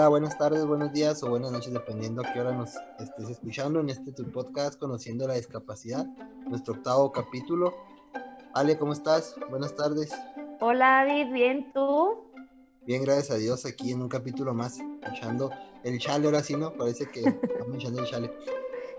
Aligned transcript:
Hola, 0.00 0.08
buenas 0.08 0.38
tardes, 0.38 0.64
buenos 0.64 0.94
días 0.94 1.22
o 1.22 1.28
buenas 1.28 1.52
noches, 1.52 1.74
dependiendo 1.74 2.22
a 2.22 2.32
qué 2.32 2.40
hora 2.40 2.52
nos 2.52 2.74
estés 2.98 3.28
escuchando 3.28 3.80
en 3.80 3.90
este 3.90 4.12
tu 4.12 4.32
podcast 4.32 4.80
Conociendo 4.80 5.28
la 5.28 5.34
Discapacidad, 5.34 6.06
nuestro 6.48 6.72
octavo 6.72 7.12
capítulo. 7.12 7.74
Ale, 8.54 8.78
¿cómo 8.78 8.94
estás? 8.94 9.36
Buenas 9.50 9.76
tardes. 9.76 10.10
Hola, 10.58 11.04
David, 11.04 11.30
¿bien 11.34 11.70
tú? 11.74 12.18
Bien, 12.86 13.04
gracias 13.04 13.30
a 13.30 13.34
Dios, 13.34 13.66
aquí 13.66 13.92
en 13.92 14.00
un 14.00 14.08
capítulo 14.08 14.54
más, 14.54 14.80
echando 15.12 15.50
el 15.84 15.98
chale, 15.98 16.24
ahora 16.24 16.42
sí, 16.42 16.56
¿no? 16.56 16.72
Parece 16.72 17.04
que 17.04 17.20
estamos 17.20 17.74
echando 17.74 18.00
el 18.00 18.06
chale. 18.06 18.32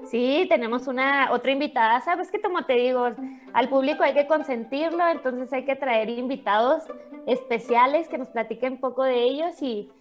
Sí, 0.10 0.48
tenemos 0.50 0.88
una 0.88 1.32
otra 1.32 1.52
invitada, 1.52 2.02
sabes 2.02 2.32
que 2.32 2.42
como 2.42 2.66
te 2.66 2.74
digo, 2.74 3.08
al 3.54 3.70
público 3.70 4.02
hay 4.02 4.16
que 4.16 4.26
consentirlo, 4.26 5.08
entonces 5.08 5.54
hay 5.54 5.64
que 5.64 5.76
traer 5.76 6.10
invitados 6.10 6.84
especiales 7.28 8.08
que 8.08 8.18
nos 8.18 8.30
platiquen 8.30 8.74
un 8.74 8.80
poco 8.80 9.04
de 9.04 9.22
ellos 9.22 9.62
y 9.62 9.92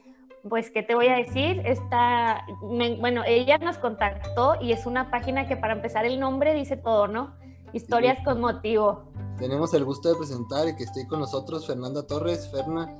pues, 0.48 0.70
¿qué 0.70 0.82
te 0.82 0.94
voy 0.94 1.08
a 1.08 1.16
decir? 1.16 1.60
Está, 1.64 2.44
bueno, 2.62 3.22
ella 3.26 3.58
nos 3.58 3.78
contactó 3.78 4.56
y 4.60 4.72
es 4.72 4.86
una 4.86 5.10
página 5.10 5.46
que 5.46 5.56
para 5.56 5.74
empezar 5.74 6.04
el 6.04 6.18
nombre 6.18 6.54
dice 6.54 6.76
todo, 6.76 7.08
¿no? 7.08 7.34
Historias 7.72 8.18
con 8.24 8.40
motivo. 8.40 9.12
Tenemos 9.38 9.72
el 9.74 9.84
gusto 9.84 10.08
de 10.08 10.16
presentar 10.16 10.68
y 10.68 10.76
que 10.76 10.84
esté 10.84 11.06
con 11.06 11.20
nosotros 11.20 11.66
Fernanda 11.66 12.06
Torres, 12.06 12.50
Ferna, 12.50 12.92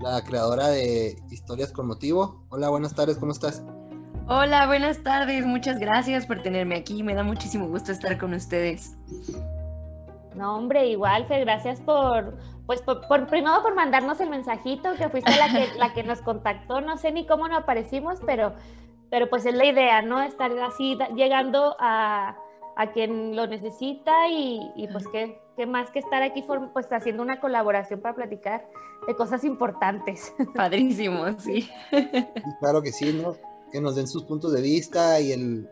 la 0.00 0.22
creadora 0.22 0.68
de 0.68 1.16
Historias 1.30 1.72
con 1.72 1.86
motivo. 1.86 2.44
Hola, 2.50 2.68
buenas 2.68 2.94
tardes, 2.94 3.16
¿cómo 3.18 3.32
estás? 3.32 3.62
Hola, 4.28 4.66
buenas 4.66 5.02
tardes, 5.02 5.44
muchas 5.46 5.78
gracias 5.78 6.26
por 6.26 6.42
tenerme 6.42 6.76
aquí, 6.76 7.02
me 7.02 7.14
da 7.14 7.24
muchísimo 7.24 7.68
gusto 7.68 7.90
estar 7.90 8.18
con 8.18 8.34
ustedes. 8.34 8.96
No, 10.34 10.56
hombre, 10.56 10.86
igual, 10.88 11.26
Fer, 11.26 11.40
gracias 11.44 11.80
por, 11.80 12.36
pues 12.66 12.82
por, 12.82 13.26
primero 13.26 13.62
por 13.62 13.74
mandarnos 13.74 14.20
el 14.20 14.30
mensajito, 14.30 14.94
que 14.94 15.08
fuiste 15.08 15.32
la 15.36 15.48
que, 15.48 15.78
la 15.78 15.92
que 15.92 16.02
nos 16.02 16.20
contactó, 16.20 16.80
no 16.80 16.96
sé 16.96 17.12
ni 17.12 17.26
cómo 17.26 17.48
no 17.48 17.56
aparecimos, 17.56 18.18
pero, 18.24 18.54
pero 19.10 19.28
pues 19.28 19.44
es 19.46 19.54
la 19.54 19.66
idea, 19.66 20.02
¿no? 20.02 20.22
Estar 20.22 20.56
así 20.60 20.98
llegando 21.14 21.76
a, 21.78 22.36
a 22.76 22.92
quien 22.92 23.36
lo 23.36 23.46
necesita 23.46 24.28
y, 24.28 24.60
y 24.76 24.88
pues 24.88 25.06
qué, 25.08 25.38
qué, 25.56 25.66
más 25.66 25.90
que 25.90 25.98
estar 25.98 26.22
aquí 26.22 26.44
pues 26.72 26.86
haciendo 26.90 27.22
una 27.22 27.40
colaboración 27.40 28.00
para 28.00 28.14
platicar 28.14 28.66
de 29.06 29.14
cosas 29.16 29.44
importantes. 29.44 30.32
Padrísimo, 30.54 31.38
sí. 31.38 31.68
claro 32.60 32.82
que 32.82 32.92
sí, 32.92 33.12
¿no? 33.12 33.36
Que 33.70 33.80
nos 33.80 33.96
den 33.96 34.06
sus 34.06 34.24
puntos 34.24 34.52
de 34.52 34.62
vista 34.62 35.20
y 35.20 35.32
el 35.32 35.68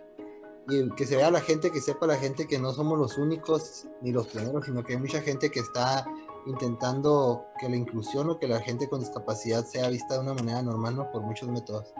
y 0.68 0.90
que 0.90 1.06
se 1.06 1.16
vea 1.16 1.30
la 1.30 1.40
gente, 1.40 1.70
que 1.70 1.80
sepa 1.80 2.06
la 2.06 2.16
gente 2.16 2.46
que 2.46 2.58
no 2.58 2.72
somos 2.72 2.98
los 2.98 3.18
únicos 3.18 3.86
ni 4.02 4.12
los 4.12 4.28
primeros, 4.28 4.64
sino 4.66 4.84
que 4.84 4.94
hay 4.94 4.98
mucha 5.00 5.20
gente 5.20 5.50
que 5.50 5.60
está 5.60 6.06
intentando 6.46 7.44
que 7.58 7.68
la 7.68 7.76
inclusión 7.76 8.30
o 8.30 8.38
que 8.38 8.48
la 8.48 8.60
gente 8.60 8.88
con 8.88 9.00
discapacidad 9.00 9.64
sea 9.64 9.88
vista 9.88 10.14
de 10.14 10.20
una 10.20 10.34
manera 10.34 10.62
normal, 10.62 10.96
¿no? 10.96 11.10
Por 11.10 11.22
muchos 11.22 11.48
métodos. 11.48 11.92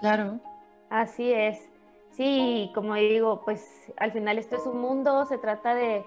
Claro. 0.00 0.40
Así 0.90 1.32
es. 1.32 1.58
Sí, 2.12 2.70
como 2.74 2.94
digo, 2.94 3.42
pues 3.44 3.62
al 3.98 4.12
final 4.12 4.38
esto 4.38 4.56
es 4.56 4.66
un 4.66 4.80
mundo, 4.80 5.26
se 5.26 5.36
trata 5.36 5.74
de, 5.74 6.04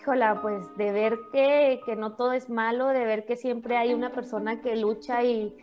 híjola, 0.00 0.40
pues 0.42 0.76
de 0.76 0.92
ver 0.92 1.18
que, 1.32 1.80
que 1.86 1.96
no 1.96 2.14
todo 2.14 2.32
es 2.32 2.50
malo, 2.50 2.88
de 2.88 3.04
ver 3.04 3.24
que 3.24 3.36
siempre 3.36 3.76
hay 3.76 3.94
una 3.94 4.10
persona 4.10 4.60
que 4.60 4.76
lucha 4.76 5.22
y 5.22 5.56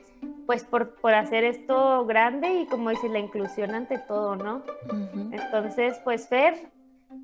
pues 0.46 0.64
por, 0.64 0.96
por 0.96 1.14
hacer 1.14 1.44
esto 1.44 2.06
grande 2.06 2.62
y 2.62 2.66
como 2.66 2.90
dices, 2.90 3.12
la 3.12 3.20
inclusión 3.20 3.74
ante 3.74 3.98
todo, 3.98 4.36
¿no? 4.36 4.64
Entonces, 5.32 6.00
pues 6.04 6.28
Fer, 6.28 6.56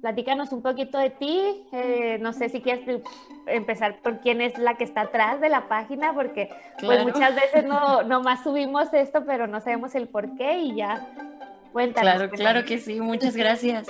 platícanos 0.01 0.51
un 0.51 0.61
poquito 0.61 0.97
de 0.97 1.09
ti. 1.09 1.41
Eh, 1.71 2.17
no 2.21 2.33
sé 2.33 2.49
si 2.49 2.61
quieres 2.61 3.01
empezar 3.47 3.99
por 4.01 4.19
quién 4.19 4.41
es 4.41 4.57
la 4.57 4.75
que 4.75 4.83
está 4.83 5.01
atrás 5.01 5.41
de 5.41 5.49
la 5.49 5.67
página, 5.67 6.13
porque 6.13 6.49
pues 6.79 7.03
muchas 7.03 7.35
veces 7.35 7.65
no, 7.65 8.03
no 8.03 8.21
más 8.21 8.43
subimos 8.43 8.93
esto, 8.93 9.23
pero 9.25 9.47
no 9.47 9.61
sabemos 9.61 9.95
el 9.95 10.07
por 10.07 10.35
qué 10.35 10.59
y 10.59 10.75
ya. 10.75 11.07
Cuéntanos. 11.73 12.13
Claro, 12.13 12.31
claro 12.31 12.65
que 12.65 12.79
sí, 12.79 12.99
muchas 13.01 13.35
gracias. 13.35 13.87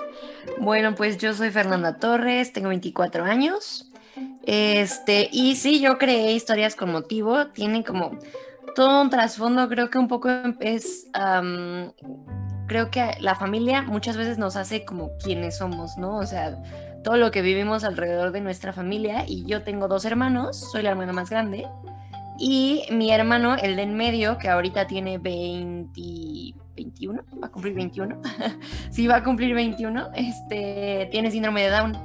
Bueno, 0.60 0.96
pues 0.96 1.18
yo 1.18 1.34
soy 1.34 1.52
Fernanda 1.52 1.98
Torres, 1.98 2.52
tengo 2.52 2.70
24 2.70 3.24
años. 3.24 3.92
Este, 4.44 5.30
y 5.32 5.56
sí, 5.56 5.80
yo 5.80 5.98
creé 5.98 6.32
historias 6.34 6.76
con 6.76 6.92
motivo, 6.92 7.48
tienen 7.48 7.84
como 7.84 8.18
todo 8.76 9.02
un 9.02 9.10
trasfondo, 9.10 9.68
creo 9.70 9.90
que 9.90 9.98
un 9.98 10.08
poco 10.08 10.30
es 10.60 11.10
creo 12.68 12.92
que 12.92 13.12
la 13.22 13.36
familia 13.36 13.82
muchas 13.82 14.18
veces 14.18 14.38
nos 14.38 14.56
hace 14.56 14.84
como 14.84 15.12
quienes 15.24 15.58
somos, 15.58 15.98
¿no? 15.98 16.18
O 16.18 16.26
sea, 16.26 16.62
todo 17.04 17.18
lo 17.18 17.32
que 17.32 17.42
vivimos 17.42 17.84
alrededor 17.84 18.32
de 18.32 18.42
nuestra 18.42 18.74
familia 18.74 19.24
y 19.26 19.46
yo 19.46 19.64
tengo 19.64 19.88
dos 19.88 20.04
hermanos, 20.06 20.58
soy 20.72 20.84
la 20.84 20.92
hermana 20.92 21.14
más 21.14 21.30
grande 21.30 21.68
y 22.38 22.84
mi 22.92 23.12
hermano, 23.12 23.56
el 23.56 23.76
de 23.76 23.84
en 23.84 23.96
medio, 23.96 24.38
que 24.38 24.48
ahorita 24.50 24.86
tiene 24.86 25.18
20, 25.18 26.00
21, 26.76 27.24
va 27.42 27.48
a 27.48 27.52
cumplir 27.52 27.74
21, 27.74 28.22
sí 28.92 29.08
va 29.08 29.18
a 29.18 29.24
cumplir 29.24 29.56
21, 29.56 30.10
este, 30.14 31.08
tiene 31.12 31.32
síndrome 31.32 31.64
de 31.64 31.70
Down. 31.70 31.98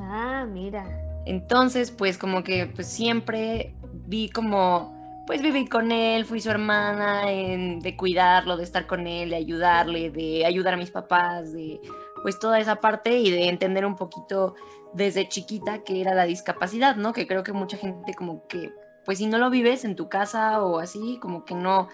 Ah, 0.00 0.46
mira. 0.50 0.84
Entonces, 1.26 1.92
pues 1.92 2.18
como 2.18 2.42
que 2.42 2.66
pues 2.66 2.88
siempre 2.88 3.74
vi 4.06 4.28
como 4.30 4.99
pues 5.30 5.42
viví 5.42 5.68
con 5.68 5.92
él, 5.92 6.24
fui 6.24 6.40
su 6.40 6.50
hermana, 6.50 7.26
de 7.26 7.94
cuidarlo, 7.96 8.56
de 8.56 8.64
estar 8.64 8.88
con 8.88 9.06
él, 9.06 9.30
de 9.30 9.36
ayudarle, 9.36 10.10
de 10.10 10.44
ayudar 10.44 10.74
a 10.74 10.76
mis 10.76 10.90
papás, 10.90 11.52
de 11.52 11.80
pues 12.22 12.40
toda 12.40 12.58
esa 12.58 12.80
parte 12.80 13.16
y 13.16 13.30
de 13.30 13.48
entender 13.48 13.86
un 13.86 13.94
poquito 13.94 14.56
desde 14.92 15.28
chiquita 15.28 15.84
que 15.84 16.00
era 16.00 16.14
la 16.14 16.24
discapacidad, 16.24 16.96
¿no? 16.96 17.12
Que 17.12 17.28
creo 17.28 17.44
que 17.44 17.52
mucha 17.52 17.76
gente 17.76 18.12
como 18.12 18.48
que, 18.48 18.72
pues 19.04 19.18
si 19.18 19.28
no 19.28 19.38
lo 19.38 19.50
vives 19.50 19.84
en 19.84 19.94
tu 19.94 20.08
casa 20.08 20.64
o 20.64 20.80
así, 20.80 21.20
como 21.22 21.44
que 21.44 21.54
no, 21.54 21.86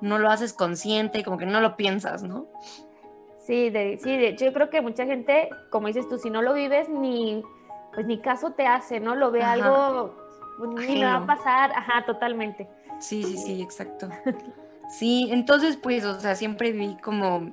no 0.00 0.18
lo 0.18 0.28
haces 0.28 0.52
consciente, 0.52 1.22
como 1.22 1.38
que 1.38 1.46
no 1.46 1.60
lo 1.60 1.76
piensas, 1.76 2.24
¿no? 2.24 2.48
Sí, 3.38 3.70
de, 3.70 4.00
sí, 4.02 4.16
de 4.16 4.30
hecho 4.30 4.46
yo 4.46 4.52
creo 4.52 4.68
que 4.68 4.80
mucha 4.80 5.06
gente, 5.06 5.48
como 5.70 5.86
dices 5.86 6.08
tú, 6.08 6.18
si 6.18 6.28
no 6.28 6.42
lo 6.42 6.54
vives, 6.54 6.88
ni, 6.88 7.44
pues 7.94 8.04
ni 8.04 8.18
caso 8.18 8.50
te 8.50 8.66
hace, 8.66 8.98
¿no? 8.98 9.14
Lo 9.14 9.30
ve 9.30 9.44
algo, 9.44 10.16
pues, 10.58 10.88
ni 10.88 10.96
le 10.96 11.04
va 11.04 11.18
a 11.18 11.26
pasar, 11.26 11.70
ajá, 11.70 12.04
totalmente. 12.04 12.68
Sí, 13.00 13.24
sí, 13.24 13.36
sí, 13.36 13.62
exacto. 13.62 14.08
Sí, 14.90 15.28
entonces 15.30 15.76
pues, 15.76 16.04
o 16.04 16.18
sea, 16.18 16.34
siempre 16.34 16.72
vi 16.72 16.96
como, 16.96 17.52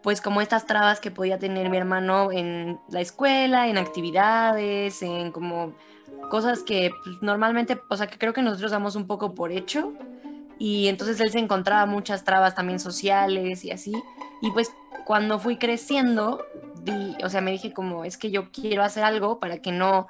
pues 0.00 0.20
como 0.20 0.40
estas 0.40 0.64
trabas 0.64 1.00
que 1.00 1.10
podía 1.10 1.36
tener 1.36 1.70
mi 1.70 1.76
hermano 1.76 2.30
en 2.30 2.78
la 2.88 3.00
escuela, 3.00 3.66
en 3.66 3.78
actividades, 3.78 5.02
en 5.02 5.32
como 5.32 5.72
cosas 6.30 6.62
que 6.62 6.92
pues, 7.02 7.20
normalmente, 7.20 7.80
o 7.90 7.96
sea, 7.96 8.06
que 8.06 8.16
creo 8.16 8.32
que 8.32 8.42
nosotros 8.42 8.70
damos 8.70 8.94
un 8.94 9.08
poco 9.08 9.34
por 9.34 9.50
hecho. 9.50 9.92
Y 10.56 10.86
entonces 10.86 11.20
él 11.20 11.32
se 11.32 11.40
encontraba 11.40 11.84
muchas 11.86 12.22
trabas 12.22 12.54
también 12.54 12.78
sociales 12.78 13.64
y 13.64 13.72
así. 13.72 13.92
Y 14.40 14.52
pues 14.52 14.70
cuando 15.04 15.40
fui 15.40 15.56
creciendo, 15.56 16.44
vi, 16.82 17.16
o 17.24 17.28
sea, 17.28 17.40
me 17.40 17.50
dije 17.50 17.72
como, 17.72 18.04
es 18.04 18.18
que 18.18 18.30
yo 18.30 18.52
quiero 18.52 18.84
hacer 18.84 19.02
algo 19.02 19.40
para 19.40 19.58
que 19.58 19.72
no 19.72 20.06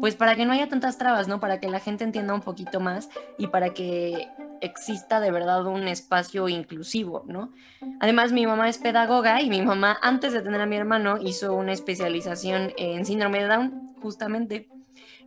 pues 0.00 0.16
para 0.16 0.34
que 0.34 0.44
no 0.44 0.52
haya 0.52 0.68
tantas 0.68 0.98
trabas, 0.98 1.28
¿no? 1.28 1.40
Para 1.40 1.60
que 1.60 1.68
la 1.68 1.80
gente 1.80 2.04
entienda 2.04 2.34
un 2.34 2.40
poquito 2.40 2.80
más 2.80 3.08
y 3.38 3.48
para 3.48 3.74
que 3.74 4.28
exista 4.60 5.20
de 5.20 5.30
verdad 5.30 5.66
un 5.66 5.88
espacio 5.88 6.48
inclusivo, 6.48 7.24
¿no? 7.26 7.52
Además, 8.00 8.32
mi 8.32 8.46
mamá 8.46 8.68
es 8.68 8.78
pedagoga 8.78 9.40
y 9.42 9.50
mi 9.50 9.62
mamá, 9.62 9.98
antes 10.02 10.32
de 10.32 10.42
tener 10.42 10.60
a 10.60 10.66
mi 10.66 10.76
hermano, 10.76 11.18
hizo 11.20 11.54
una 11.54 11.72
especialización 11.72 12.72
en 12.76 13.04
síndrome 13.04 13.40
de 13.42 13.48
Down, 13.48 13.94
justamente. 14.00 14.68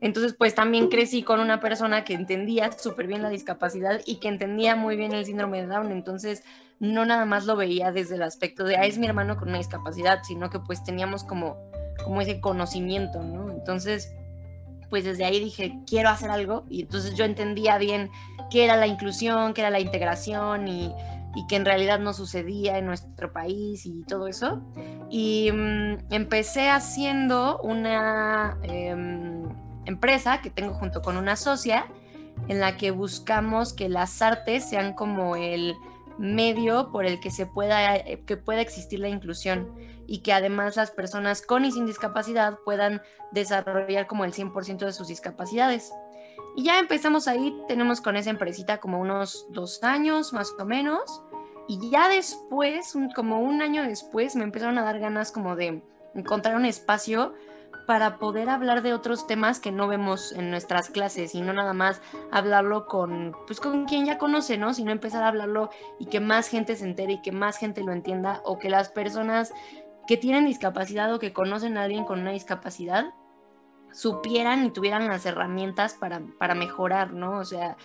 Entonces, 0.02 0.34
pues 0.34 0.56
también 0.56 0.88
crecí 0.88 1.24
con 1.24 1.40
una 1.40 1.60
persona 1.60 2.04
que 2.04 2.14
entendía 2.14 2.72
súper 2.72 3.08
bien 3.08 3.22
la 3.22 3.30
discapacidad 3.30 4.02
y 4.06 4.16
que 4.16 4.30
entendía 4.30 4.76
muy 4.76 4.96
bien 4.96 5.14
el 5.14 5.26
síndrome 5.26 5.62
de 5.62 5.68
Down. 5.68 5.92
Entonces, 5.92 6.44
no 6.80 7.06
nada 7.06 7.26
más 7.26 7.46
lo 7.46 7.56
veía 7.56 7.92
desde 7.92 8.16
el 8.16 8.24
aspecto 8.24 8.64
de, 8.64 8.78
ah, 8.78 8.86
es 8.86 8.98
mi 8.98 9.08
hermano 9.08 9.36
con 9.36 9.50
una 9.50 9.58
discapacidad, 9.58 10.24
sino 10.24 10.50
que 10.50 10.60
pues 10.60 10.84
teníamos 10.84 11.24
como, 11.24 11.58
como 12.04 12.22
ese 12.22 12.40
conocimiento, 12.40 13.22
¿no? 13.22 13.52
Entonces, 13.52 14.16
pues 14.90 15.04
desde 15.04 15.26
ahí 15.26 15.40
dije, 15.40 15.80
quiero 15.88 16.10
hacer 16.10 16.30
algo. 16.32 16.66
Y 16.70 16.82
entonces 16.82 17.16
yo 17.16 17.26
entendía 17.26 17.78
bien 17.78 18.10
qué 18.50 18.64
era 18.64 18.76
la 18.76 18.88
inclusión, 18.88 19.54
qué 19.54 19.62
era 19.62 19.70
la 19.70 19.80
integración 19.80 20.68
y, 20.68 20.94
que 21.48 21.56
en 21.56 21.64
realidad 21.64 22.00
no 22.00 22.12
sucedía 22.12 22.80
en 22.80 22.86
nuestro 22.86 23.32
país 23.32 23.86
y 23.86 24.04
todo 24.04 24.28
eso. 24.28 24.62
Y 25.10 25.50
mm, 25.54 26.12
empecé 26.12 26.70
haciendo 26.70 27.60
una 27.62 28.58
em, 28.64 29.48
empresa 29.86 30.42
que 30.42 30.50
tengo 30.50 30.74
junto 30.74 31.02
con 31.02 31.16
una 31.16 31.36
socia 31.38 31.88
en 32.50 32.60
la 32.60 32.76
que 32.78 32.92
buscamos 32.92 33.74
que 33.74 33.88
las 33.88 34.22
artes 34.22 34.70
sean 34.70 34.94
como 34.94 35.36
el 35.36 35.76
medio 36.18 36.92
por 36.92 37.06
el 37.06 37.20
que 37.20 37.32
se 37.32 37.46
pueda, 37.46 37.96
eh, 37.96 38.22
que 38.26 38.36
pueda 38.36 38.62
existir 38.62 39.00
la 39.00 39.10
inclusión 39.10 39.70
y 40.10 40.20
que 40.20 40.34
además 40.34 40.76
las 40.76 40.90
personas 40.90 41.44
con 41.44 41.66
y 41.66 41.72
sin 41.72 41.86
discapacidad 41.86 42.58
puedan 42.66 43.04
desarrollar 43.32 44.08
como 44.08 44.26
el 44.26 44.34
100% 44.34 44.80
de 44.80 44.92
sus 44.92 45.08
discapacidades. 45.08 45.94
Y 46.56 46.64
ya 46.64 46.80
empezamos 46.80 47.28
ahí, 47.28 47.56
tenemos 47.68 48.02
con 48.02 48.18
esa 48.18 48.32
empresita 48.32 48.80
como 48.80 49.00
unos 49.00 49.46
dos 49.52 49.84
años 49.84 50.34
más 50.34 50.52
o 50.58 50.66
menos. 50.66 51.22
Y 51.68 51.92
ya 51.92 52.10
después, 52.10 52.98
como 53.16 53.42
un 53.42 53.62
año 53.62 53.84
después, 53.84 54.36
me 54.36 54.44
empezaron 54.44 54.80
a 54.80 54.84
dar 54.84 54.98
ganas 54.98 55.32
como 55.32 55.56
de 55.56 55.84
encontrar 56.16 56.56
un 56.56 56.66
espacio 56.66 57.36
para 57.90 58.20
poder 58.20 58.52
hablar 58.52 58.84
de 58.84 58.94
otros 58.94 59.26
temas 59.26 59.60
que 59.60 59.72
no 59.72 59.88
vemos 59.88 60.32
en 60.34 60.52
nuestras 60.52 60.92
clases 60.92 61.34
y 61.34 61.42
no 61.42 61.54
nada 61.54 61.74
más 61.74 62.04
hablarlo 62.30 62.86
con, 62.86 63.36
pues 63.48 63.60
con 63.60 63.86
quien 63.86 64.06
ya 64.06 64.20
conoce, 64.20 64.60
¿no? 64.60 64.76
Sino 64.76 64.92
empezar 64.92 65.24
a 65.24 65.30
hablarlo 65.30 65.72
y 65.98 66.06
que 66.06 66.20
más 66.20 66.50
gente 66.50 66.76
se 66.76 66.86
entere 66.86 67.14
y 67.14 67.22
que 67.24 67.32
más 67.32 67.58
gente 67.58 67.84
lo 67.84 67.92
entienda 67.92 68.44
o 68.46 68.60
que 68.60 68.70
las 68.70 68.90
personas 68.90 69.54
que 70.10 70.18
tienen 70.18 70.48
discapacidad 70.48 71.14
o 71.14 71.20
que 71.20 71.34
conocen 71.34 71.78
a 71.78 71.84
alguien 71.84 72.04
con 72.04 72.22
una 72.22 72.32
discapacidad 72.32 73.14
supieran 73.92 74.66
y 74.66 74.72
tuvieran 74.72 75.08
las 75.08 75.24
herramientas 75.28 75.94
para, 75.94 76.20
para 76.40 76.56
mejorar, 76.56 77.14
¿no? 77.14 77.38
O 77.38 77.46
sea, 77.46 77.78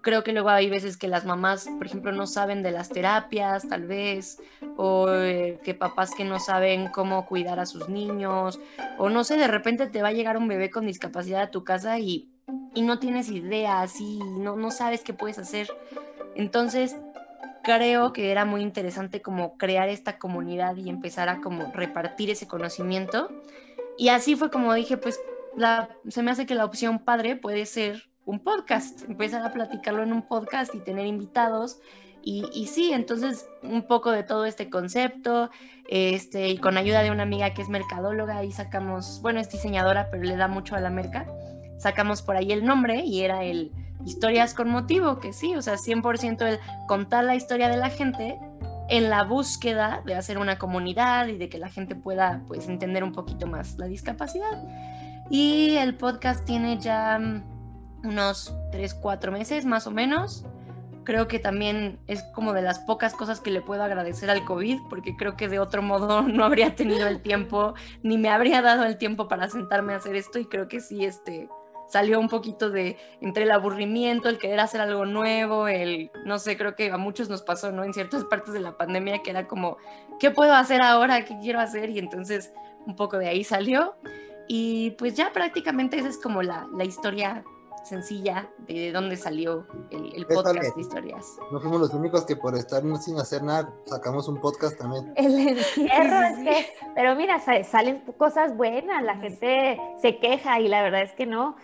creo 0.00 0.22
que 0.22 0.32
luego 0.32 0.50
hay 0.50 0.70
veces 0.70 0.96
que 0.96 1.08
las 1.08 1.24
mamás, 1.24 1.68
por 1.76 1.84
ejemplo, 1.84 2.12
no 2.12 2.28
saben 2.28 2.62
de 2.62 2.70
las 2.70 2.90
terapias, 2.90 3.68
tal 3.68 3.84
vez, 3.88 4.40
o 4.76 5.10
eh, 5.10 5.58
que 5.64 5.74
papás 5.74 6.14
que 6.14 6.24
no 6.24 6.38
saben 6.38 6.86
cómo 6.92 7.26
cuidar 7.26 7.58
a 7.58 7.66
sus 7.66 7.88
niños, 7.88 8.60
o 8.96 9.10
no 9.10 9.24
sé, 9.24 9.36
de 9.36 9.48
repente 9.48 9.88
te 9.88 10.02
va 10.02 10.08
a 10.10 10.12
llegar 10.12 10.36
un 10.36 10.46
bebé 10.46 10.70
con 10.70 10.86
discapacidad 10.86 11.42
a 11.42 11.50
tu 11.50 11.64
casa 11.64 11.98
y, 11.98 12.30
y 12.74 12.82
no 12.82 13.00
tienes 13.00 13.28
idea, 13.28 13.82
así, 13.82 14.20
no, 14.38 14.54
no 14.54 14.70
sabes 14.70 15.02
qué 15.02 15.14
puedes 15.14 15.40
hacer. 15.40 15.68
Entonces, 16.36 16.94
creo 17.66 18.12
que 18.12 18.30
era 18.30 18.44
muy 18.44 18.62
interesante 18.62 19.20
como 19.20 19.58
crear 19.58 19.88
esta 19.88 20.20
comunidad 20.20 20.76
y 20.76 20.88
empezar 20.88 21.28
a 21.28 21.40
como 21.40 21.72
repartir 21.72 22.30
ese 22.30 22.46
conocimiento. 22.46 23.28
Y 23.98 24.10
así 24.10 24.36
fue 24.36 24.52
como 24.52 24.72
dije, 24.72 24.96
pues 24.96 25.18
se 26.08 26.22
me 26.22 26.30
hace 26.30 26.46
que 26.46 26.54
la 26.54 26.64
opción 26.64 27.00
padre 27.00 27.34
puede 27.34 27.66
ser 27.66 28.08
un 28.24 28.38
podcast, 28.38 29.02
empezar 29.08 29.42
a 29.42 29.52
platicarlo 29.52 30.04
en 30.04 30.12
un 30.12 30.22
podcast 30.22 30.76
y 30.76 30.78
tener 30.78 31.06
invitados. 31.06 31.80
Y, 32.22 32.48
y, 32.54 32.68
sí, 32.68 32.92
entonces 32.92 33.48
un 33.64 33.82
poco 33.82 34.12
de 34.12 34.22
todo 34.22 34.46
este 34.46 34.70
concepto, 34.70 35.50
este, 35.88 36.48
y 36.50 36.58
con 36.58 36.76
ayuda 36.76 37.02
de 37.02 37.10
una 37.10 37.24
amiga 37.24 37.52
que 37.52 37.62
es 37.62 37.68
mercadóloga, 37.68 38.44
y 38.44 38.52
sacamos, 38.52 39.20
bueno, 39.22 39.40
es 39.40 39.50
diseñadora, 39.50 40.08
pero 40.12 40.22
le 40.22 40.36
da 40.36 40.46
mucho 40.46 40.76
a 40.76 40.80
la 40.80 40.90
merca, 40.90 41.26
sacamos 41.78 42.22
por 42.22 42.36
ahí 42.36 42.52
el 42.52 42.64
nombre 42.64 43.04
y 43.04 43.22
era 43.22 43.42
el 43.42 43.72
Historias 44.04 44.54
con 44.54 44.68
Motivo, 44.68 45.18
que 45.18 45.32
sí, 45.32 45.56
o 45.56 45.62
sea, 45.62 45.74
100% 45.74 46.46
el 46.46 46.58
contar 46.86 47.24
la 47.24 47.34
historia 47.34 47.68
de 47.68 47.76
la 47.76 47.90
gente 47.90 48.38
en 48.88 49.10
la 49.10 49.24
búsqueda 49.24 50.02
de 50.04 50.14
hacer 50.14 50.38
una 50.38 50.58
comunidad 50.58 51.26
y 51.26 51.38
de 51.38 51.48
que 51.48 51.58
la 51.58 51.68
gente 51.68 51.94
pueda, 51.94 52.42
pues, 52.46 52.68
entender 52.68 53.02
un 53.02 53.12
poquito 53.12 53.46
más 53.46 53.78
la 53.78 53.86
discapacidad. 53.86 54.62
Y 55.30 55.76
el 55.76 55.96
podcast 55.96 56.44
tiene 56.44 56.78
ya 56.78 57.20
unos 58.04 58.54
3, 58.70 58.94
4 58.94 59.32
meses 59.32 59.64
más 59.64 59.86
o 59.86 59.90
menos. 59.90 60.44
Creo 61.04 61.28
que 61.28 61.38
también 61.38 61.98
es 62.06 62.22
como 62.34 62.52
de 62.52 62.62
las 62.62 62.80
pocas 62.80 63.14
cosas 63.14 63.40
que 63.40 63.50
le 63.50 63.60
puedo 63.60 63.82
agradecer 63.82 64.30
al 64.30 64.44
COVID, 64.44 64.78
porque 64.88 65.16
creo 65.16 65.36
que 65.36 65.48
de 65.48 65.58
otro 65.58 65.82
modo 65.82 66.22
no 66.28 66.44
habría 66.44 66.74
tenido 66.74 67.08
el 67.08 67.20
tiempo, 67.20 67.74
ni 68.02 68.18
me 68.18 68.28
habría 68.28 68.62
dado 68.62 68.84
el 68.84 68.98
tiempo 68.98 69.28
para 69.28 69.48
sentarme 69.48 69.94
a 69.94 69.96
hacer 69.96 70.14
esto 70.14 70.38
y 70.38 70.46
creo 70.46 70.68
que 70.68 70.80
sí, 70.80 71.04
este, 71.04 71.48
salió 71.88 72.20
un 72.20 72.28
poquito 72.28 72.70
de 72.70 72.96
entre 73.20 73.44
el 73.44 73.50
aburrimiento, 73.50 74.28
el 74.28 74.38
querer 74.38 74.60
hacer 74.60 74.80
algo 74.80 75.06
nuevo, 75.06 75.68
el, 75.68 76.10
no 76.24 76.38
sé, 76.38 76.56
creo 76.56 76.74
que 76.74 76.90
a 76.90 76.96
muchos 76.96 77.28
nos 77.28 77.42
pasó, 77.42 77.72
¿no? 77.72 77.84
En 77.84 77.94
ciertas 77.94 78.24
partes 78.30 78.52
de 78.52 78.60
la 78.60 78.76
pandemia 78.76 79.22
que 79.22 79.30
era 79.30 79.46
como, 79.46 79.76
¿qué 80.18 80.30
puedo 80.30 80.54
hacer 80.54 80.80
ahora? 80.82 81.24
¿Qué 81.24 81.38
quiero 81.40 81.60
hacer? 81.60 81.90
Y 81.90 81.98
entonces 81.98 82.52
un 82.86 82.96
poco 82.96 83.18
de 83.18 83.28
ahí 83.28 83.44
salió. 83.44 83.96
Y 84.48 84.92
pues 84.92 85.14
ya 85.14 85.32
prácticamente 85.32 85.98
esa 85.98 86.08
es 86.08 86.18
como 86.18 86.42
la, 86.42 86.68
la 86.72 86.84
historia 86.84 87.44
sencilla 87.86 88.50
de 88.66 88.92
dónde 88.92 89.16
salió 89.16 89.66
el, 89.90 90.26
podcast 90.26 90.74
de 90.74 90.80
historias. 90.80 91.38
No 91.52 91.60
fuimos 91.60 91.80
los 91.80 91.94
únicos 91.94 92.26
que 92.26 92.36
por 92.36 92.56
estar 92.56 92.82
sin 93.00 93.18
hacer 93.18 93.42
nada 93.42 93.72
sacamos 93.84 94.28
un 94.28 94.40
podcast 94.40 94.76
también. 94.76 95.12
El 95.16 95.48
encierro 95.48 96.22
es 96.22 96.38
que, 96.38 96.66
pero 96.94 97.14
mira, 97.14 97.38
salen 97.64 98.00
cosas 98.18 98.56
buenas, 98.56 99.02
la 99.02 99.16
gente 99.16 99.80
se 100.02 100.18
queja 100.18 100.60
y 100.60 100.68
la 100.68 100.82
verdad 100.82 101.02
es 101.02 101.12
que 101.12 101.26
no. 101.26 101.56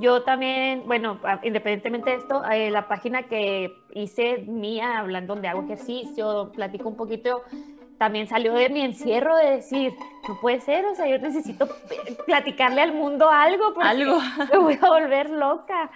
Yo 0.00 0.22
también, 0.22 0.84
bueno, 0.86 1.20
independientemente 1.42 2.10
de 2.10 2.16
esto, 2.16 2.42
eh, 2.50 2.70
la 2.70 2.88
página 2.88 3.24
que 3.24 3.74
hice 3.94 4.38
mía, 4.38 4.98
hablando 4.98 5.34
donde 5.34 5.48
hago 5.48 5.62
ejercicio, 5.62 6.50
platico 6.52 6.88
un 6.88 6.96
poquito 6.96 7.42
también 8.02 8.26
salió 8.26 8.54
de 8.54 8.68
mi 8.68 8.80
encierro 8.80 9.36
de 9.36 9.50
decir, 9.50 9.94
no 10.28 10.40
puede 10.40 10.58
ser, 10.60 10.84
o 10.86 10.94
sea, 10.96 11.06
yo 11.06 11.18
necesito 11.18 11.68
platicarle 12.26 12.80
al 12.80 12.94
mundo 12.94 13.30
algo 13.30 13.74
porque 13.74 13.88
algo. 13.88 14.18
me 14.52 14.58
voy 14.58 14.78
a 14.82 14.88
volver 14.88 15.30
loca. 15.30 15.88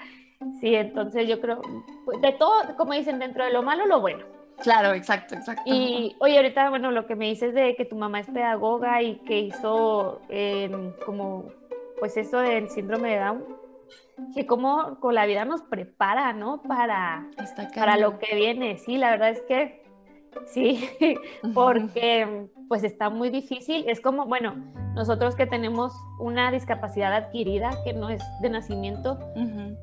Sí, 0.61 0.77
entonces 0.77 1.27
yo 1.27 1.41
creo, 1.41 1.61
pues, 2.05 2.21
de 2.21 2.31
todo, 2.33 2.77
como 2.77 2.93
dicen, 2.93 3.19
dentro 3.19 3.45
de 3.45 3.51
lo 3.51 3.65
malo, 3.65 3.87
lo 3.87 4.01
bueno. 4.01 4.25
Claro, 4.63 4.93
exacto, 4.93 5.35
exacto. 5.35 5.63
Y 5.67 6.15
oye, 6.21 6.37
ahorita, 6.37 6.71
bueno, 6.71 6.93
lo 6.93 7.07
que 7.07 7.17
me 7.17 7.27
dices 7.27 7.53
de 7.55 7.75
que 7.75 7.85
tu 7.85 7.97
mamá 7.97 8.21
es 8.21 8.29
pedagoga 8.29 9.03
y 9.03 9.17
que 9.27 9.41
hizo 9.41 10.21
em, 10.29 10.93
como, 11.05 11.51
pues 11.99 12.17
eso 12.17 12.39
del 12.39 12.69
síndrome 12.71 13.11
de 13.11 13.19
Down, 13.19 13.45
que 14.35 14.47
como 14.47 14.99
con 15.01 15.15
la 15.15 15.27
vida 15.27 15.45
nos 15.45 15.63
prepara, 15.63 16.33
¿no? 16.33 16.63
Para, 16.63 17.29
para 17.75 17.97
lo 17.97 18.19
que 18.19 18.35
viene. 18.35 18.79
Sí, 18.79 18.97
la 18.97 19.11
verdad 19.11 19.31
es 19.31 19.43
que 19.43 19.87
Sí, 20.45 20.89
porque 21.55 22.49
pues 22.69 22.85
está 22.85 23.11
muy 23.11 23.31
difícil. 23.31 23.85
Es 23.89 24.01
como, 24.01 24.27
bueno, 24.27 24.55
nosotros 24.95 25.35
que 25.35 25.47
tenemos 25.47 25.93
una 26.19 26.51
discapacidad 26.51 27.13
adquirida 27.13 27.71
que 27.85 27.93
no 27.93 28.11
es 28.11 28.23
de 28.41 28.51
nacimiento, 28.51 29.19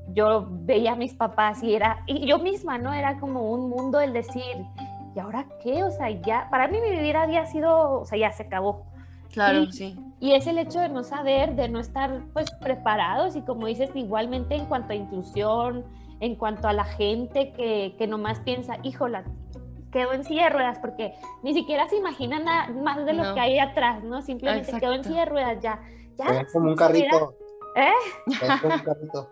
yo 0.09 0.48
veía 0.50 0.94
a 0.94 0.95
mis 0.95 1.13
papás 1.13 1.63
y 1.63 1.74
era, 1.74 2.04
y 2.06 2.25
yo 2.27 2.39
misma, 2.39 2.77
¿no? 2.77 2.94
Era 2.94 3.19
como 3.19 3.51
un 3.51 3.69
mundo 3.69 4.00
el 4.00 4.13
decir, 4.13 4.44
¿y 5.16 5.19
ahora 5.19 5.48
qué? 5.62 5.83
O 5.83 5.92
sea, 5.92 6.09
ya, 6.09 6.48
para 6.51 6.68
mí 6.68 6.80
mi 6.80 7.00
vida 7.00 7.24
había 7.24 7.45
sido, 7.45 8.01
o 8.01 8.06
sea, 8.06 8.18
ya 8.18 8.31
se 8.31 8.44
acabó. 8.44 8.86
Claro, 9.31 9.71
sí. 9.71 9.98
Y 10.24 10.31
es 10.36 10.48
el 10.48 10.58
hecho 10.58 10.80
de 10.80 10.88
no 10.88 11.04
saber, 11.04 11.54
de 11.56 11.68
no 11.68 11.81
estar 11.81 12.24
pues 12.31 12.50
preparados 12.52 13.36
y 13.36 13.42
como 13.42 13.68
dices, 13.68 13.90
igualmente 13.94 14.56
en 14.56 14.68
cuanto 14.68 14.94
a 14.94 14.96
inclusión, 14.96 15.84
en 16.22 16.38
cuanto 16.38 16.70
a 16.70 16.72
la 16.72 16.86
gente 16.86 17.52
que, 17.52 17.94
que 17.98 18.08
nomás 18.08 18.40
piensa, 18.40 18.78
híjola, 18.84 19.25
quedó 19.92 20.14
en 20.14 20.24
silla 20.24 20.46
de 20.46 20.52
ruedas 20.52 20.80
porque 20.80 21.14
ni 21.42 21.54
siquiera 21.54 21.90
se 21.90 21.98
imagina 21.98 22.40
nada 22.40 22.70
más 22.70 23.06
de 23.06 23.12
lo 23.12 23.34
que 23.34 23.40
hay 23.42 23.60
atrás, 23.60 24.02
¿no? 24.02 24.22
Simplemente 24.22 24.72
quedó 24.80 24.94
en 24.94 25.04
silla 25.04 25.20
de 25.20 25.25
ruedas 25.25 25.62
ya. 25.62 25.81
ya 26.18 26.40
es 26.40 26.54
como 26.54 26.69
un 26.69 26.78
carrito. 26.78 27.36
¿Eh? 27.76 27.92
Es 28.28 28.62
como 28.62 28.76
un 28.76 28.80
carrito. 28.80 29.30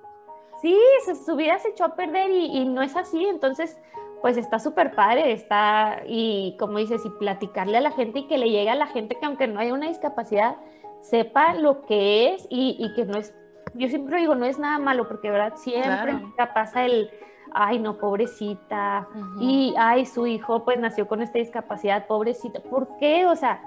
sí, 0.61 0.77
su 1.25 1.37
vida 1.37 1.57
se 1.59 1.69
echó 1.69 1.85
a 1.85 1.95
perder 1.95 2.31
y, 2.31 2.65
no 2.65 2.81
es 2.81 2.97
así, 2.97 3.23
entonces 3.27 3.79
pues 4.21 4.35
está 4.35 4.59
súper 4.59 4.93
padre, 4.93 5.31
está, 5.31 6.01
y 6.05 6.57
como 6.59 6.79
dices, 6.79 7.01
y 7.05 7.09
platicarle 7.11 7.77
a 7.77 7.81
la 7.81 7.91
gente 7.91 8.19
y 8.19 8.27
que 8.27 8.37
le 8.37 8.49
llegue 8.49 8.69
a 8.69 8.75
la 8.75 8.87
gente 8.87 9.15
que 9.17 9.25
aunque 9.25 9.47
no 9.47 9.61
haya 9.61 9.73
una 9.73 9.87
discapacidad, 9.87 10.57
sepa 11.01 11.53
lo 11.53 11.85
que 11.85 12.33
es 12.33 12.47
y, 12.49 12.93
que 12.95 13.05
no 13.05 13.17
es, 13.17 13.33
yo 13.73 13.87
siempre 13.87 14.19
digo, 14.19 14.35
no 14.35 14.45
es 14.45 14.59
nada 14.59 14.79
malo, 14.79 15.07
porque 15.07 15.31
verdad 15.31 15.53
siempre 15.55 16.19
pasa 16.53 16.85
el, 16.85 17.09
ay 17.53 17.79
no, 17.79 17.97
pobrecita, 17.97 19.07
y 19.39 19.73
ay, 19.77 20.05
su 20.05 20.27
hijo 20.27 20.63
pues 20.63 20.79
nació 20.79 21.07
con 21.07 21.21
esta 21.21 21.39
discapacidad, 21.39 22.07
pobrecita, 22.07 22.59
¿por 22.61 22.97
qué? 22.97 23.25
O 23.25 23.35
sea, 23.35 23.61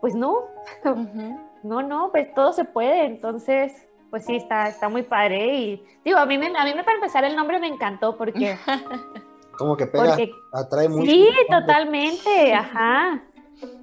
pues 0.00 0.14
no, 0.14 0.40
no, 1.62 1.82
no, 1.82 2.10
pues 2.10 2.34
todo 2.34 2.52
se 2.52 2.64
puede, 2.64 3.04
entonces, 3.04 3.86
pues 4.10 4.26
sí, 4.26 4.36
está, 4.36 4.68
está 4.68 4.88
muy 4.88 5.02
padre. 5.02 5.54
Y 5.54 5.84
digo, 6.04 6.18
a 6.18 6.26
mí, 6.26 6.36
me, 6.38 6.46
a 6.46 6.64
mí 6.64 6.74
me 6.74 6.84
para 6.84 6.96
empezar 6.96 7.24
el 7.24 7.36
nombre 7.36 7.58
me 7.60 7.68
encantó 7.68 8.16
porque... 8.16 8.56
Como 9.56 9.76
que 9.76 9.86
pega, 9.86 10.16
atrae 10.52 10.88
mucho. 10.88 11.08
Sí, 11.08 11.28
totalmente, 11.48 12.54
ajá. 12.54 13.22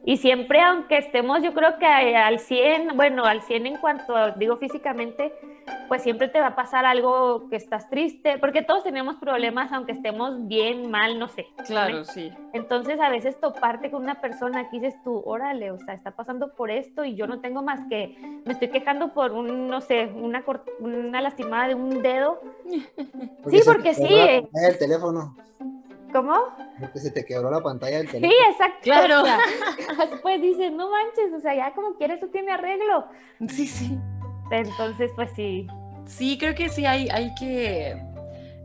Y 0.05 0.17
siempre, 0.17 0.61
aunque 0.61 0.97
estemos, 0.97 1.43
yo 1.43 1.53
creo 1.53 1.77
que 1.77 1.85
al 1.85 2.39
100, 2.39 2.95
bueno, 2.95 3.25
al 3.25 3.41
100 3.41 3.67
en 3.67 3.77
cuanto, 3.77 4.13
digo 4.37 4.57
físicamente, 4.57 5.33
pues 5.87 6.03
siempre 6.03 6.27
te 6.27 6.39
va 6.39 6.47
a 6.47 6.55
pasar 6.55 6.85
algo 6.85 7.47
que 7.49 7.55
estás 7.55 7.89
triste, 7.89 8.37
porque 8.39 8.61
todos 8.61 8.83
tenemos 8.83 9.17
problemas, 9.17 9.71
aunque 9.71 9.91
estemos 9.91 10.47
bien, 10.47 10.89
mal, 10.89 11.19
no 11.19 11.27
sé. 11.27 11.47
Claro, 11.65 12.05
sí. 12.05 12.31
Entonces, 12.53 12.99
a 12.99 13.09
veces 13.09 13.39
toparte 13.39 13.91
con 13.91 14.03
una 14.03 14.21
persona 14.21 14.69
que 14.69 14.79
dices 14.79 14.95
tú, 15.03 15.21
órale, 15.25 15.71
o 15.71 15.77
sea, 15.79 15.93
está 15.93 16.11
pasando 16.11 16.53
por 16.55 16.71
esto 16.71 17.03
y 17.03 17.15
yo 17.15 17.27
no 17.27 17.39
tengo 17.39 17.61
más 17.61 17.81
que, 17.89 18.17
me 18.45 18.53
estoy 18.53 18.69
quejando 18.69 19.13
por 19.13 19.31
un, 19.31 19.67
no 19.67 19.81
sé, 19.81 20.07
una, 20.07 20.43
una 20.79 21.21
lastimada 21.21 21.67
de 21.67 21.75
un 21.75 22.01
dedo. 22.01 22.41
sí, 23.49 23.61
porque 23.65 23.93
sí. 23.93 24.07
El 24.07 24.77
teléfono. 24.77 25.35
¿Cómo? 26.11 26.35
Porque 26.79 26.99
se 26.99 27.11
te 27.11 27.25
quebró 27.25 27.51
la 27.51 27.61
pantalla 27.61 27.97
del 27.97 28.09
teléfono. 28.09 28.31
Sí, 28.31 28.51
exacto. 28.51 28.79
Claro. 28.83 29.23
después 30.11 30.41
dices, 30.41 30.71
no 30.71 30.89
manches, 30.89 31.33
o 31.35 31.39
sea, 31.39 31.55
ya 31.55 31.73
como 31.73 31.95
quieres, 31.95 32.17
eso 32.17 32.27
tiene 32.27 32.51
arreglo. 32.51 33.05
Sí, 33.47 33.67
sí. 33.67 33.97
Entonces, 34.51 35.11
pues 35.15 35.29
sí. 35.35 35.67
Sí, 36.05 36.37
creo 36.39 36.55
que 36.55 36.69
sí 36.69 36.85
hay, 36.85 37.07
hay 37.09 37.33
que. 37.35 38.01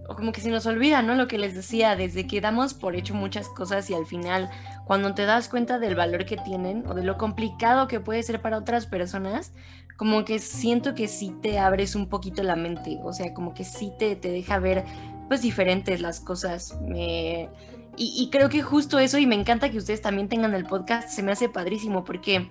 O 0.08 0.16
como 0.16 0.32
que 0.32 0.40
se 0.40 0.50
nos 0.50 0.66
olvida, 0.66 1.02
¿no? 1.02 1.14
Lo 1.14 1.28
que 1.28 1.38
les 1.38 1.54
decía, 1.54 1.96
desde 1.96 2.26
que 2.26 2.40
damos 2.40 2.74
por 2.74 2.94
hecho 2.94 3.14
muchas 3.14 3.48
cosas 3.48 3.88
y 3.88 3.94
al 3.94 4.06
final, 4.06 4.50
cuando 4.84 5.14
te 5.14 5.24
das 5.24 5.48
cuenta 5.48 5.78
del 5.78 5.94
valor 5.94 6.26
que 6.26 6.36
tienen 6.36 6.86
o 6.86 6.94
de 6.94 7.04
lo 7.04 7.16
complicado 7.16 7.88
que 7.88 8.00
puede 8.00 8.22
ser 8.22 8.42
para 8.42 8.58
otras 8.58 8.86
personas, 8.86 9.52
como 9.96 10.24
que 10.24 10.38
siento 10.40 10.94
que 10.94 11.08
sí 11.08 11.34
te 11.40 11.58
abres 11.58 11.94
un 11.94 12.08
poquito 12.08 12.42
la 12.42 12.56
mente, 12.56 12.98
o 13.02 13.12
sea, 13.12 13.32
como 13.32 13.54
que 13.54 13.64
sí 13.64 13.92
te, 13.98 14.16
te 14.16 14.30
deja 14.30 14.58
ver 14.58 14.84
pues 15.28 15.42
diferentes 15.42 16.00
las 16.00 16.20
cosas. 16.20 16.78
Me... 16.80 17.48
Y, 17.96 18.28
creo 18.32 18.48
que 18.48 18.60
justo 18.60 18.98
eso, 18.98 19.18
y 19.18 19.26
me 19.26 19.36
encanta 19.36 19.70
que 19.70 19.78
ustedes 19.78 20.02
también 20.02 20.28
tengan 20.28 20.52
el 20.54 20.66
podcast, 20.66 21.10
se 21.10 21.22
me 21.22 21.30
hace 21.30 21.48
padrísimo 21.48 22.02
porque 22.02 22.48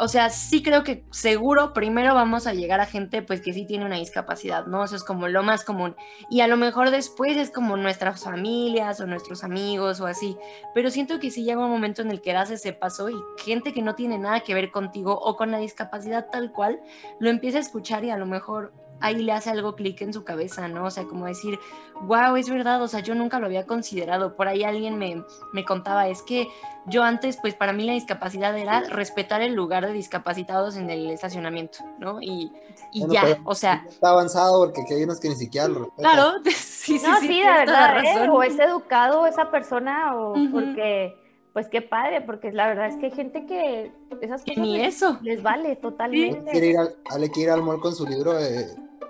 o 0.00 0.08
sea, 0.08 0.30
sí 0.30 0.62
creo 0.62 0.84
que 0.84 1.04
seguro 1.10 1.72
primero 1.72 2.14
vamos 2.14 2.46
a 2.46 2.54
llegar 2.54 2.80
a 2.80 2.86
gente 2.86 3.22
pues 3.22 3.40
que 3.40 3.52
sí 3.52 3.66
tiene 3.66 3.84
una 3.84 3.96
discapacidad, 3.96 4.66
¿no? 4.66 4.84
Eso 4.84 4.96
es 4.96 5.04
como 5.04 5.28
lo 5.28 5.42
más 5.42 5.64
común. 5.64 5.96
Y 6.30 6.40
a 6.40 6.46
lo 6.46 6.56
mejor 6.56 6.90
después 6.90 7.36
es 7.36 7.50
como 7.50 7.76
nuestras 7.76 8.22
familias 8.22 9.00
o 9.00 9.06
nuestros 9.06 9.44
amigos 9.44 10.00
o 10.00 10.06
así. 10.06 10.36
Pero 10.74 10.90
siento 10.90 11.18
que 11.18 11.30
sí 11.30 11.44
llega 11.44 11.64
un 11.64 11.70
momento 11.70 12.02
en 12.02 12.10
el 12.10 12.20
que 12.20 12.32
das 12.32 12.50
ese 12.50 12.72
paso 12.72 13.10
y 13.10 13.16
gente 13.38 13.72
que 13.72 13.82
no 13.82 13.94
tiene 13.94 14.18
nada 14.18 14.40
que 14.40 14.54
ver 14.54 14.70
contigo 14.70 15.18
o 15.18 15.36
con 15.36 15.50
la 15.50 15.58
discapacidad 15.58 16.26
tal 16.30 16.52
cual, 16.52 16.80
lo 17.18 17.30
empieza 17.30 17.58
a 17.58 17.62
escuchar 17.62 18.04
y 18.04 18.10
a 18.10 18.18
lo 18.18 18.26
mejor 18.26 18.72
ahí 19.00 19.22
le 19.22 19.32
hace 19.32 19.50
algo 19.50 19.74
clic 19.74 20.00
en 20.02 20.12
su 20.12 20.24
cabeza, 20.24 20.68
¿no? 20.68 20.84
O 20.84 20.90
sea, 20.90 21.04
como 21.04 21.26
decir, 21.26 21.58
wow, 22.02 22.36
es 22.36 22.48
verdad, 22.50 22.82
o 22.82 22.88
sea, 22.88 23.00
yo 23.00 23.14
nunca 23.14 23.38
lo 23.38 23.46
había 23.46 23.66
considerado. 23.66 24.36
Por 24.36 24.48
ahí 24.48 24.64
alguien 24.64 24.98
me, 24.98 25.24
me 25.52 25.64
contaba, 25.64 26.08
es 26.08 26.22
que 26.22 26.48
yo 26.86 27.02
antes, 27.02 27.36
pues 27.40 27.54
para 27.54 27.72
mí 27.72 27.84
la 27.84 27.92
discapacidad 27.92 28.56
era 28.56 28.80
respetar 28.80 29.42
el 29.42 29.54
lugar 29.54 29.86
de 29.86 29.92
discapacitados 29.92 30.76
en 30.76 30.90
el 30.90 31.10
estacionamiento, 31.10 31.78
¿no? 31.98 32.20
Y, 32.22 32.52
y 32.92 33.06
ya, 33.08 33.38
o 33.44 33.54
sea... 33.54 33.84
Está 33.88 34.10
avanzado 34.10 34.58
porque 34.64 34.94
hay 34.94 35.02
unos 35.02 35.20
que 35.20 35.28
ni 35.28 35.36
siquiera 35.36 35.68
lo 35.68 35.80
respetan. 35.84 36.12
Claro, 36.12 36.32
sí, 36.44 36.98
sí, 36.98 37.06
no, 37.06 37.20
sí, 37.20 37.26
sí, 37.28 37.38
de 37.40 37.44
la 37.44 37.58
verdad, 37.92 38.24
¿eh? 38.24 38.28
o 38.30 38.42
es 38.42 38.58
educado 38.58 39.26
esa 39.26 39.50
persona 39.50 40.16
o 40.16 40.34
porque, 40.50 41.14
pues 41.52 41.68
qué 41.68 41.82
padre, 41.82 42.22
porque 42.22 42.52
la 42.52 42.66
verdad 42.68 42.86
es 42.86 42.96
que 42.96 43.06
hay 43.06 43.12
gente 43.12 43.44
que 43.46 43.92
esas 44.20 44.42
Que 44.42 44.52
cosas 44.52 44.62
ni 44.64 44.78
les, 44.78 44.94
eso. 44.96 45.18
les 45.22 45.42
vale 45.42 45.66
Ale 45.68 45.76
totalmente. 45.76 46.50
quiere 46.50 46.66
ir 46.68 46.78
al, 46.78 46.96
Ale 47.10 47.30
quiere 47.30 47.50
ir 47.50 47.54
al 47.54 47.62
mall 47.62 47.80
con 47.80 47.94
su 47.94 48.06
libro 48.06 48.32
de 48.34 48.66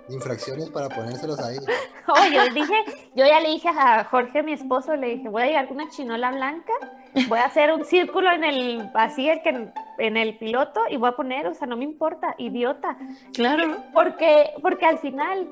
infracciones 0.09 0.69
para 0.69 0.89
ponérselos 0.89 1.39
ahí. 1.39 1.57
Oye, 2.07 2.35
yo 2.35 2.53
dije, 2.53 2.73
yo 3.15 3.25
ya 3.25 3.39
le 3.39 3.49
dije 3.49 3.69
a 3.69 4.03
Jorge, 4.05 4.41
mi 4.43 4.53
esposo, 4.53 4.95
le 4.95 5.15
dije, 5.15 5.29
voy 5.29 5.43
a 5.43 5.45
llevar 5.47 5.67
una 5.71 5.89
chinola 5.89 6.31
blanca, 6.31 6.73
voy 7.27 7.39
a 7.39 7.45
hacer 7.45 7.71
un 7.71 7.85
círculo 7.85 8.31
en 8.31 8.43
el, 8.43 8.89
así 8.95 9.29
el 9.29 9.41
que 9.41 9.71
en 9.99 10.17
el 10.17 10.37
piloto 10.37 10.81
y 10.89 10.97
voy 10.97 11.09
a 11.09 11.15
poner, 11.15 11.47
o 11.47 11.53
sea, 11.53 11.67
no 11.67 11.77
me 11.77 11.83
importa, 11.83 12.33
idiota, 12.37 12.97
Claro. 13.33 13.77
porque, 13.93 14.51
porque 14.61 14.85
al 14.85 14.97
final, 14.99 15.47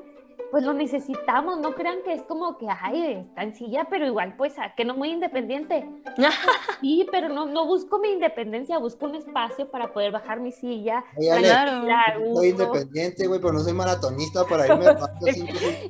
pues 0.50 0.64
lo 0.64 0.72
necesitamos, 0.72 1.58
no 1.58 1.74
crean 1.74 1.98
que 2.04 2.12
es 2.14 2.22
como 2.22 2.56
que, 2.58 2.66
ay, 2.68 3.26
está 3.28 3.42
en 3.42 3.54
silla, 3.54 3.86
pero 3.90 4.06
igual, 4.06 4.34
pues, 4.36 4.58
a- 4.58 4.74
que 4.74 4.84
no 4.84 4.94
muy 4.94 5.10
independiente. 5.10 5.86
Sí, 6.80 7.06
pero 7.10 7.28
no, 7.28 7.46
no 7.46 7.66
busco 7.66 7.98
mi 7.98 8.08
independencia, 8.10 8.78
busco 8.78 9.06
un 9.06 9.16
espacio 9.16 9.68
para 9.70 9.92
poder 9.92 10.12
bajar 10.12 10.38
mi 10.40 10.52
silla, 10.52 11.04
Claro. 11.16 12.34
soy 12.34 12.48
independiente, 12.50 13.26
güey, 13.26 13.40
pero 13.40 13.52
no 13.54 13.60
soy 13.60 13.72
maratonista 13.72 14.44
para 14.44 14.66
irme 14.66 14.86
a 14.86 14.96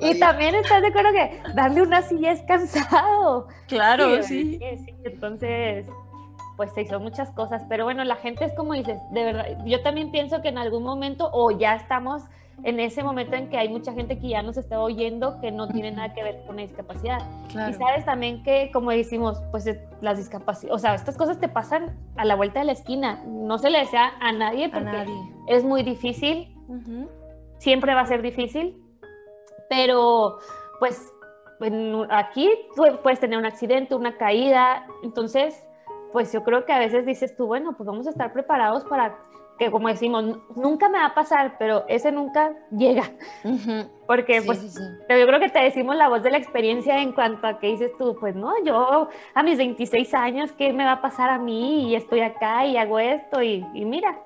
Y 0.00 0.18
también 0.18 0.54
estás 0.54 0.80
de 0.80 0.88
acuerdo 0.88 1.10
que 1.12 1.42
darle 1.54 1.82
una 1.82 2.02
silla 2.02 2.32
es 2.32 2.42
cansado. 2.42 3.48
Claro, 3.68 4.22
Sí, 4.22 4.58
sí. 4.58 4.58
sí, 4.58 4.84
sí, 4.86 4.94
Entonces, 5.04 5.86
pues 6.56 6.72
se 6.72 6.82
hizo 6.82 6.98
muchas 7.00 7.30
cosas, 7.32 7.62
pero 7.68 7.84
bueno, 7.84 8.02
la 8.04 8.16
gente 8.16 8.44
es 8.44 8.52
como 8.54 8.72
dices, 8.72 8.98
de 9.12 9.24
verdad, 9.24 9.44
yo 9.66 9.82
también 9.82 10.10
pienso 10.10 10.40
que 10.42 10.48
en 10.48 10.58
algún 10.58 10.82
momento, 10.82 11.28
o 11.32 11.50
ya 11.50 11.74
estamos 11.76 12.22
en 12.64 12.80
ese 12.80 13.02
momento 13.02 13.36
en 13.36 13.48
que 13.48 13.56
hay 13.56 13.68
mucha 13.68 13.92
gente 13.92 14.18
que 14.18 14.28
ya 14.28 14.42
nos 14.42 14.56
está 14.56 14.80
oyendo 14.80 15.40
que 15.40 15.52
no 15.52 15.68
tiene 15.68 15.92
nada 15.92 16.12
que 16.12 16.22
ver 16.24 16.42
con 16.46 16.56
la 16.56 16.62
discapacidad. 16.62 17.18
Y 17.48 17.52
Claro. 17.52 17.72
sabes 17.78 18.04
también 18.04 18.42
que, 18.42 18.70
como 18.72 18.90
decimos, 18.90 19.40
pues 19.50 19.66
eh, 19.66 19.80
las 20.00 20.18
discapacidades, 20.18 20.74
o 20.74 20.78
sea, 20.78 20.94
estas 20.94 21.16
cosas 21.16 21.38
te 21.38 21.48
pasan 21.48 21.96
a 22.16 22.24
la 22.24 22.34
vuelta 22.34 22.58
de 22.60 22.66
la 22.66 22.72
esquina, 22.72 23.22
no 23.26 23.58
se 23.58 23.70
le 23.70 23.78
desea 23.78 24.12
a 24.20 24.32
nadie 24.32 24.66
A 24.66 24.70
porque 24.70 24.84
nadie. 24.90 25.14
es 25.46 25.64
muy 25.64 25.82
difícil, 25.82 26.54
Ujú. 26.68 27.08
siempre 27.58 27.94
va 27.94 28.00
a 28.02 28.06
ser 28.06 28.22
difícil, 28.22 28.82
pero 29.68 30.38
pues 30.80 31.12
aquí 32.10 32.50
tú 32.76 32.84
puedes 33.02 33.20
tener 33.20 33.38
un 33.38 33.44
accidente, 33.46 33.94
una 33.94 34.16
caída, 34.16 34.86
entonces 35.02 35.64
pues 36.12 36.32
yo 36.32 36.42
creo 36.42 36.64
que 36.64 36.72
a 36.72 36.78
veces 36.78 37.04
dices 37.04 37.36
tú, 37.36 37.46
bueno, 37.46 37.76
pues 37.76 37.86
vamos 37.86 38.06
a 38.06 38.10
estar 38.10 38.32
preparados 38.32 38.84
para 38.84 39.18
que 39.58 39.70
como 39.70 39.88
decimos, 39.88 40.24
"N- 40.24 40.36
nunca 40.56 40.88
me 40.88 40.98
va 40.98 41.06
a 41.06 41.14
pasar, 41.14 41.56
pero 41.58 41.84
ese 41.88 42.12
nunca 42.12 42.52
llega, 42.70 43.10
porque 44.06 44.40
Sí, 44.40 44.46
pues 44.46 44.58
sí, 44.60 44.68
sí. 44.70 44.80
yo 44.80 45.26
creo 45.26 45.40
que 45.40 45.48
te 45.48 45.58
decimos 45.58 45.96
la 45.96 46.08
voz 46.08 46.22
de 46.22 46.30
la 46.30 46.38
experiencia 46.38 47.00
en 47.02 47.12
cuanto 47.12 47.46
a 47.46 47.58
que 47.58 47.68
dices 47.68 47.92
tú, 47.98 48.16
pues 48.18 48.34
no, 48.34 48.52
yo 48.64 49.08
a 49.34 49.42
mis 49.42 49.58
26 49.58 50.14
años, 50.14 50.52
¿qué 50.52 50.72
me 50.72 50.84
va 50.84 50.92
a 50.92 51.02
pasar 51.02 51.30
a 51.30 51.38
mí? 51.38 51.88
Y 51.90 51.94
estoy 51.96 52.20
acá 52.20 52.64
y 52.66 52.76
hago 52.76 52.98
esto 52.98 53.42
y, 53.42 53.66
y 53.74 53.84
mira. 53.84 54.18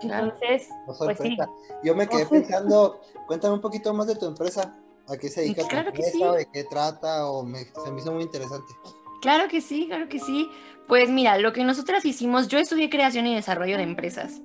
Claro. 0.00 0.24
Entonces, 0.24 0.68
No 0.88 0.94
pues 0.98 1.18
sí. 1.18 1.36
Yo 1.84 1.94
me 1.94 2.08
quedé 2.08 2.26
pensando, 2.30 3.00
cuéntame 3.28 3.54
un 3.54 3.60
poquito 3.60 3.94
más 3.94 4.06
de 4.08 4.16
tu 4.16 4.26
empresa. 4.26 4.74
¿A 5.08 5.16
qué 5.16 5.28
se 5.28 5.42
dedica 5.42 5.62
tu 5.62 5.68
Claro 5.68 5.92
que 5.92 6.02
empresa? 6.02 6.32
¿De 6.32 6.46
qué 6.52 6.64
trata? 6.64 7.30
O 7.30 7.42
me, 7.44 7.58
se 7.64 7.90
me 7.92 8.00
hizo 8.00 8.12
muy 8.12 8.22
interesante. 8.24 8.72
Claro 9.20 9.48
que 9.48 9.60
sí, 9.60 9.86
claro 9.86 10.08
que 10.08 10.18
sí. 10.18 10.48
Pues 10.88 11.08
mira, 11.08 11.38
lo 11.38 11.52
que 11.52 11.62
nosotras 11.62 12.04
hicimos, 12.04 12.48
yo 12.48 12.58
estudié 12.58 12.90
creación 12.90 13.26
y 13.26 13.34
desarrollo 13.34 13.76
de 13.76 13.84
empresas. 13.84 14.40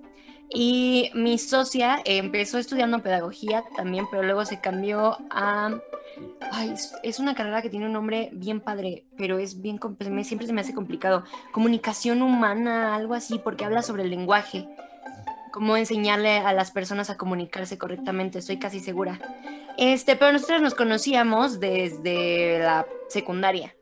Y 0.50 1.12
mi 1.13 1.38
socia 1.38 2.00
empezó 2.06 2.58
estudiando 2.58 3.04
pedagogía 3.04 3.63
también, 3.75 4.06
pero 4.10 4.24
luego 4.24 4.46
se 4.46 4.62
cambió 4.62 5.18
a... 5.30 5.80
Ay, 6.51 6.74
es- 7.04 7.20
una 7.20 7.36
carrera 7.36 7.62
que 7.62 7.70
tiene 7.70 7.86
un 7.86 7.94
nombre 7.94 8.30
bien 8.32 8.62
padre, 8.62 9.06
pero 9.18 9.38
es 9.39 9.62
bien, 9.62 9.80
siempre 10.24 10.48
se 10.48 10.54
me 10.54 10.62
hace 10.62 10.74
complicado. 10.74 11.24
Comunicación 11.51 12.22
humana, 12.22 12.96
algo 12.96 13.13
así, 13.13 13.39
porque 13.39 13.66
habla 13.66 13.82
sobre 13.82 14.04
el 14.04 14.10
lenguaje. 14.10 14.68
Cómo 15.51 15.75
enseñarle 15.75 16.38
a 16.38 16.54
las 16.54 16.72
personas 16.72 17.10
a 17.10 17.18
comunicarse 17.18 17.77
correctamente, 17.77 18.39
estoy 18.39 18.58
casi 18.58 18.80
segura. 18.80 19.20
Este, 19.77 20.16
pero 20.16 20.32
nosotros 20.32 20.62
nos 20.62 20.75
conocíamos 20.75 21.60
desde 21.60 22.60
la 22.60 22.88
secundaria 23.10 23.74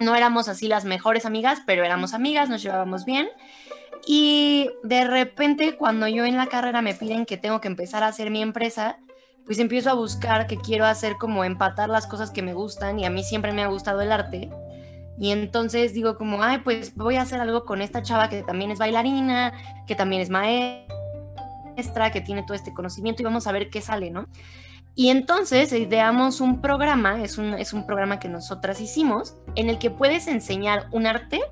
no 0.00 0.14
éramos 0.14 0.48
así 0.48 0.68
las 0.68 0.84
mejores 0.84 1.26
amigas, 1.26 1.60
pero 1.66 1.84
éramos 1.84 2.14
amigas, 2.14 2.48
nos 2.48 2.62
llevábamos 2.62 3.04
bien. 3.04 3.28
Y 4.10 4.70
de 4.82 5.04
repente, 5.04 5.76
cuando 5.76 6.08
yo 6.08 6.24
en 6.24 6.38
la 6.38 6.46
carrera 6.46 6.80
me 6.80 6.94
piden 6.94 7.26
que 7.26 7.36
tengo 7.36 7.60
que 7.60 7.68
empezar 7.68 8.02
a 8.02 8.06
hacer 8.06 8.30
mi 8.30 8.40
empresa, 8.40 8.98
pues 9.44 9.58
empiezo 9.58 9.90
a 9.90 9.92
buscar 9.92 10.46
que 10.46 10.56
quiero 10.56 10.86
hacer 10.86 11.16
como 11.18 11.44
empatar 11.44 11.90
las 11.90 12.06
cosas 12.06 12.30
que 12.30 12.40
me 12.40 12.54
gustan 12.54 12.98
y 12.98 13.04
a 13.04 13.10
mí 13.10 13.22
siempre 13.22 13.52
me 13.52 13.62
ha 13.62 13.66
gustado 13.66 14.00
el 14.00 14.10
arte. 14.10 14.48
Y 15.18 15.30
entonces 15.30 15.92
digo 15.92 16.16
como, 16.16 16.42
ay, 16.42 16.60
pues 16.64 16.94
voy 16.94 17.16
a 17.16 17.20
hacer 17.20 17.38
algo 17.38 17.66
con 17.66 17.82
esta 17.82 18.02
chava 18.02 18.30
que 18.30 18.42
también 18.42 18.70
es 18.70 18.78
bailarina, 18.78 19.52
que 19.86 19.94
también 19.94 20.22
es 20.22 20.30
maestra, 20.30 22.10
que 22.10 22.22
tiene 22.22 22.44
todo 22.44 22.54
este 22.54 22.72
conocimiento 22.72 23.20
y 23.20 23.26
vamos 23.26 23.46
a 23.46 23.52
ver 23.52 23.68
qué 23.68 23.82
sale, 23.82 24.10
¿no? 24.10 24.26
Y 24.94 25.10
entonces 25.10 25.70
ideamos 25.70 26.40
un 26.40 26.62
programa, 26.62 27.22
es 27.22 27.36
un, 27.36 27.52
es 27.52 27.74
un 27.74 27.84
programa 27.84 28.18
que 28.18 28.30
nosotras 28.30 28.80
hicimos, 28.80 29.36
en 29.54 29.68
el 29.68 29.78
que 29.78 29.90
puedes 29.90 30.28
enseñar 30.28 30.86
un 30.92 31.06
arte 31.06 31.42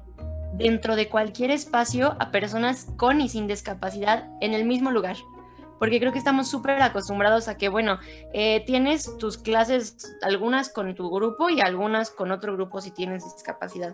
dentro 0.56 0.96
de 0.96 1.08
cualquier 1.08 1.50
espacio 1.50 2.16
a 2.18 2.30
personas 2.30 2.86
con 2.96 3.20
y 3.20 3.28
sin 3.28 3.46
discapacidad 3.46 4.28
en 4.40 4.54
el 4.54 4.64
mismo 4.64 4.90
lugar. 4.90 5.16
Porque 5.78 6.00
creo 6.00 6.12
que 6.12 6.18
estamos 6.18 6.48
súper 6.48 6.80
acostumbrados 6.80 7.48
a 7.48 7.58
que, 7.58 7.68
bueno, 7.68 7.98
eh, 8.32 8.62
tienes 8.66 9.16
tus 9.18 9.36
clases, 9.36 10.16
algunas 10.22 10.70
con 10.70 10.94
tu 10.94 11.10
grupo 11.10 11.50
y 11.50 11.60
algunas 11.60 12.10
con 12.10 12.30
otro 12.30 12.54
grupo 12.54 12.80
si 12.80 12.90
tienes 12.90 13.24
discapacidad. 13.24 13.92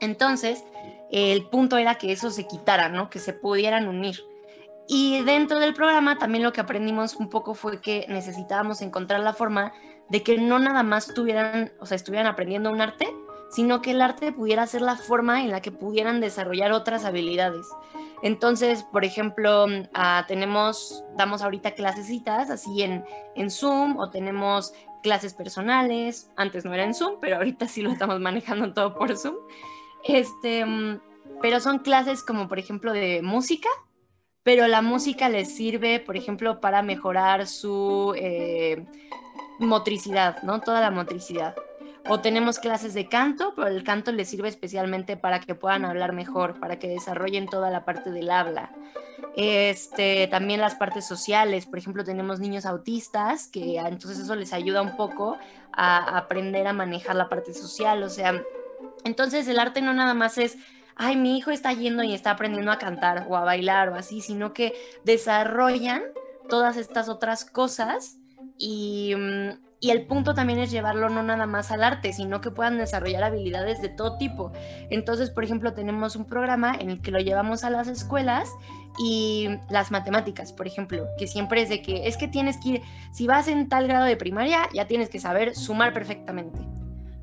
Entonces, 0.00 0.62
el 1.10 1.48
punto 1.48 1.78
era 1.78 1.96
que 1.96 2.12
eso 2.12 2.30
se 2.30 2.46
quitara, 2.46 2.88
¿no? 2.88 3.08
Que 3.08 3.18
se 3.18 3.32
pudieran 3.32 3.88
unir. 3.88 4.20
Y 4.86 5.22
dentro 5.24 5.58
del 5.58 5.74
programa 5.74 6.18
también 6.18 6.44
lo 6.44 6.52
que 6.52 6.60
aprendimos 6.60 7.16
un 7.16 7.28
poco 7.28 7.54
fue 7.54 7.80
que 7.80 8.06
necesitábamos 8.08 8.80
encontrar 8.80 9.20
la 9.20 9.34
forma 9.34 9.72
de 10.08 10.22
que 10.22 10.38
no 10.38 10.58
nada 10.58 10.82
más 10.82 11.12
tuvieran, 11.12 11.72
o 11.78 11.86
sea, 11.86 11.96
estuvieran 11.96 12.26
aprendiendo 12.26 12.70
un 12.70 12.80
arte, 12.80 13.06
sino 13.50 13.80
que 13.82 13.92
el 13.92 14.02
arte 14.02 14.32
pudiera 14.32 14.66
ser 14.66 14.82
la 14.82 14.96
forma 14.96 15.42
en 15.42 15.50
la 15.50 15.60
que 15.60 15.72
pudieran 15.72 16.20
desarrollar 16.20 16.72
otras 16.72 17.04
habilidades. 17.04 17.66
Entonces, 18.22 18.82
por 18.82 19.04
ejemplo, 19.04 19.66
ah, 19.94 20.24
tenemos, 20.26 21.04
damos 21.16 21.42
ahorita 21.42 21.72
clasecitas 21.72 22.50
así 22.50 22.82
en, 22.82 23.04
en 23.36 23.50
Zoom 23.50 23.96
o 23.96 24.10
tenemos 24.10 24.72
clases 25.02 25.34
personales. 25.34 26.30
Antes 26.36 26.64
no 26.64 26.74
era 26.74 26.84
en 26.84 26.94
Zoom, 26.94 27.20
pero 27.20 27.36
ahorita 27.36 27.68
sí 27.68 27.82
lo 27.82 27.90
estamos 27.90 28.20
manejando 28.20 28.72
todo 28.72 28.94
por 28.94 29.16
Zoom. 29.16 29.36
Este, 30.04 30.64
mm, 30.64 31.00
pero 31.40 31.60
son 31.60 31.78
clases 31.78 32.22
como, 32.22 32.48
por 32.48 32.58
ejemplo, 32.58 32.92
de 32.92 33.22
música, 33.22 33.68
pero 34.42 34.66
la 34.66 34.82
música 34.82 35.28
les 35.28 35.54
sirve, 35.54 36.00
por 36.00 36.16
ejemplo, 36.16 36.60
para 36.60 36.82
mejorar 36.82 37.46
su 37.46 38.14
eh, 38.16 38.84
motricidad, 39.58 40.42
¿no? 40.42 40.60
Toda 40.60 40.80
la 40.80 40.90
motricidad. 40.90 41.54
O 42.08 42.20
tenemos 42.20 42.58
clases 42.58 42.94
de 42.94 43.06
canto, 43.06 43.52
pero 43.54 43.68
el 43.68 43.84
canto 43.84 44.12
les 44.12 44.28
sirve 44.28 44.48
especialmente 44.48 45.16
para 45.16 45.40
que 45.40 45.54
puedan 45.54 45.84
hablar 45.84 46.12
mejor, 46.12 46.58
para 46.58 46.78
que 46.78 46.88
desarrollen 46.88 47.46
toda 47.46 47.70
la 47.70 47.84
parte 47.84 48.10
del 48.10 48.30
habla. 48.30 48.72
Este, 49.36 50.26
también 50.28 50.60
las 50.60 50.74
partes 50.74 51.06
sociales, 51.06 51.66
por 51.66 51.78
ejemplo, 51.78 52.04
tenemos 52.04 52.40
niños 52.40 52.64
autistas, 52.64 53.48
que 53.48 53.76
entonces 53.76 54.20
eso 54.20 54.34
les 54.34 54.52
ayuda 54.54 54.80
un 54.80 54.96
poco 54.96 55.36
a, 55.72 55.98
a 55.98 56.18
aprender 56.18 56.66
a 56.66 56.72
manejar 56.72 57.14
la 57.14 57.28
parte 57.28 57.52
social, 57.52 58.02
o 58.02 58.08
sea, 58.08 58.42
entonces 59.04 59.46
el 59.48 59.58
arte 59.58 59.82
no 59.82 59.92
nada 59.92 60.14
más 60.14 60.38
es, 60.38 60.56
ay, 60.96 61.16
mi 61.16 61.36
hijo 61.36 61.50
está 61.50 61.72
yendo 61.72 62.02
y 62.02 62.14
está 62.14 62.30
aprendiendo 62.30 62.72
a 62.72 62.78
cantar 62.78 63.26
o 63.28 63.36
a 63.36 63.44
bailar 63.44 63.90
o 63.90 63.94
así, 63.94 64.20
sino 64.20 64.52
que 64.52 64.74
desarrollan 65.04 66.02
todas 66.48 66.76
estas 66.76 67.08
otras 67.08 67.44
cosas 67.44 68.16
y, 68.56 69.14
mm, 69.16 69.67
y 69.80 69.90
el 69.90 70.06
punto 70.06 70.34
también 70.34 70.58
es 70.58 70.70
llevarlo 70.70 71.08
no 71.08 71.22
nada 71.22 71.46
más 71.46 71.70
al 71.70 71.84
arte, 71.84 72.12
sino 72.12 72.40
que 72.40 72.50
puedan 72.50 72.78
desarrollar 72.78 73.22
habilidades 73.22 73.80
de 73.80 73.88
todo 73.88 74.18
tipo. 74.18 74.52
Entonces, 74.90 75.30
por 75.30 75.44
ejemplo, 75.44 75.72
tenemos 75.72 76.16
un 76.16 76.24
programa 76.24 76.74
en 76.74 76.90
el 76.90 77.00
que 77.00 77.12
lo 77.12 77.20
llevamos 77.20 77.62
a 77.62 77.70
las 77.70 77.86
escuelas 77.86 78.50
y 78.98 79.48
las 79.70 79.92
matemáticas, 79.92 80.52
por 80.52 80.66
ejemplo, 80.66 81.06
que 81.18 81.28
siempre 81.28 81.62
es 81.62 81.68
de 81.68 81.82
que 81.82 82.08
es 82.08 82.16
que 82.16 82.26
tienes 82.26 82.56
que 82.56 82.68
ir, 82.68 82.82
si 83.12 83.28
vas 83.28 83.46
en 83.46 83.68
tal 83.68 83.86
grado 83.86 84.04
de 84.04 84.16
primaria, 84.16 84.68
ya 84.74 84.86
tienes 84.86 85.08
que 85.08 85.20
saber 85.20 85.54
sumar 85.54 85.92
perfectamente. 85.92 86.58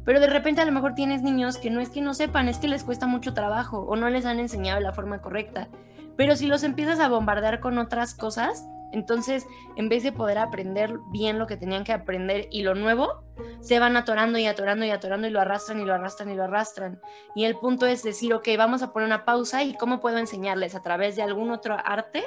Pero 0.05 0.19
de 0.19 0.27
repente 0.27 0.61
a 0.61 0.65
lo 0.65 0.71
mejor 0.71 0.93
tienes 0.93 1.23
niños 1.23 1.57
que 1.57 1.71
no 1.71 1.81
es 1.81 1.89
que 1.89 2.01
no 2.01 2.13
sepan, 2.13 2.47
es 2.47 2.59
que 2.59 2.67
les 2.67 2.83
cuesta 2.83 3.07
mucho 3.07 3.33
trabajo 3.33 3.79
o 3.79 3.95
no 3.97 4.09
les 4.09 4.25
han 4.25 4.39
enseñado 4.39 4.79
la 4.79 4.93
forma 4.93 5.19
correcta. 5.19 5.67
Pero 6.15 6.37
si 6.37 6.47
los 6.47 6.63
empiezas 6.63 6.99
a 6.99 7.09
bombardear 7.09 7.59
con 7.59 7.77
otras 7.77 8.13
cosas, 8.13 8.65
entonces, 8.91 9.45
en 9.75 9.89
vez 9.89 10.03
de 10.03 10.11
poder 10.11 10.37
aprender 10.37 10.99
bien 11.11 11.39
lo 11.39 11.47
que 11.47 11.57
tenían 11.57 11.83
que 11.83 11.93
aprender 11.93 12.47
y 12.51 12.63
lo 12.63 12.75
nuevo, 12.75 13.23
se 13.59 13.79
van 13.79 13.97
atorando 13.97 14.37
y 14.37 14.45
atorando 14.45 14.85
y 14.85 14.91
atorando 14.91 15.27
y 15.27 15.31
lo 15.31 15.41
arrastran 15.41 15.79
y 15.79 15.85
lo 15.85 15.93
arrastran 15.93 16.29
y 16.29 16.35
lo 16.35 16.43
arrastran. 16.43 17.01
Y 17.35 17.45
el 17.45 17.57
punto 17.57 17.85
es 17.85 18.03
decir, 18.03 18.33
ok, 18.33 18.47
vamos 18.57 18.81
a 18.83 18.93
poner 18.93 19.07
una 19.07 19.25
pausa 19.25 19.63
y 19.63 19.75
cómo 19.75 19.99
puedo 19.99 20.17
enseñarles 20.17 20.75
a 20.75 20.81
través 20.81 21.15
de 21.15 21.23
algún 21.23 21.51
otro 21.51 21.75
arte 21.83 22.23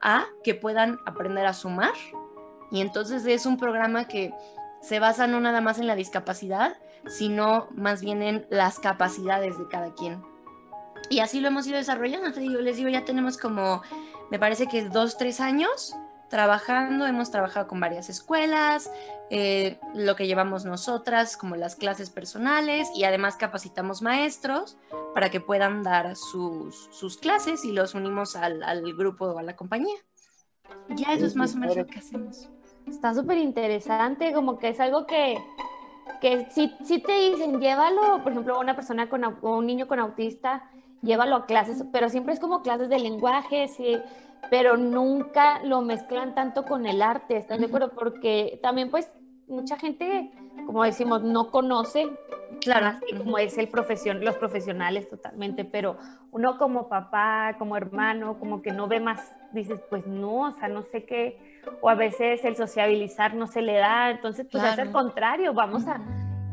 a 0.00 0.24
que 0.42 0.54
puedan 0.54 0.98
aprender 1.06 1.46
a 1.46 1.52
sumar. 1.52 1.92
Y 2.70 2.80
entonces 2.80 3.26
es 3.26 3.44
un 3.44 3.58
programa 3.58 4.08
que 4.08 4.32
se 4.80 4.98
basa 4.98 5.26
no 5.26 5.40
nada 5.40 5.60
más 5.60 5.78
en 5.78 5.86
la 5.86 5.94
discapacidad, 5.94 6.76
sino 7.06 7.68
más 7.72 8.00
bien 8.00 8.22
en 8.22 8.46
las 8.50 8.78
capacidades 8.78 9.58
de 9.58 9.68
cada 9.68 9.92
quien. 9.94 10.22
Y 11.10 11.20
así 11.20 11.40
lo 11.40 11.48
hemos 11.48 11.66
ido 11.66 11.76
desarrollando, 11.76 12.28
les 12.28 12.76
digo, 12.76 12.88
ya 12.88 13.04
tenemos 13.04 13.36
como 13.36 13.82
me 14.32 14.38
parece 14.38 14.66
que 14.66 14.88
dos, 14.88 15.18
tres 15.18 15.40
años 15.40 15.94
trabajando, 16.30 17.06
hemos 17.06 17.30
trabajado 17.30 17.68
con 17.68 17.78
varias 17.80 18.08
escuelas, 18.08 18.90
eh, 19.28 19.78
lo 19.94 20.16
que 20.16 20.26
llevamos 20.26 20.64
nosotras, 20.64 21.36
como 21.36 21.54
las 21.54 21.76
clases 21.76 22.08
personales, 22.08 22.88
y 22.96 23.04
además 23.04 23.36
capacitamos 23.36 24.00
maestros 24.00 24.78
para 25.12 25.30
que 25.30 25.42
puedan 25.42 25.82
dar 25.82 26.16
sus, 26.16 26.88
sus 26.92 27.18
clases 27.18 27.62
y 27.66 27.72
los 27.72 27.94
unimos 27.94 28.34
al, 28.34 28.62
al 28.62 28.82
grupo 28.94 29.26
o 29.26 29.38
a 29.38 29.42
la 29.42 29.54
compañía. 29.54 29.96
Ya 30.88 31.12
eso 31.12 31.26
es 31.26 31.36
más 31.36 31.54
o 31.54 31.58
menos 31.58 31.76
lo 31.76 31.86
que 31.86 31.98
hacemos. 31.98 32.48
Está 32.86 33.12
súper 33.12 33.36
interesante, 33.36 34.32
como 34.32 34.58
que 34.58 34.70
es 34.70 34.80
algo 34.80 35.06
que, 35.06 35.36
que 36.22 36.48
si, 36.50 36.74
si 36.86 37.00
te 37.02 37.12
dicen, 37.12 37.60
llévalo, 37.60 38.22
por 38.22 38.32
ejemplo, 38.32 38.58
una 38.58 38.74
persona 38.74 39.10
con 39.10 39.22
un 39.42 39.66
niño 39.66 39.86
con 39.86 39.98
autista, 39.98 40.70
llévalo 41.02 41.36
a 41.36 41.46
clases, 41.46 41.84
pero 41.92 42.08
siempre 42.08 42.32
es 42.32 42.40
como 42.40 42.62
clases 42.62 42.88
de 42.88 42.98
lenguaje, 42.98 43.68
sí, 43.68 43.98
pero 44.50 44.76
nunca 44.76 45.62
lo 45.64 45.82
mezclan 45.82 46.34
tanto 46.34 46.64
con 46.64 46.86
el 46.86 47.02
arte, 47.02 47.36
¿estás 47.36 47.58
de 47.58 47.66
acuerdo? 47.66 47.92
Porque 47.92 48.58
también 48.62 48.90
pues 48.90 49.12
mucha 49.48 49.76
gente, 49.76 50.30
como 50.66 50.84
decimos, 50.84 51.22
no 51.22 51.50
conoce, 51.50 52.10
claro, 52.60 52.98
como 53.18 53.38
es 53.38 53.58
el 53.58 53.68
profesión, 53.68 54.24
los 54.24 54.36
profesionales 54.36 55.08
totalmente, 55.08 55.64
pero 55.64 55.96
uno 56.30 56.56
como 56.56 56.88
papá, 56.88 57.56
como 57.58 57.76
hermano, 57.76 58.38
como 58.38 58.62
que 58.62 58.72
no 58.72 58.88
ve 58.88 59.00
más, 59.00 59.32
dices, 59.52 59.80
pues 59.90 60.06
no, 60.06 60.48
o 60.48 60.52
sea, 60.52 60.68
no 60.68 60.82
sé 60.82 61.04
qué, 61.04 61.60
o 61.80 61.90
a 61.90 61.94
veces 61.94 62.44
el 62.44 62.56
sociabilizar 62.56 63.34
no 63.34 63.46
se 63.46 63.62
le 63.62 63.74
da, 63.74 64.10
entonces 64.10 64.46
pues 64.50 64.64
es 64.64 64.78
al 64.78 64.92
contrario, 64.92 65.52
vamos 65.52 65.86
a 65.86 66.00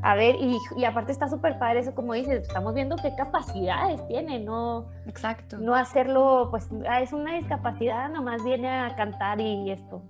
a 0.01 0.15
ver, 0.15 0.35
y, 0.35 0.57
y 0.77 0.85
aparte 0.85 1.11
está 1.11 1.27
súper 1.27 1.59
padre 1.59 1.79
eso, 1.79 1.93
como 1.93 2.13
dices, 2.13 2.43
estamos 2.43 2.73
viendo 2.73 2.95
qué 2.95 3.13
capacidades 3.15 4.05
tiene, 4.07 4.39
no, 4.39 4.87
Exacto. 5.07 5.57
no 5.57 5.75
hacerlo, 5.75 6.47
pues 6.51 6.69
ah, 6.87 7.01
es 7.01 7.11
una 7.13 7.35
discapacidad, 7.35 8.09
nomás 8.09 8.43
viene 8.43 8.69
a 8.69 8.95
cantar 8.95 9.41
y 9.41 9.71
esto. 9.71 10.01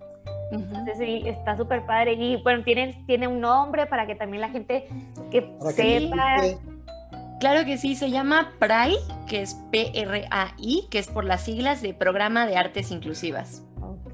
Entonces 0.52 0.98
sí, 0.98 1.24
está 1.26 1.56
súper 1.56 1.86
padre. 1.86 2.14
Y 2.14 2.42
bueno, 2.42 2.64
tiene, 2.64 3.04
tiene 3.06 3.28
un 3.28 3.40
nombre 3.40 3.86
para 3.86 4.08
que 4.08 4.16
también 4.16 4.42
la 4.42 4.50
gente 4.50 4.88
que 5.32 5.56
sepa. 5.76 6.42
claro 7.40 7.66
que 7.66 7.78
sí, 7.78 7.96
se 7.96 8.10
llama 8.10 8.54
PRAI, 8.60 8.96
que 9.28 9.42
es 9.42 9.56
P-R-A-I, 9.72 10.88
que 10.90 11.00
es 11.00 11.08
por 11.08 11.26
las 11.26 11.42
siglas 11.42 11.82
de 11.82 11.94
Programa 11.94 12.48
de 12.48 12.58
Artes 12.58 12.92
Inclusivas. 12.92 13.64
Ok. 13.82 14.14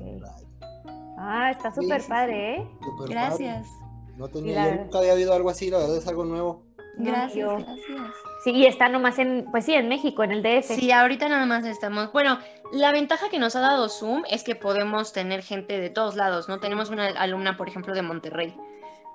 Ah, 1.17 1.51
está 1.51 1.73
súper 1.73 2.03
padre, 2.07 2.57
¿eh? 2.57 2.67
Gracias. 3.07 3.65
No 4.17 4.27
tenía, 4.29 4.75
nunca 4.75 4.99
había 4.99 5.13
habido 5.13 5.33
algo 5.33 5.49
así, 5.49 5.69
la 5.69 5.77
verdad 5.77 5.97
es 5.97 6.07
algo 6.07 6.25
nuevo. 6.25 6.63
Gracias, 6.97 7.47
gracias. 7.47 8.13
Sí, 8.43 8.51
y 8.51 8.65
está 8.65 8.87
nomás 8.89 9.19
en, 9.19 9.45
pues 9.51 9.65
sí, 9.65 9.73
en 9.73 9.89
México, 9.89 10.23
en 10.23 10.31
el 10.31 10.43
DF. 10.43 10.75
Sí, 10.75 10.91
ahorita 10.91 11.27
nada 11.27 11.45
más 11.45 11.65
estamos. 11.65 12.11
Bueno, 12.13 12.39
la 12.71 12.91
ventaja 12.91 13.29
que 13.29 13.39
nos 13.39 13.55
ha 13.55 13.59
dado 13.59 13.89
Zoom 13.89 14.23
es 14.29 14.43
que 14.43 14.55
podemos 14.55 15.11
tener 15.11 15.41
gente 15.41 15.79
de 15.79 15.89
todos 15.89 16.15
lados, 16.15 16.47
¿no? 16.47 16.59
Tenemos 16.59 16.89
una 16.89 17.07
alumna, 17.07 17.57
por 17.57 17.67
ejemplo, 17.67 17.93
de 17.93 18.01
Monterrey. 18.01 18.55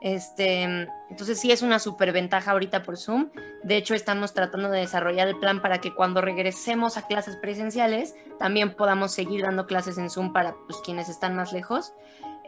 Este, 0.01 0.63
entonces 1.11 1.39
sí 1.39 1.53
es 1.53 1.61
una 1.61 1.79
super 1.79 2.13
ventaja 2.13 2.53
ahorita 2.53 2.83
por 2.83 2.97
Zoom. 2.97 3.31
De 3.63 3.77
hecho, 3.77 3.95
estamos 3.95 4.33
tratando 4.33 4.71
de 4.71 4.81
desarrollar 4.81 5.29
el 5.29 5.39
plan 5.39 5.61
para 5.61 5.81
que 5.81 5.95
cuando 5.95 6.21
regresemos 6.21 6.97
a 6.97 7.07
clases 7.07 7.37
presenciales, 7.37 8.15
también 8.39 8.75
podamos 8.75 9.13
seguir 9.13 9.43
dando 9.43 9.67
clases 9.67 9.99
en 9.99 10.11
Zoom 10.11 10.33
para 10.33 10.55
pues, 10.67 10.81
quienes 10.85 11.09
están 11.09 11.37
más 11.37 11.53
lejos. 11.53 11.93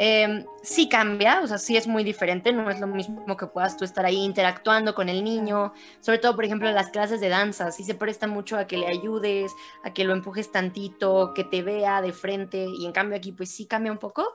Eh, 0.04 0.46
sí 0.64 0.88
cambia, 0.88 1.42
o 1.42 1.46
sea, 1.46 1.58
sí 1.58 1.76
es 1.76 1.86
muy 1.86 2.02
diferente, 2.02 2.52
no 2.52 2.68
es 2.68 2.80
lo 2.80 2.88
mismo 2.88 3.36
que 3.36 3.46
puedas 3.46 3.76
tú 3.76 3.84
estar 3.84 4.04
ahí 4.04 4.16
interactuando 4.16 4.96
con 4.96 5.08
el 5.08 5.22
niño, 5.22 5.72
sobre 6.00 6.18
todo, 6.18 6.34
por 6.34 6.44
ejemplo, 6.44 6.68
las 6.72 6.90
clases 6.90 7.20
de 7.20 7.28
danza, 7.28 7.70
sí 7.70 7.84
se 7.84 7.94
presta 7.94 8.26
mucho 8.26 8.58
a 8.58 8.66
que 8.66 8.78
le 8.78 8.88
ayudes, 8.88 9.52
a 9.84 9.92
que 9.92 10.02
lo 10.02 10.12
empujes 10.12 10.50
tantito, 10.50 11.32
que 11.36 11.44
te 11.44 11.62
vea 11.62 12.02
de 12.02 12.12
frente, 12.12 12.66
y 12.66 12.84
en 12.84 12.90
cambio 12.90 13.16
aquí 13.16 13.30
pues 13.30 13.52
sí 13.52 13.66
cambia 13.66 13.92
un 13.92 13.98
poco, 13.98 14.26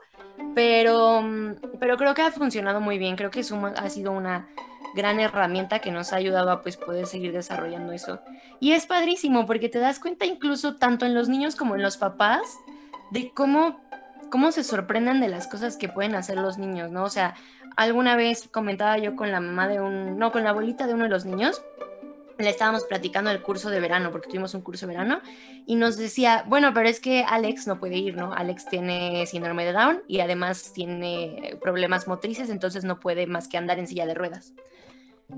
pero, 0.54 1.22
pero 1.78 1.98
creo 1.98 2.14
que 2.14 2.22
ha 2.22 2.30
funcionado 2.30 2.80
muy 2.80 2.96
bien, 2.96 3.14
creo 3.14 3.30
que 3.30 3.44
Zoom 3.44 3.66
ha 3.66 3.90
sido 3.90 4.12
una 4.12 4.48
gran 4.94 5.20
herramienta 5.20 5.80
que 5.80 5.90
nos 5.90 6.14
ha 6.14 6.16
ayudado 6.16 6.50
a 6.50 6.62
pues 6.62 6.78
poder 6.78 7.04
seguir 7.04 7.32
desarrollando 7.32 7.92
eso. 7.92 8.20
Y 8.58 8.72
es 8.72 8.86
padrísimo 8.86 9.44
porque 9.44 9.68
te 9.68 9.80
das 9.80 10.00
cuenta 10.00 10.24
incluso 10.24 10.76
tanto 10.76 11.04
en 11.04 11.12
los 11.12 11.28
niños 11.28 11.56
como 11.56 11.74
en 11.74 11.82
los 11.82 11.98
papás 11.98 12.58
de 13.10 13.32
cómo 13.34 13.86
cómo 14.30 14.52
se 14.52 14.64
sorprenden 14.64 15.20
de 15.20 15.28
las 15.28 15.46
cosas 15.46 15.76
que 15.76 15.88
pueden 15.88 16.14
hacer 16.14 16.36
los 16.38 16.58
niños, 16.58 16.90
¿no? 16.90 17.04
O 17.04 17.10
sea, 17.10 17.34
alguna 17.76 18.16
vez 18.16 18.48
comentaba 18.50 18.98
yo 18.98 19.16
con 19.16 19.32
la 19.32 19.40
mamá 19.40 19.68
de 19.68 19.80
un, 19.80 20.18
no, 20.18 20.32
con 20.32 20.44
la 20.44 20.50
abuelita 20.50 20.86
de 20.86 20.94
uno 20.94 21.04
de 21.04 21.10
los 21.10 21.24
niños, 21.24 21.62
le 22.38 22.50
estábamos 22.50 22.84
platicando 22.84 23.30
el 23.30 23.42
curso 23.42 23.68
de 23.68 23.80
verano, 23.80 24.12
porque 24.12 24.28
tuvimos 24.28 24.54
un 24.54 24.62
curso 24.62 24.86
de 24.86 24.94
verano, 24.94 25.20
y 25.66 25.74
nos 25.74 25.96
decía, 25.96 26.44
bueno, 26.46 26.72
pero 26.72 26.88
es 26.88 27.00
que 27.00 27.24
Alex 27.24 27.66
no 27.66 27.80
puede 27.80 27.96
ir, 27.96 28.16
¿no? 28.16 28.32
Alex 28.32 28.66
tiene 28.66 29.26
síndrome 29.26 29.64
de 29.64 29.72
Down 29.72 30.02
y 30.06 30.20
además 30.20 30.72
tiene 30.72 31.58
problemas 31.60 32.06
motrices, 32.06 32.48
entonces 32.48 32.84
no 32.84 33.00
puede 33.00 33.26
más 33.26 33.48
que 33.48 33.58
andar 33.58 33.78
en 33.78 33.88
silla 33.88 34.06
de 34.06 34.14
ruedas. 34.14 34.52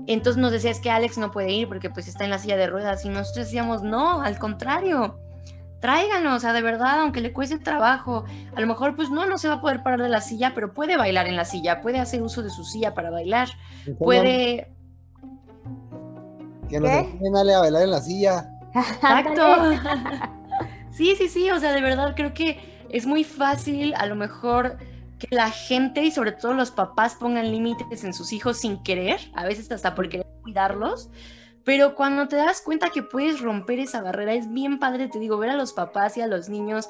Entonces 0.07 0.39
nos 0.39 0.51
decía, 0.51 0.71
es 0.71 0.79
que 0.79 0.91
Alex 0.91 1.17
no 1.17 1.31
puede 1.31 1.51
ir 1.51 1.67
porque 1.67 1.89
pues 1.89 2.07
está 2.07 2.23
en 2.23 2.29
la 2.29 2.37
silla 2.37 2.55
de 2.55 2.67
ruedas, 2.67 3.03
y 3.03 3.09
nosotros 3.09 3.45
decíamos, 3.45 3.81
no, 3.81 4.21
al 4.21 4.37
contrario, 4.37 5.19
tráiganlo, 5.81 6.35
o 6.35 6.39
sea, 6.39 6.53
de 6.53 6.61
verdad, 6.61 7.01
aunque 7.01 7.19
le 7.19 7.33
cueste 7.33 7.57
trabajo, 7.57 8.23
a 8.55 8.61
lo 8.61 8.67
mejor 8.67 8.95
pues 8.95 9.09
no, 9.09 9.25
no 9.25 9.37
se 9.37 9.47
va 9.47 9.55
a 9.55 9.61
poder 9.61 9.83
parar 9.83 10.01
de 10.01 10.09
la 10.09 10.21
silla, 10.21 10.53
pero 10.55 10.73
puede 10.73 10.95
bailar 10.95 11.27
en 11.27 11.35
la 11.35 11.43
silla, 11.43 11.81
puede 11.81 11.99
hacer 11.99 12.21
uso 12.21 12.43
de 12.43 12.51
su 12.51 12.63
silla 12.63 12.93
para 12.93 13.09
bailar, 13.09 13.49
puede... 13.99 14.71
Que 16.69 16.79
nos 16.79 16.89
enseñen 16.89 17.35
a 17.35 17.59
bailar 17.59 17.83
en 17.83 17.91
la 17.91 17.99
silla. 17.99 18.49
Exacto. 18.73 19.43
sí, 20.91 21.15
sí, 21.17 21.27
sí, 21.27 21.49
o 21.49 21.59
sea, 21.59 21.73
de 21.73 21.81
verdad 21.81 22.13
creo 22.15 22.33
que 22.33 22.85
es 22.89 23.05
muy 23.05 23.23
fácil 23.23 23.93
a 23.97 24.05
lo 24.05 24.15
mejor 24.15 24.77
que 25.17 25.27
la 25.35 25.49
gente 25.49 26.03
y 26.03 26.11
sobre 26.11 26.31
todo 26.31 26.53
los 26.53 26.71
papás 26.71 27.15
pongan 27.15 27.51
límites 27.51 28.03
en 28.03 28.13
sus 28.13 28.33
hijos 28.33 28.59
sin 28.59 28.81
querer, 28.83 29.19
a 29.33 29.45
veces 29.45 29.71
hasta 29.71 29.95
por 29.95 30.09
querer 30.09 30.27
cuidarlos, 30.43 31.09
pero 31.63 31.95
cuando 31.95 32.27
te 32.27 32.35
das 32.35 32.61
cuenta 32.61 32.89
que 32.89 33.03
puedes 33.03 33.41
romper 33.41 33.79
esa 33.79 34.01
barrera, 34.01 34.33
es 34.33 34.51
bien 34.51 34.79
padre, 34.79 35.07
te 35.07 35.19
digo, 35.19 35.37
ver 35.37 35.51
a 35.51 35.55
los 35.55 35.73
papás 35.73 36.17
y 36.17 36.21
a 36.21 36.27
los 36.27 36.49
niños, 36.49 36.89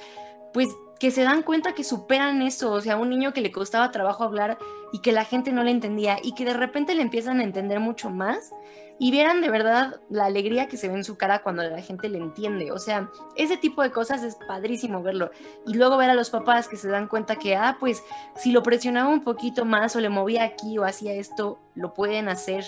pues 0.53 0.69
que 0.99 1.11
se 1.11 1.23
dan 1.23 1.41
cuenta 1.41 1.73
que 1.73 1.83
superan 1.83 2.41
eso, 2.43 2.71
o 2.71 2.79
sea, 2.79 2.97
un 2.97 3.09
niño 3.09 3.33
que 3.33 3.41
le 3.41 3.51
costaba 3.51 3.91
trabajo 3.91 4.23
hablar 4.23 4.59
y 4.93 4.99
que 4.99 5.11
la 5.11 5.25
gente 5.25 5.51
no 5.51 5.63
le 5.63 5.71
entendía 5.71 6.17
y 6.21 6.35
que 6.35 6.45
de 6.45 6.53
repente 6.53 6.93
le 6.93 7.01
empiezan 7.01 7.39
a 7.39 7.43
entender 7.43 7.79
mucho 7.79 8.09
más 8.11 8.51
y 8.99 9.09
vieran 9.09 9.41
de 9.41 9.49
verdad 9.49 9.99
la 10.11 10.25
alegría 10.25 10.67
que 10.67 10.77
se 10.77 10.87
ve 10.87 10.93
en 10.93 11.03
su 11.03 11.17
cara 11.17 11.41
cuando 11.41 11.63
la 11.63 11.81
gente 11.81 12.07
le 12.07 12.19
entiende, 12.19 12.71
o 12.71 12.77
sea, 12.77 13.09
ese 13.35 13.57
tipo 13.57 13.81
de 13.81 13.89
cosas 13.89 14.21
es 14.21 14.37
padrísimo 14.47 15.01
verlo. 15.01 15.31
Y 15.65 15.73
luego 15.73 15.97
ver 15.97 16.11
a 16.11 16.13
los 16.13 16.29
papás 16.29 16.67
que 16.67 16.77
se 16.77 16.87
dan 16.87 17.07
cuenta 17.07 17.37
que, 17.37 17.55
ah, 17.55 17.77
pues 17.79 18.03
si 18.35 18.51
lo 18.51 18.61
presionaba 18.61 19.09
un 19.09 19.23
poquito 19.23 19.65
más 19.65 19.95
o 19.95 20.01
le 20.01 20.09
movía 20.09 20.43
aquí 20.43 20.77
o 20.77 20.85
hacía 20.85 21.13
esto, 21.13 21.57
lo 21.73 21.95
pueden 21.95 22.29
hacer 22.29 22.63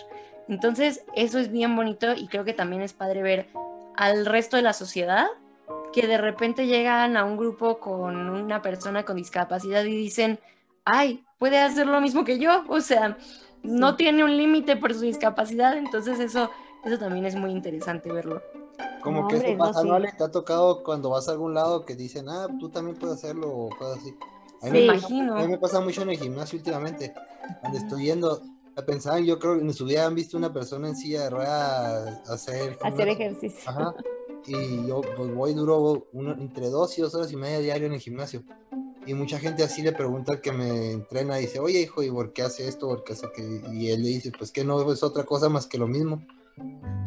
entonces, 0.47 1.03
eso 1.15 1.39
es 1.39 1.51
bien 1.51 1.75
bonito 1.75 2.13
y 2.13 2.27
creo 2.27 2.43
que 2.43 2.53
también 2.53 2.81
es 2.81 2.93
padre 2.93 3.21
ver 3.21 3.47
al 3.95 4.25
resto 4.25 4.57
de 4.57 4.63
la 4.63 4.73
sociedad 4.73 5.27
que 5.93 6.07
de 6.07 6.17
repente 6.17 6.65
llegan 6.65 7.15
a 7.17 7.23
un 7.23 7.37
grupo 7.37 7.79
con 7.79 8.29
una 8.29 8.61
persona 8.61 9.03
con 9.03 9.15
discapacidad 9.17 9.83
y 9.83 9.95
dicen, 9.95 10.39
ay, 10.85 11.23
puede 11.37 11.59
hacer 11.59 11.87
lo 11.87 12.01
mismo 12.01 12.23
que 12.23 12.39
yo, 12.39 12.63
o 12.67 12.81
sea, 12.81 13.17
no 13.61 13.95
tiene 13.95 14.23
un 14.23 14.35
límite 14.35 14.75
por 14.75 14.93
su 14.93 15.01
discapacidad, 15.01 15.77
entonces 15.77 16.19
eso, 16.19 16.49
eso 16.83 16.97
también 16.97 17.25
es 17.25 17.35
muy 17.35 17.51
interesante 17.51 18.11
verlo. 18.11 18.41
Como 19.03 19.27
que 19.27 19.55
pasa, 19.57 19.83
¿no, 19.83 19.99
¿Te 20.01 20.23
ha 20.23 20.31
tocado 20.31 20.81
cuando 20.83 21.09
vas 21.09 21.27
a 21.27 21.33
algún 21.33 21.53
lado 21.53 21.85
que 21.85 21.95
dicen, 21.95 22.27
ah, 22.29 22.47
tú 22.57 22.69
también 22.69 22.97
puedes 22.97 23.17
hacerlo 23.17 23.49
o 23.49 23.69
cosas 23.69 23.99
así? 23.99 24.15
A 24.61 24.65
mí 24.67 24.71
Me 24.71 24.79
Sí. 24.79 24.87
me- 24.87 24.93
imagino. 24.93 25.35
A 25.35 25.41
mí 25.41 25.47
me 25.47 25.57
pasa 25.57 25.79
mucho 25.81 26.01
en 26.01 26.09
el 26.09 26.17
gimnasio 26.17 26.57
últimamente, 26.57 27.13
cuando 27.59 27.77
estoy 27.77 28.05
yendo, 28.05 28.41
pensaban, 28.81 29.23
yo 29.25 29.37
creo 29.39 29.55
que 29.55 29.61
en 29.61 29.73
su 29.73 29.85
vida 29.85 30.05
han 30.05 30.15
visto 30.15 30.35
una 30.37 30.51
persona 30.51 30.87
en 30.87 30.95
silla 30.95 31.23
de 31.23 31.29
ruedas 31.29 32.29
hacer, 32.29 32.77
Hacer 32.81 33.07
ejercicio. 33.09 33.69
Ajá. 33.69 33.93
Y 34.45 34.87
yo 34.87 35.01
pues 35.15 35.33
voy 35.33 35.53
duro 35.53 36.07
uno- 36.11 36.33
entre 36.33 36.69
dos 36.69 36.97
y 36.97 37.01
dos 37.01 37.13
horas 37.15 37.31
y 37.31 37.35
media 37.37 37.59
diario 37.59 37.87
en 37.87 37.93
el 37.93 37.99
gimnasio. 37.99 38.43
Y 39.05 39.13
mucha 39.13 39.37
gente 39.37 39.63
así 39.63 39.81
le 39.81 39.91
pregunta 39.91 40.31
al 40.33 40.41
que 40.41 40.51
me 40.51 40.91
entrena, 40.91 41.35
dice, 41.35 41.59
oye 41.59 41.81
hijo, 41.81 42.03
¿y 42.03 42.09
por 42.09 42.31
qué 42.33 42.41
hace 42.41 42.67
esto? 42.67 42.87
¿Por 42.87 43.03
qué 43.03 43.13
hace 43.13 43.27
que 43.33 43.41
Y 43.73 43.89
él 43.91 44.01
le 44.03 44.09
dice, 44.09 44.31
pues 44.37 44.51
que 44.51 44.63
no 44.63 44.91
es 44.91 45.03
otra 45.03 45.23
cosa 45.25 45.49
más 45.49 45.67
que 45.67 45.77
lo 45.77 45.87
mismo. 45.87 46.25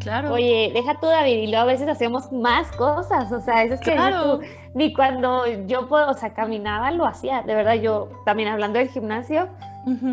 Claro. 0.01 0.33
Oye, 0.33 0.71
deja 0.75 0.95
tú, 1.01 1.07
David, 1.07 1.39
y 1.39 1.47
luego 1.49 1.63
a 1.63 1.67
veces 1.67 1.89
hacemos 1.89 2.31
más 2.31 2.71
cosas, 2.73 3.33
o 3.33 3.41
sea, 3.41 3.65
eso 3.65 3.75
es 3.75 3.81
que 3.81 3.93
dices 3.93 4.07
Claro. 4.09 4.39
tú, 4.39 4.45
ni 4.75 4.93
cuando 4.93 5.47
yo 5.67 5.89
puedo, 5.89 6.11
o 6.11 6.15
sea, 6.15 6.33
caminaba 6.35 6.91
lo 6.93 7.07
hacía, 7.07 7.43
de 7.43 7.55
verdad, 7.55 7.75
yo 7.75 8.09
también 8.25 8.49
hablando 8.49 8.79
del 8.79 8.89
gimnasio, 8.89 9.49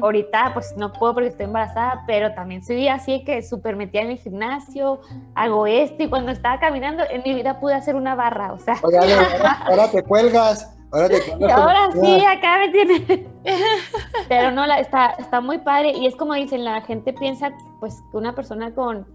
ahorita 0.02 0.52
pues 0.54 0.76
no 0.78 0.94
puedo 0.94 1.16
porque 1.16 1.30
estoy 1.30 1.46
embarazada, 1.46 2.04
pero 2.08 2.34
también 2.34 2.64
soy 2.64 2.88
así 2.88 3.24
que 3.24 3.42
súper 3.42 3.76
metida 3.76 4.02
en 4.04 4.12
el 4.12 4.18
gimnasio, 4.20 5.02
hago 5.36 5.68
esto, 5.68 6.04
y 6.04 6.10
cuando 6.10 6.32
estaba 6.32 6.60
caminando, 6.60 7.04
en 7.10 7.22
mi 7.24 7.34
vida 7.34 7.60
pude 7.60 7.74
hacer 7.76 7.96
una 7.96 8.16
barra, 8.16 8.54
o 8.54 8.60
sea, 8.60 8.76
Oye, 8.84 8.98
ahora, 9.00 9.58
ahora 9.68 9.92
te 9.92 10.02
cuelgas, 10.04 10.76
ahora 10.92 11.10
te 11.10 11.22
cuelgas. 11.22 11.52
ahora 11.60 11.80
sí, 12.02 12.24
acá 12.26 12.58
me 12.60 12.70
tiene. 12.70 13.28
Pero 14.30 14.52
no, 14.52 14.66
la, 14.66 14.80
está, 14.80 15.12
está 15.20 15.42
muy 15.42 15.60
padre. 15.60 15.92
Y 15.92 16.06
es 16.06 16.16
como 16.16 16.34
dicen, 16.34 16.64
la 16.64 16.82
gente 16.82 17.14
piensa 17.14 17.52
pues 17.80 18.02
que 18.12 18.18
una 18.18 18.36
persona 18.36 18.74
con, 18.74 19.06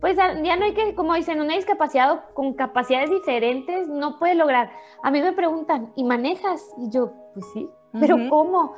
pues 0.00 0.16
ya 0.16 0.56
no 0.56 0.64
hay 0.64 0.74
que, 0.74 0.94
como 0.94 1.14
dicen, 1.14 1.40
una 1.40 1.54
discapacidad 1.54 2.12
o 2.12 2.34
con 2.34 2.54
capacidades 2.54 3.10
diferentes 3.10 3.88
no 3.88 4.18
puede 4.18 4.34
lograr. 4.34 4.70
A 5.02 5.10
mí 5.10 5.20
me 5.20 5.32
preguntan, 5.32 5.92
¿y 5.96 6.04
manejas? 6.04 6.62
Y 6.78 6.90
yo, 6.90 7.12
pues 7.34 7.46
sí, 7.52 7.68
pero. 7.98 8.16
¿cómo? 8.28 8.74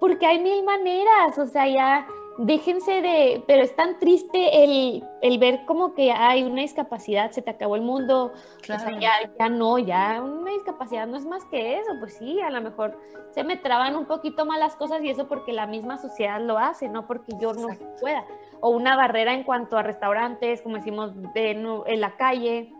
Porque 0.00 0.26
hay 0.26 0.40
mil 0.40 0.62
maneras, 0.64 1.38
o 1.38 1.46
sea, 1.46 1.66
ya 1.66 2.06
déjense 2.38 3.02
de, 3.02 3.44
pero 3.46 3.62
es 3.62 3.74
tan 3.74 3.98
triste 3.98 4.64
el, 4.64 5.04
el 5.22 5.38
ver 5.38 5.64
como 5.64 5.94
que 5.94 6.12
hay 6.12 6.42
una 6.42 6.62
discapacidad, 6.62 7.30
se 7.30 7.42
te 7.42 7.50
acabó 7.50 7.76
el 7.76 7.82
mundo, 7.82 8.32
o 8.34 8.64
sea, 8.64 8.98
ya, 8.98 9.12
ya 9.38 9.48
no, 9.48 9.78
ya 9.78 10.20
una 10.22 10.50
discapacidad 10.50 11.06
no 11.06 11.16
es 11.16 11.24
más 11.24 11.44
que 11.46 11.78
eso, 11.78 11.92
pues 11.98 12.16
sí, 12.16 12.40
a 12.40 12.50
lo 12.50 12.60
mejor 12.60 12.98
se 13.30 13.44
me 13.44 13.56
traban 13.56 13.96
un 13.96 14.06
poquito 14.06 14.46
más 14.46 14.58
las 14.58 14.76
cosas 14.76 15.02
y 15.02 15.10
eso 15.10 15.28
porque 15.28 15.52
la 15.52 15.66
misma 15.66 15.98
sociedad 15.98 16.40
lo 16.40 16.58
hace, 16.58 16.88
no 16.88 17.06
porque 17.06 17.32
yo 17.40 17.52
no 17.52 17.68
pueda. 18.00 18.24
O 18.60 18.70
una 18.70 18.96
barrera 18.96 19.34
en 19.34 19.44
cuanto 19.44 19.76
a 19.76 19.82
restaurantes, 19.82 20.62
como 20.62 20.76
decimos, 20.76 21.12
de, 21.34 21.50
en 21.50 22.00
la 22.00 22.16
calle, 22.16 22.72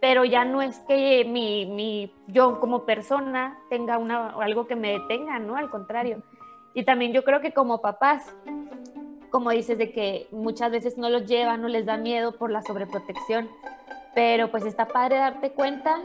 pero 0.00 0.24
ya 0.24 0.44
no 0.44 0.62
es 0.62 0.78
que 0.80 1.24
mi, 1.26 1.66
mi, 1.66 2.14
yo 2.26 2.60
como 2.60 2.86
persona 2.86 3.58
tenga 3.68 3.98
una, 3.98 4.30
algo 4.30 4.66
que 4.66 4.76
me 4.76 4.92
detenga, 4.92 5.38
¿no? 5.38 5.56
Al 5.56 5.68
contrario. 5.68 6.22
Y 6.72 6.84
también 6.84 7.12
yo 7.12 7.24
creo 7.24 7.40
que 7.40 7.52
como 7.52 7.82
papás, 7.82 8.34
como 9.30 9.50
dices, 9.50 9.78
de 9.78 9.92
que 9.92 10.26
muchas 10.30 10.70
veces 10.70 10.98
no 10.98 11.08
los 11.08 11.26
llevan, 11.26 11.62
no 11.62 11.68
les 11.68 11.86
da 11.86 11.96
miedo 11.96 12.32
por 12.32 12.50
la 12.50 12.62
sobreprotección, 12.62 13.48
pero 14.14 14.50
pues 14.50 14.64
está 14.64 14.86
padre 14.86 15.16
darte 15.16 15.50
cuenta 15.52 15.98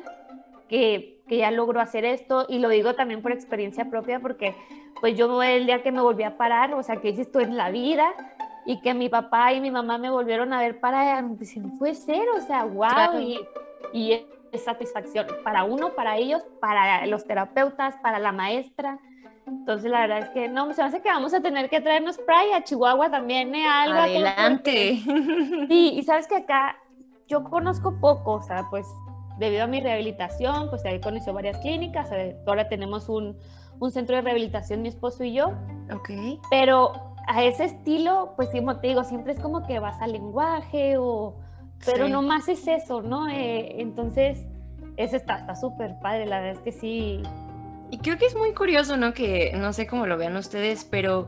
que, 0.70 1.22
que 1.28 1.38
ya 1.38 1.52
logro 1.52 1.80
hacer 1.80 2.06
esto 2.06 2.46
y 2.48 2.60
lo 2.60 2.70
digo 2.70 2.94
también 2.96 3.22
por 3.22 3.32
experiencia 3.32 3.86
propia 3.90 4.20
porque 4.20 4.56
pues 5.02 5.18
yo 5.18 5.42
el 5.44 5.66
día 5.66 5.84
que 5.84 5.92
me 5.92 6.02
volví 6.02 6.24
a 6.24 6.38
parar, 6.38 6.74
o 6.74 6.84
sea, 6.84 6.98
que 6.98 7.10
hice 7.10 7.24
esto 7.24 7.40
en 7.40 7.58
la 7.58 7.70
vida 7.70 8.14
y 8.66 8.82
que 8.82 8.94
mi 8.94 9.10
papá 9.10 9.54
y 9.54 9.62
mi 9.62 9.72
mamá 9.72 9.98
me 9.98 10.10
volvieron 10.10 10.54
a 10.54 10.60
ver 10.60 10.80
para, 10.80 11.24
pues 11.38 11.56
no 11.58 11.78
puede 11.78 11.96
ser, 11.96 12.28
o 12.30 12.42
sea, 12.42 12.64
wow, 12.64 12.90
Claro. 12.90 13.20
y, 13.20 13.40
y 13.94 14.26
es 14.52 14.64
satisfacción 14.64 15.28
para 15.44 15.64
uno, 15.64 15.94
para 15.94 16.18
ellos, 16.18 16.42
para 16.60 17.06
los 17.06 17.26
terapeutas, 17.26 17.96
para 18.02 18.20
la 18.20 18.32
maestra. 18.32 19.00
Entonces, 19.48 19.92
la 19.92 20.02
verdad 20.02 20.20
es 20.20 20.30
que 20.30 20.48
no, 20.48 20.72
se 20.74 20.82
me 20.82 20.88
hace 20.88 21.02
que 21.02 21.10
vamos 21.10 21.34
a 21.34 21.42
tener 21.42 21.70
que 21.70 21.80
traernos 21.82 22.16
spray 22.16 22.52
a 22.54 22.64
Chihuahua 22.64 23.10
también, 23.12 23.54
¿eh? 23.54 23.66
Algo 23.68 24.00
Adelante. 24.00 25.00
porque- 25.06 25.68
Sí, 25.68 25.94
y 25.96 26.04
sabes 26.04 26.28
que 26.28 26.38
acá 26.38 26.76
yo 27.28 27.44
conozco 27.44 28.00
poco, 28.00 28.34
o 28.34 28.42
sea, 28.44 28.66
pues 28.70 28.88
debido 29.38 29.64
a 29.64 29.68
mi 29.68 29.82
rehabilitación, 29.82 30.70
pues 30.70 30.86
ahí 30.86 31.00
conoció 31.00 31.34
varias 31.34 31.58
clínicas, 31.60 32.12
eh, 32.12 32.36
ahora 32.48 32.68
tenemos 32.70 33.10
un, 33.10 33.38
un 33.80 33.92
centro 33.92 34.16
de 34.16 34.22
rehabilitación 34.22 34.82
mi 34.82 34.88
esposo 34.90 35.24
y 35.24 35.34
yo, 35.34 35.52
ok. 35.94 36.10
pero 36.50 36.94
a 37.28 37.44
ese 37.44 37.66
estilo, 37.66 38.34
pues 38.36 38.50
como 38.50 38.78
te 38.80 38.88
digo, 38.88 39.04
siempre 39.04 39.34
es 39.34 39.40
como 39.40 39.66
que 39.68 39.80
vas 39.80 40.02
al 40.02 40.12
lenguaje 40.14 40.98
o... 40.98 41.36
Pero 41.86 42.06
Sí. 42.06 42.12
no 42.12 42.22
más 42.22 42.48
es 42.48 42.68
eso, 42.68 43.02
¿no? 43.02 43.28
Eh, 43.28 43.82
entonces, 43.82 44.46
eso 44.96 45.16
está 45.18 45.40
está 45.40 45.56
súper 45.56 46.00
padre, 46.00 46.26
la 46.26 46.40
verdad 46.40 46.54
es 46.54 46.60
que 46.62 46.72
sí. 46.72 47.22
Y 47.92 48.00
creo 48.00 48.18
que 48.18 48.26
es 48.26 48.36
muy 48.36 48.54
curioso, 48.54 48.98
¿no? 48.98 49.14
Que 49.14 49.54
no 49.56 49.74
sé 49.74 49.88
cómo 49.88 50.08
lo 50.08 50.18
vean 50.18 50.36
ustedes, 50.36 50.86
pero 50.86 51.28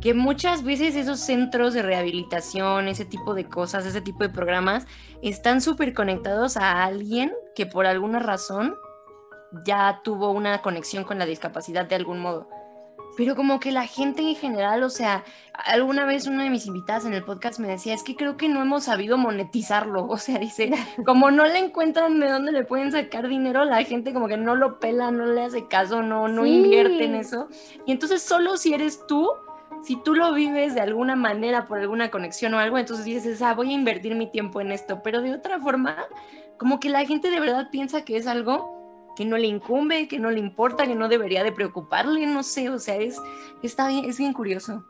que 0.00 0.14
muchas 0.14 0.62
veces 0.62 0.96
esos 0.96 1.20
centros 1.20 1.74
de 1.74 1.82
rehabilitación, 1.82 2.88
ese 2.88 3.04
tipo 3.04 3.34
de 3.34 3.44
cosas, 3.44 3.84
ese 3.84 4.00
tipo 4.00 4.22
de 4.22 4.30
programas, 4.30 4.86
están 5.22 5.60
súper 5.60 5.92
conectados 5.92 6.56
a 6.56 6.84
alguien 6.84 7.32
que 7.54 7.66
por 7.66 7.86
alguna 7.86 8.18
razón 8.18 8.76
ya 9.64 10.00
tuvo 10.02 10.30
una 10.30 10.62
conexión 10.62 11.04
con 11.04 11.18
la 11.18 11.26
discapacidad 11.26 11.86
de 11.86 11.96
algún 11.96 12.20
modo. 12.20 12.48
Pero 13.16 13.34
como 13.36 13.60
que 13.60 13.72
la 13.72 13.86
gente 13.86 14.22
en 14.22 14.34
general, 14.34 14.82
o 14.82 14.90
sea, 14.90 15.24
alguna 15.52 16.04
vez 16.06 16.26
una 16.26 16.44
de 16.44 16.50
mis 16.50 16.66
invitadas 16.66 17.04
en 17.04 17.12
el 17.12 17.24
podcast 17.24 17.58
me 17.58 17.68
decía, 17.68 17.92
es 17.92 18.02
que 18.02 18.16
creo 18.16 18.36
que 18.36 18.48
no 18.48 18.62
hemos 18.62 18.84
sabido 18.84 19.18
monetizarlo. 19.18 20.06
O 20.08 20.16
sea, 20.16 20.38
dice, 20.38 20.70
como 21.04 21.30
no 21.30 21.44
le 21.44 21.58
encuentran 21.58 22.18
de 22.20 22.28
dónde 22.30 22.52
le 22.52 22.64
pueden 22.64 22.92
sacar 22.92 23.28
dinero, 23.28 23.64
la 23.64 23.82
gente 23.84 24.12
como 24.12 24.28
que 24.28 24.36
no 24.36 24.54
lo 24.54 24.78
pela, 24.80 25.10
no 25.10 25.26
le 25.26 25.42
hace 25.42 25.66
caso, 25.66 26.02
no, 26.02 26.28
no 26.28 26.44
Sí. 26.44 26.50
invierte 26.62 27.04
en 27.04 27.14
eso. 27.14 27.48
Y 27.86 27.92
entonces 27.92 28.22
solo 28.22 28.56
si 28.56 28.72
eres 28.74 29.06
tú, 29.06 29.28
si 29.82 29.96
tú 30.02 30.14
lo 30.14 30.32
vives 30.32 30.74
de 30.74 30.80
alguna 30.80 31.16
manera, 31.16 31.66
por 31.66 31.78
alguna 31.78 32.10
conexión 32.10 32.54
o 32.54 32.58
algo, 32.58 32.78
entonces 32.78 33.04
dices, 33.04 33.40
ah, 33.42 33.54
voy 33.54 33.70
a 33.70 33.74
invertir 33.74 34.14
mi 34.14 34.30
tiempo 34.30 34.60
en 34.60 34.72
esto. 34.72 35.02
Pero 35.02 35.20
de 35.22 35.34
otra 35.34 35.58
forma, 35.60 35.96
como 36.58 36.80
que 36.80 36.90
la 36.90 37.04
gente 37.06 37.30
de 37.30 37.40
verdad 37.40 37.68
piensa 37.70 38.04
que 38.04 38.16
es 38.16 38.26
algo 38.26 38.79
que 39.16 39.24
no 39.24 39.36
le 39.36 39.46
incumbe, 39.46 40.08
que 40.08 40.18
no 40.18 40.30
le 40.30 40.40
importa, 40.40 40.86
que 40.86 40.94
no 40.94 41.08
debería 41.08 41.44
de 41.44 41.52
preocuparle, 41.52 42.26
no 42.26 42.42
sé, 42.42 42.70
o 42.70 42.78
sea, 42.78 42.96
es, 42.96 43.20
está 43.62 43.88
bien, 43.88 44.04
es 44.04 44.18
bien 44.18 44.32
curioso. 44.32 44.84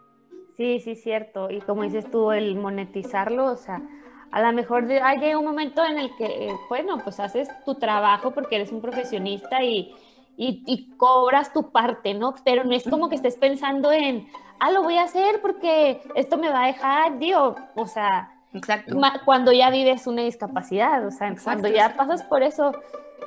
Sí, 0.57 0.81
sí, 0.81 0.95
cierto. 0.95 1.51
Y 1.51 1.61
como 1.61 1.83
dices 1.85 2.11
tú, 2.11 2.33
el 2.33 2.55
monetizarlo, 2.57 3.47
o 3.47 3.57
sea, 3.57 3.83
a 4.31 4.43
lo 4.43 4.53
mejor 4.53 4.87
llega 4.87 5.39
un 5.39 5.45
momento 5.45 5.85
en 5.85 5.99
el 5.99 6.15
que, 6.17 6.27
eh, 6.27 6.55
bueno, 6.69 6.99
pues 7.03 7.19
haces 7.19 7.49
tu 7.65 7.77
trabajo 7.77 8.33
porque 8.33 8.57
eres 8.57 8.71
un 8.71 8.81
profesionista 8.81 9.63
y, 9.63 9.95
y, 10.37 10.63
y 10.67 10.91
cobras 10.97 11.53
tu 11.53 11.71
parte, 11.71 12.15
¿no? 12.15 12.35
Pero 12.45 12.65
no 12.65 12.75
es 12.75 12.85
como 12.89 13.09
que 13.09 13.17
estés 13.17 13.37
pensando 13.37 13.91
en, 13.91 14.29
ah, 14.61 14.71
lo 14.71 14.83
voy 14.83 14.99
a 14.99 15.05
hacer 15.05 15.41
porque 15.41 16.01
esto 16.15 16.39
me 16.39 16.51
va 16.51 16.65
a 16.65 16.67
dejar, 16.69 17.19
digo, 17.19 17.57
o 17.75 17.87
sea, 17.87 18.33
Exacto. 18.53 18.97
cuando 19.25 19.53
ya 19.53 19.71
vives 19.71 20.07
una 20.07 20.23
discapacidad, 20.23 21.07
o 21.07 21.11
sea, 21.11 21.29
Exacto, 21.29 21.45
cuando 21.45 21.69
ya 21.69 21.97
pasas 21.97 22.23
por 22.23 22.43
eso, 22.43 22.73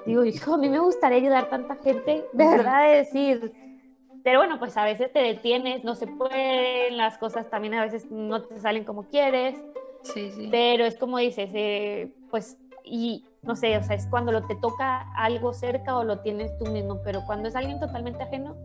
digo, 0.06 0.24
hijo, 0.26 0.54
a 0.54 0.58
mí 0.58 0.70
me 0.70 0.80
gustaría 0.80 1.18
ayudar 1.18 1.46
a 1.46 1.50
tanta 1.50 1.76
gente, 1.78 2.24
de 2.32 2.48
verdad, 2.48 2.88
de 2.90 2.98
decir, 2.98 3.54
pero 4.24 4.40
bueno, 4.40 4.60
pues 4.60 4.76
a 4.78 4.84
veces 4.86 5.12
te 5.12 5.20
detienes, 5.20 5.84
no 5.84 5.96
se 5.96 6.08
pueden, 6.08 6.98
las 6.98 7.18
cosas 7.18 7.50
también 7.50 7.74
a 7.74 7.84
veces 7.84 8.10
no 8.12 8.44
te 8.44 8.60
salen 8.60 8.84
como 8.86 9.04
quieres, 9.10 9.56
Sí, 10.04 10.30
sí. 10.32 10.50
pero 10.52 10.86
es 10.86 10.98
como 10.98 11.18
dices, 11.18 11.50
eh, 11.54 12.14
pues, 12.30 12.58
y 12.84 13.24
no 13.44 13.56
sé, 13.56 13.78
o 13.78 13.84
sea, 13.84 13.96
es 13.96 14.08
cuando 14.08 14.32
lo 14.32 14.44
te 14.46 14.56
toca 14.56 15.02
algo 15.16 15.54
cerca 15.54 15.98
o 15.98 16.04
lo 16.04 16.20
tienes 16.20 16.58
tú 16.58 16.66
mismo, 16.68 17.02
pero 17.04 17.22
cuando 17.26 17.48
es 17.50 17.56
alguien 17.56 17.80
totalmente 17.80 18.24
ajeno, 18.24 18.56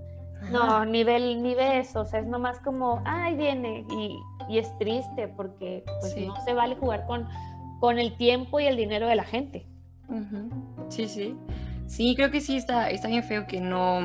no, 0.50 0.62
Ajá. 0.62 0.84
ni 0.84 1.02
ve, 1.04 1.18
ni 1.36 1.54
ve 1.54 1.78
eso, 1.78 2.00
o 2.00 2.04
sea, 2.04 2.20
es 2.20 2.26
nomás 2.26 2.58
como, 2.60 3.02
ay, 3.04 3.34
viene, 3.36 3.84
y, 3.90 4.16
y 4.48 4.58
es 4.58 4.76
triste 4.78 5.28
porque 5.28 5.84
pues 6.00 6.12
Sí. 6.14 6.26
no 6.26 6.34
se 6.44 6.54
vale 6.54 6.76
jugar 6.76 7.06
con, 7.06 7.28
con 7.80 7.98
el 7.98 8.16
tiempo 8.16 8.58
y 8.60 8.66
el 8.66 8.76
dinero 8.76 9.06
de 9.08 9.16
la 9.16 9.24
gente. 9.24 9.66
Ujú. 10.08 10.86
Sí, 10.88 11.08
sí. 11.08 11.36
Sí, 11.86 12.14
creo 12.16 12.30
que 12.30 12.40
sí 12.40 12.56
está, 12.56 12.90
está 12.90 13.08
bien 13.08 13.22
feo 13.24 13.46
que 13.46 13.60
no, 13.60 14.00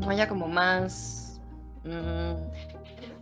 no 0.00 0.08
haya 0.10 0.28
como 0.28 0.48
más. 0.48 1.40
mm, 1.84 2.34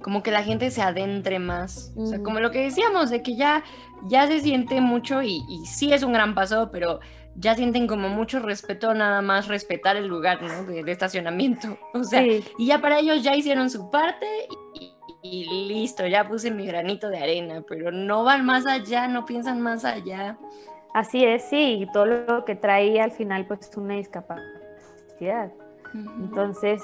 como 0.02 0.22
que 0.22 0.31
la 0.31 0.42
gente 0.44 0.70
se 0.70 0.81
adentre 0.83 1.38
más. 1.38 1.92
O 1.96 2.07
sea, 2.07 2.22
como 2.22 2.38
lo 2.40 2.50
que 2.52 2.61
decíamos, 2.62 3.11
de 3.11 3.22
que 3.22 3.35
ya, 3.37 3.64
ya 4.09 4.26
se 4.28 4.40
siente 4.40 4.81
mucho 4.81 5.22
y, 5.22 5.42
y 5.48 5.66
sí 5.66 5.92
es 5.92 6.02
un 6.04 6.12
gran 6.12 6.35
paso, 6.37 6.70
pero 6.70 7.00
ya 7.35 7.54
sienten 7.57 7.87
como 7.88 8.09
mucho 8.09 8.38
respeto, 8.38 8.94
nada 8.94 9.22
más 9.22 9.48
respetar 9.48 9.96
el 9.96 10.07
lugar, 10.07 10.40
¿no? 10.42 10.64
De, 10.64 10.85
de 10.85 10.92
estacionamiento. 10.92 11.76
O 11.94 12.04
sea, 12.04 12.22
Sí. 12.22 12.44
y 12.59 12.66
ya 12.66 12.81
para 12.81 13.00
ellos 13.00 13.22
ya 13.24 13.35
hicieron 13.37 13.70
su 13.70 13.90
parte 13.90 14.26
y, 14.74 14.94
y 15.22 15.68
listo, 15.68 16.07
ya 16.07 16.26
puse 16.28 16.50
mi 16.52 16.64
granito 16.66 17.09
de 17.11 17.18
arena, 17.18 17.62
pero 17.68 17.90
no 17.90 18.22
van 18.24 18.44
más 18.46 18.66
allá, 18.66 19.09
no 19.09 19.24
piensan 19.24 19.61
más 19.61 19.85
allá. 19.85 20.38
Así 20.94 21.24
es, 21.24 21.42
sí, 21.44 21.83
y 21.83 21.92
todo 21.92 22.07
lo 22.07 22.44
que 22.44 22.55
trae 22.55 23.01
al 23.01 23.12
final 23.12 23.46
pues 23.46 23.70
una 23.77 23.94
discapacidad. 23.94 25.53
Entonces, 26.20 26.83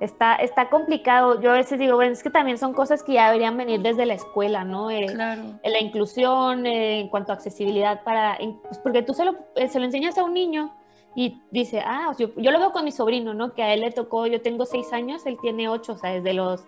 está, 0.00 0.36
está 0.36 0.68
complicado. 0.68 1.40
Yo 1.40 1.50
a 1.50 1.54
veces 1.54 1.78
digo, 1.78 1.96
bueno, 1.96 2.12
es 2.12 2.22
que 2.22 2.30
también 2.30 2.58
son 2.58 2.72
cosas 2.72 3.02
que 3.02 3.14
ya 3.14 3.26
deberían 3.26 3.56
venir 3.56 3.80
desde 3.80 4.06
la 4.06 4.14
escuela, 4.14 4.64
¿no? 4.64 4.90
Eh, 4.90 5.06
Claro. 5.06 5.42
la 5.64 5.80
inclusión, 5.80 6.66
eh, 6.66 7.00
en 7.00 7.08
cuanto 7.08 7.32
a 7.32 7.34
accesibilidad 7.36 8.02
para, 8.04 8.38
pues 8.62 8.78
porque 8.78 9.02
tú 9.02 9.14
se 9.14 9.24
lo, 9.24 9.36
eh, 9.54 9.68
se 9.68 9.78
lo 9.78 9.84
enseñas 9.84 10.18
a 10.18 10.24
un 10.24 10.34
niño 10.34 10.74
y 11.14 11.40
dice, 11.50 11.80
ah, 11.84 12.12
yo, 12.18 12.28
yo, 12.36 12.50
lo 12.50 12.58
veo 12.58 12.72
con 12.72 12.84
mi 12.84 12.92
sobrino, 12.92 13.32
¿no? 13.32 13.54
Que 13.54 13.62
a 13.62 13.72
él 13.72 13.80
le 13.80 13.90
tocó, 13.90 14.26
yo 14.26 14.42
tengo 14.42 14.66
seis 14.66 14.92
años, 14.92 15.24
él 15.24 15.38
tiene 15.40 15.68
ocho, 15.68 15.92
o 15.92 15.96
sea, 15.96 16.10
desde 16.10 16.34
los 16.34 16.64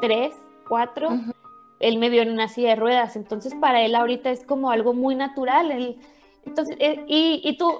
tres, 0.00 0.32
cuatro, 0.68 1.08
él 1.80 1.98
me 1.98 2.10
vio 2.10 2.22
en 2.22 2.30
una 2.30 2.48
silla 2.48 2.70
de 2.70 2.76
ruedas, 2.76 3.16
entonces 3.16 3.54
para 3.54 3.82
él 3.82 3.94
ahorita 3.94 4.30
es 4.30 4.44
como 4.44 4.70
algo 4.70 4.94
muy 4.94 5.14
natural, 5.14 5.70
él, 5.70 5.96
entonces, 6.44 6.76
eh, 6.78 7.04
y, 7.06 7.40
y 7.44 7.56
tú, 7.56 7.72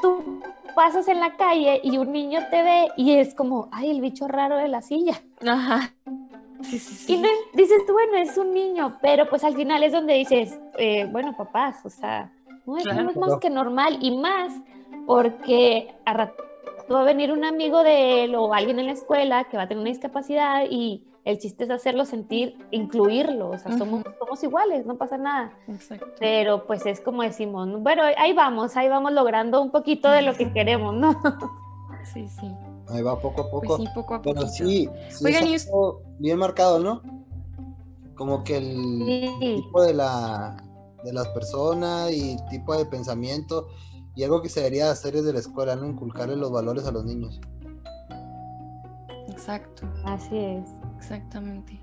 tú 0.00 0.40
pasas 0.74 1.08
en 1.08 1.20
la 1.20 1.36
calle 1.36 1.80
y 1.82 1.98
un 1.98 2.12
niño 2.12 2.40
te 2.50 2.62
ve 2.62 2.88
y 2.96 3.12
es 3.12 3.34
como, 3.34 3.68
ay, 3.72 3.90
el 3.90 4.00
bicho 4.00 4.28
raro 4.28 4.56
de 4.56 4.68
la 4.68 4.80
silla. 4.80 5.20
Ajá. 5.44 5.92
Sí, 6.62 6.78
sí, 6.78 6.94
sí. 6.94 7.14
Y 7.14 7.56
dices 7.56 7.84
tú, 7.86 7.92
bueno, 7.92 8.16
es 8.16 8.38
un 8.38 8.54
niño, 8.54 8.96
pero 9.02 9.28
pues 9.28 9.42
al 9.42 9.56
final 9.56 9.82
es 9.82 9.92
donde 9.92 10.14
dices, 10.14 10.60
eh, 10.78 11.08
bueno, 11.10 11.36
papás, 11.36 11.84
o 11.84 11.90
sea, 11.90 12.30
no 12.64 12.78
es, 12.78 12.84
no 12.84 13.10
es 13.10 13.16
más 13.16 13.36
que 13.38 13.50
normal 13.50 13.98
y 14.00 14.16
más 14.16 14.52
porque 15.06 15.92
a 16.04 16.12
rato 16.12 16.44
va 16.92 17.00
a 17.00 17.04
venir 17.04 17.32
un 17.32 17.44
amigo 17.44 17.82
de 17.82 18.24
él 18.24 18.34
o 18.34 18.52
alguien 18.54 18.78
en 18.78 18.86
la 18.86 18.92
escuela 18.92 19.44
que 19.44 19.56
va 19.56 19.64
a 19.64 19.68
tener 19.68 19.80
una 19.80 19.90
discapacidad 19.90 20.64
y 20.70 21.02
el 21.24 21.38
chiste 21.38 21.64
es 21.64 21.70
hacerlo 21.70 22.04
sentir, 22.04 22.56
incluirlo, 22.70 23.50
o 23.50 23.58
sea, 23.58 23.76
somos, 23.78 24.02
somos 24.18 24.42
iguales, 24.42 24.86
no 24.86 24.96
pasa 24.96 25.16
nada. 25.18 25.56
Exacto. 25.68 26.06
Pero 26.18 26.66
pues 26.66 26.84
es 26.86 27.00
como 27.00 27.22
decimos, 27.22 27.68
bueno, 27.80 28.02
ahí 28.18 28.32
vamos, 28.32 28.76
ahí 28.76 28.88
vamos 28.88 29.12
logrando 29.12 29.62
un 29.62 29.70
poquito 29.70 30.10
de 30.10 30.22
lo 30.22 30.34
que 30.34 30.52
queremos, 30.52 30.94
¿no? 30.94 31.16
Sí, 32.12 32.28
sí. 32.28 32.52
Ahí 32.88 33.02
va 33.02 33.18
poco 33.20 33.42
a 33.42 33.50
poco. 33.50 33.76
Pues 33.76 33.80
sí, 33.82 33.88
poco 33.94 34.14
a 34.14 34.22
poco. 34.22 34.34
Pero 34.34 34.48
sí, 34.48 34.88
sí 35.08 35.24
Oigan, 35.24 35.46
es 35.46 35.70
bien 36.18 36.36
marcado, 36.36 36.80
¿no? 36.80 37.00
Como 38.16 38.42
que 38.42 38.56
el 38.58 39.62
tipo 39.62 39.82
de 39.82 39.94
la 39.94 40.56
de 41.04 41.12
las 41.12 41.28
personas 41.28 42.12
y 42.12 42.36
tipo 42.50 42.76
de 42.76 42.86
pensamiento 42.86 43.68
y 44.14 44.24
algo 44.24 44.42
que 44.42 44.48
se 44.48 44.60
debería 44.60 44.90
hacer 44.90 45.14
desde 45.14 45.32
la 45.32 45.38
escuela, 45.38 45.76
¿no? 45.76 45.86
Inculcarle 45.86 46.36
los 46.36 46.50
valores 46.50 46.86
a 46.86 46.92
los 46.92 47.04
niños. 47.04 47.40
Exacto. 49.28 49.86
Así 50.04 50.36
es. 50.36 50.81
Exactamente. 51.02 51.80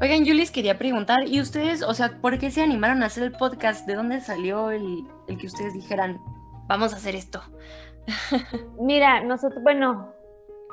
Oigan, 0.00 0.24
yo 0.24 0.34
les 0.34 0.50
quería 0.50 0.78
preguntar, 0.78 1.26
¿y 1.26 1.40
ustedes, 1.40 1.82
o 1.82 1.94
sea, 1.94 2.18
por 2.20 2.38
qué 2.38 2.50
se 2.50 2.62
animaron 2.62 3.02
a 3.02 3.06
hacer 3.06 3.24
el 3.24 3.32
podcast? 3.32 3.86
¿De 3.86 3.94
dónde 3.94 4.20
salió 4.20 4.70
el, 4.70 5.04
el 5.26 5.36
que 5.36 5.46
ustedes 5.46 5.74
dijeran, 5.74 6.20
vamos 6.68 6.92
a 6.92 6.96
hacer 6.96 7.16
esto? 7.16 7.42
Mira, 8.80 9.22
nosotros, 9.22 9.62
bueno, 9.62 10.12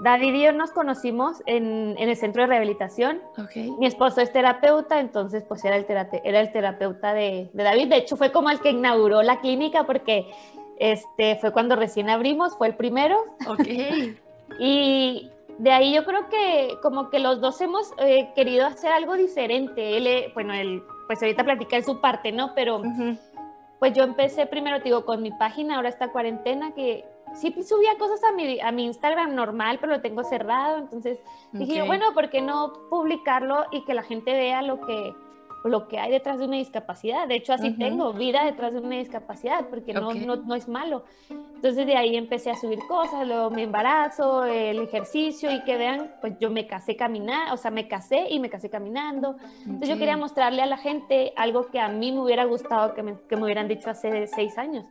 David 0.01 0.35
y 0.35 0.43
yo 0.43 0.51
nos 0.53 0.71
conocimos 0.71 1.41
en, 1.47 1.95
en 1.97 2.09
el 2.09 2.15
centro 2.15 2.43
de 2.43 2.47
rehabilitación. 2.47 3.21
Okay. 3.37 3.71
Mi 3.79 3.87
esposo 3.87 4.21
es 4.21 4.31
terapeuta, 4.31 4.99
entonces 4.99 5.43
pues 5.47 5.65
era 5.65 5.75
el, 5.75 5.85
era 6.23 6.39
el 6.39 6.51
terapeuta 6.51 7.13
de, 7.13 7.49
de, 7.53 7.63
David. 7.63 7.89
De 7.89 7.97
hecho, 7.97 8.17
fue 8.17 8.31
como 8.31 8.51
el 8.51 8.59
que 8.59 8.69
inauguró 8.69 9.23
la 9.23 9.41
clínica 9.41 9.85
porque 9.85 10.31
este, 10.77 11.37
fue 11.37 11.51
cuando 11.51 11.75
recién 11.75 12.09
abrimos, 12.09 12.55
fue 12.55 12.67
el 12.67 12.75
primero. 12.75 13.17
Ok. 13.47 13.67
y 14.59 15.29
de 15.59 15.71
ahí 15.71 15.93
yo 15.93 16.05
creo 16.05 16.29
que 16.29 16.77
como 16.81 17.09
que 17.09 17.19
los 17.19 17.41
dos 17.41 17.59
hemos 17.59 17.91
eh, 17.97 18.31
querido 18.33 18.65
hacer 18.65 18.93
algo 18.93 19.15
diferente. 19.15 19.97
Él, 19.97 20.07
eh, 20.07 20.31
bueno, 20.33 20.53
él, 20.53 20.81
pues 21.05 21.21
ahorita 21.21 21.43
platica 21.43 21.75
en 21.75 21.83
su 21.83 21.99
parte, 21.99 22.31
¿no? 22.31 22.55
Pero 22.55 22.77
uh 22.77 22.83
-huh. 22.83 23.19
pues 23.77 23.93
yo 23.93 24.03
empecé 24.03 24.45
primero, 24.45 24.79
digo, 24.79 25.03
con 25.03 25.21
mi 25.21 25.31
página, 25.31 25.75
ahora 25.75 25.89
esta 25.89 26.13
cuarentena, 26.13 26.71
que 26.71 27.03
sí 27.35 27.53
subía 27.61 27.97
cosas 27.97 28.23
a 28.23 28.31
mi, 28.31 28.61
a 28.61 28.71
mi 28.71 28.85
Instagram 28.85 29.35
normal, 29.35 29.79
pero 29.81 29.91
lo 29.91 30.01
tengo 30.01 30.23
cerrado. 30.23 30.77
Entonces 30.77 31.19
okay. 31.49 31.65
dije, 31.65 31.81
bueno, 31.81 32.13
¿por 32.13 32.29
qué 32.29 32.41
no 32.41 32.71
publicarlo 32.89 33.65
y 33.71 33.83
que 33.83 33.93
la 33.93 34.03
gente 34.03 34.31
vea 34.31 34.61
lo 34.61 34.79
que 34.85 35.13
lo 35.63 35.87
que 35.87 35.99
hay 35.99 36.11
detrás 36.11 36.39
de 36.39 36.45
una 36.45 36.57
discapacidad. 36.57 37.27
De 37.27 37.35
hecho, 37.35 37.53
así 37.53 37.69
uh 37.69 37.71
-huh. 37.71 37.77
tengo 37.77 38.13
vida 38.13 38.45
detrás 38.45 38.73
de 38.73 38.79
una 38.79 38.97
discapacidad, 38.97 39.67
porque 39.69 39.93
no, 39.93 40.09
okay. 40.09 40.25
no, 40.25 40.35
no, 40.37 40.55
es 40.55 40.67
malo. 40.67 41.03
Entonces 41.29 41.85
de 41.85 41.97
ahí 41.97 42.15
empecé 42.15 42.51
a 42.51 42.55
subir 42.55 42.79
cosas, 42.87 43.27
luego 43.27 43.49
mi 43.49 43.63
embarazo, 43.63 44.45
el 44.45 44.79
ejercicio 44.79 45.51
y 45.51 45.63
que 45.63 45.77
vean, 45.77 46.11
pues 46.21 46.33
yo 46.39 46.49
me 46.49 46.65
casé 46.65 46.95
caminando, 46.95 47.53
o 47.53 47.57
sea, 47.57 47.71
me 47.71 47.87
casé 47.87 48.27
y 48.29 48.39
me 48.39 48.49
casé 48.49 48.69
caminando. 48.69 49.35
Entonces 49.59 49.77
okay. 49.77 49.89
yo 49.89 49.97
quería 49.97 50.17
mostrarle 50.17 50.61
a 50.61 50.65
la 50.65 50.77
gente 50.77 51.33
algo 51.35 51.67
que 51.67 51.79
a 51.79 51.89
mí 51.89 52.11
me 52.11 52.21
hubiera 52.21 52.45
gustado 52.45 52.93
que 52.93 53.03
me, 53.03 53.17
que 53.27 53.35
me 53.35 53.43
hubieran 53.43 53.67
dicho 53.67 53.89
hace 53.89 54.27
seis 54.27 54.57
años. 54.57 54.85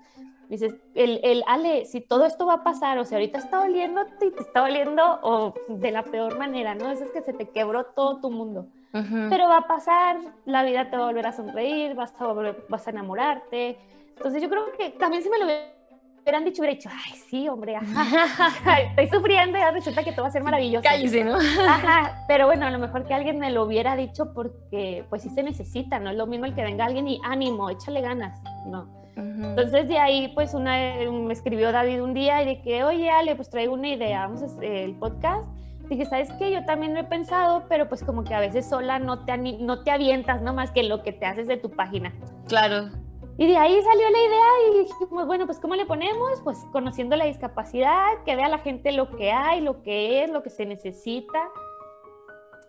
Dices, 0.48 0.74
el, 0.94 1.20
el, 1.24 1.44
Ale, 1.46 1.84
si 1.84 2.00
todo 2.00 2.24
esto 2.24 2.46
va 2.46 2.54
a 2.54 2.64
pasar, 2.64 2.98
o 2.98 3.04
sea, 3.04 3.18
ahorita 3.18 3.38
está 3.38 3.58
doliendo 3.58 4.00
y 4.22 4.30
te 4.30 4.42
está 4.42 4.60
doliendo 4.60 5.02
o 5.22 5.52
de 5.68 5.90
la 5.90 6.02
peor 6.04 6.38
manera, 6.38 6.74
¿no? 6.74 6.90
Eso 6.90 7.04
es 7.04 7.10
que 7.10 7.20
se 7.20 7.34
te 7.34 7.50
quebró 7.50 7.84
todo 7.84 8.18
tu 8.20 8.30
mundo. 8.30 8.66
Uh 8.92 8.98
-huh. 8.98 9.28
Pero 9.28 9.48
va 9.48 9.58
a 9.58 9.66
pasar, 9.66 10.16
la 10.46 10.62
vida 10.62 10.88
te 10.90 10.96
va 10.96 11.04
a 11.04 11.06
volver 11.06 11.26
a 11.26 11.32
sonreír, 11.32 11.94
vas 11.94 12.12
a, 12.20 12.26
volver, 12.26 12.64
vas 12.68 12.86
a 12.86 12.90
enamorarte. 12.90 13.78
Entonces 14.16 14.42
yo 14.42 14.48
creo 14.48 14.72
que 14.76 14.90
también 14.90 15.22
si 15.22 15.28
me 15.28 15.38
lo 15.38 15.44
hubieran 15.44 16.44
dicho, 16.44 16.62
hubiera 16.62 16.74
dicho, 16.74 16.88
ay, 16.90 17.18
sí, 17.28 17.48
hombre, 17.48 17.76
ajá, 17.76 18.80
estoy 18.96 19.08
sufriendo 19.08 19.58
y 19.58 19.62
resulta 19.72 20.02
que 20.02 20.12
todo 20.12 20.22
va 20.22 20.28
a 20.28 20.32
ser 20.32 20.42
maravilloso. 20.42 20.82
Cállese, 20.88 21.24
¿no? 21.24 21.36
Ajá, 21.68 22.24
pero 22.28 22.46
bueno, 22.46 22.66
a 22.66 22.70
lo 22.70 22.78
mejor 22.78 23.06
que 23.06 23.14
alguien 23.14 23.38
me 23.38 23.50
lo 23.50 23.64
hubiera 23.64 23.94
dicho 23.94 24.32
porque 24.32 25.04
pues 25.10 25.22
sí 25.22 25.30
se 25.30 25.42
necesita, 25.42 25.98
no 25.98 26.10
es 26.10 26.16
lo 26.16 26.26
mismo 26.26 26.46
el 26.46 26.54
que 26.54 26.62
venga 26.62 26.86
alguien 26.86 27.08
y 27.08 27.20
ánimo, 27.24 27.70
échale 27.70 28.00
ganas, 28.00 28.40
no. 28.66 28.88
Uh 29.16 29.20
-huh. 29.20 29.48
Entonces 29.50 29.88
de 29.88 29.98
ahí 29.98 30.28
pues 30.34 30.54
una, 30.54 30.76
me 31.10 31.32
escribió 31.32 31.72
David 31.72 32.02
un 32.02 32.14
día 32.14 32.42
y 32.42 32.46
de 32.46 32.62
que, 32.62 32.84
oye 32.84 33.10
Ale, 33.10 33.34
pues 33.36 33.50
traigo 33.50 33.74
una 33.74 33.88
idea, 33.88 34.26
vamos 34.26 34.42
a 34.42 34.46
hacer 34.46 34.64
el 34.64 34.94
podcast 34.96 35.48
dije, 35.88 36.04
¿sabes 36.06 36.32
qué? 36.38 36.50
Yo 36.50 36.64
también 36.64 36.94
lo 36.94 37.00
he 37.00 37.04
pensado, 37.04 37.64
pero 37.68 37.88
pues 37.88 38.04
como 38.04 38.24
que 38.24 38.34
a 38.34 38.40
veces 38.40 38.68
sola 38.68 38.98
no 38.98 39.24
te, 39.24 39.36
no 39.36 39.82
te 39.82 39.90
avientas, 39.90 40.42
¿no? 40.42 40.54
Más 40.54 40.70
que 40.70 40.82
lo 40.82 41.02
que 41.02 41.12
te 41.12 41.26
haces 41.26 41.46
de 41.46 41.56
tu 41.56 41.70
página. 41.70 42.12
Claro. 42.46 42.90
Y 43.36 43.46
de 43.46 43.56
ahí 43.56 43.80
salió 43.82 44.10
la 44.10 44.18
idea 44.18 44.46
y 44.66 44.78
dijimos, 44.80 45.26
bueno, 45.26 45.46
pues 45.46 45.60
¿cómo 45.60 45.76
le 45.76 45.86
ponemos? 45.86 46.40
Pues 46.42 46.58
conociendo 46.72 47.14
la 47.16 47.26
discapacidad, 47.26 48.24
que 48.24 48.34
vea 48.34 48.48
la 48.48 48.58
gente 48.58 48.90
lo 48.90 49.16
que 49.16 49.30
hay, 49.30 49.60
lo 49.60 49.82
que 49.82 50.24
es, 50.24 50.30
lo 50.30 50.42
que 50.42 50.50
se 50.50 50.66
necesita. 50.66 51.48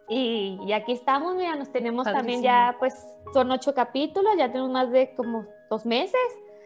Y, 0.07 0.59
y 0.65 0.73
aquí 0.73 0.91
estamos, 0.91 1.35
mira, 1.35 1.55
nos 1.55 1.71
tenemos 1.71 2.05
Padrísimo. 2.05 2.19
también 2.19 2.43
ya, 2.43 2.75
pues 2.79 2.93
son 3.33 3.49
ocho 3.51 3.73
capítulos, 3.73 4.31
ya 4.37 4.47
tenemos 4.47 4.71
más 4.71 4.91
de 4.91 5.15
como 5.15 5.45
dos 5.69 5.85
meses. 5.85 6.19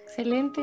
Excelente. 0.04 0.62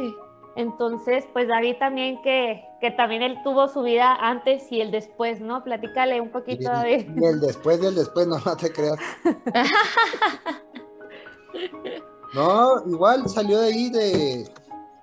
Entonces, 0.57 1.25
pues 1.33 1.49
David 1.49 1.77
también 1.79 2.21
que, 2.23 2.65
que 2.81 2.91
también 2.91 3.23
él 3.23 3.39
tuvo 3.45 3.69
su 3.69 3.83
vida 3.83 4.15
antes 4.15 4.71
y 4.73 4.81
el 4.81 4.91
después, 4.91 5.41
¿no? 5.41 5.63
Platícale 5.63 6.21
un 6.21 6.31
poquito, 6.31 6.63
y, 6.63 6.65
David. 6.65 7.11
Y 7.17 7.25
el 7.25 7.41
después 7.41 7.81
del 7.81 7.95
después, 7.95 8.27
no, 8.27 8.39
no 8.45 8.57
te 8.57 8.73
creas. 8.73 8.99
no, 12.35 12.85
igual 12.87 13.29
salió 13.29 13.61
de 13.61 13.67
ahí 13.67 13.91
de, 13.91 14.53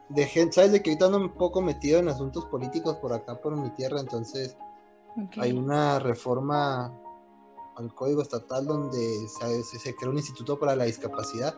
de 0.10 0.26
gente, 0.26 0.54
¿sabes? 0.54 0.74
De 0.74 0.84
que 0.84 0.92
ahorita 0.92 1.06
ando 1.06 1.18
un 1.18 1.34
poco 1.34 1.62
metido 1.62 2.00
en 2.00 2.10
asuntos 2.10 2.46
políticos 2.46 2.98
por 2.98 3.14
acá, 3.14 3.40
por 3.40 3.56
mi 3.56 3.70
tierra, 3.72 4.00
entonces 4.00 4.58
okay. 5.26 5.44
hay 5.44 5.52
una 5.54 6.00
reforma 6.00 6.94
al 7.78 7.94
código 7.94 8.22
estatal 8.22 8.66
donde 8.66 9.28
se, 9.40 9.64
se, 9.64 9.96
creó 9.96 10.12
un 10.12 10.18
instituto 10.18 10.60
para 10.60 10.76
la 10.76 10.86
discapacidad. 10.86 11.56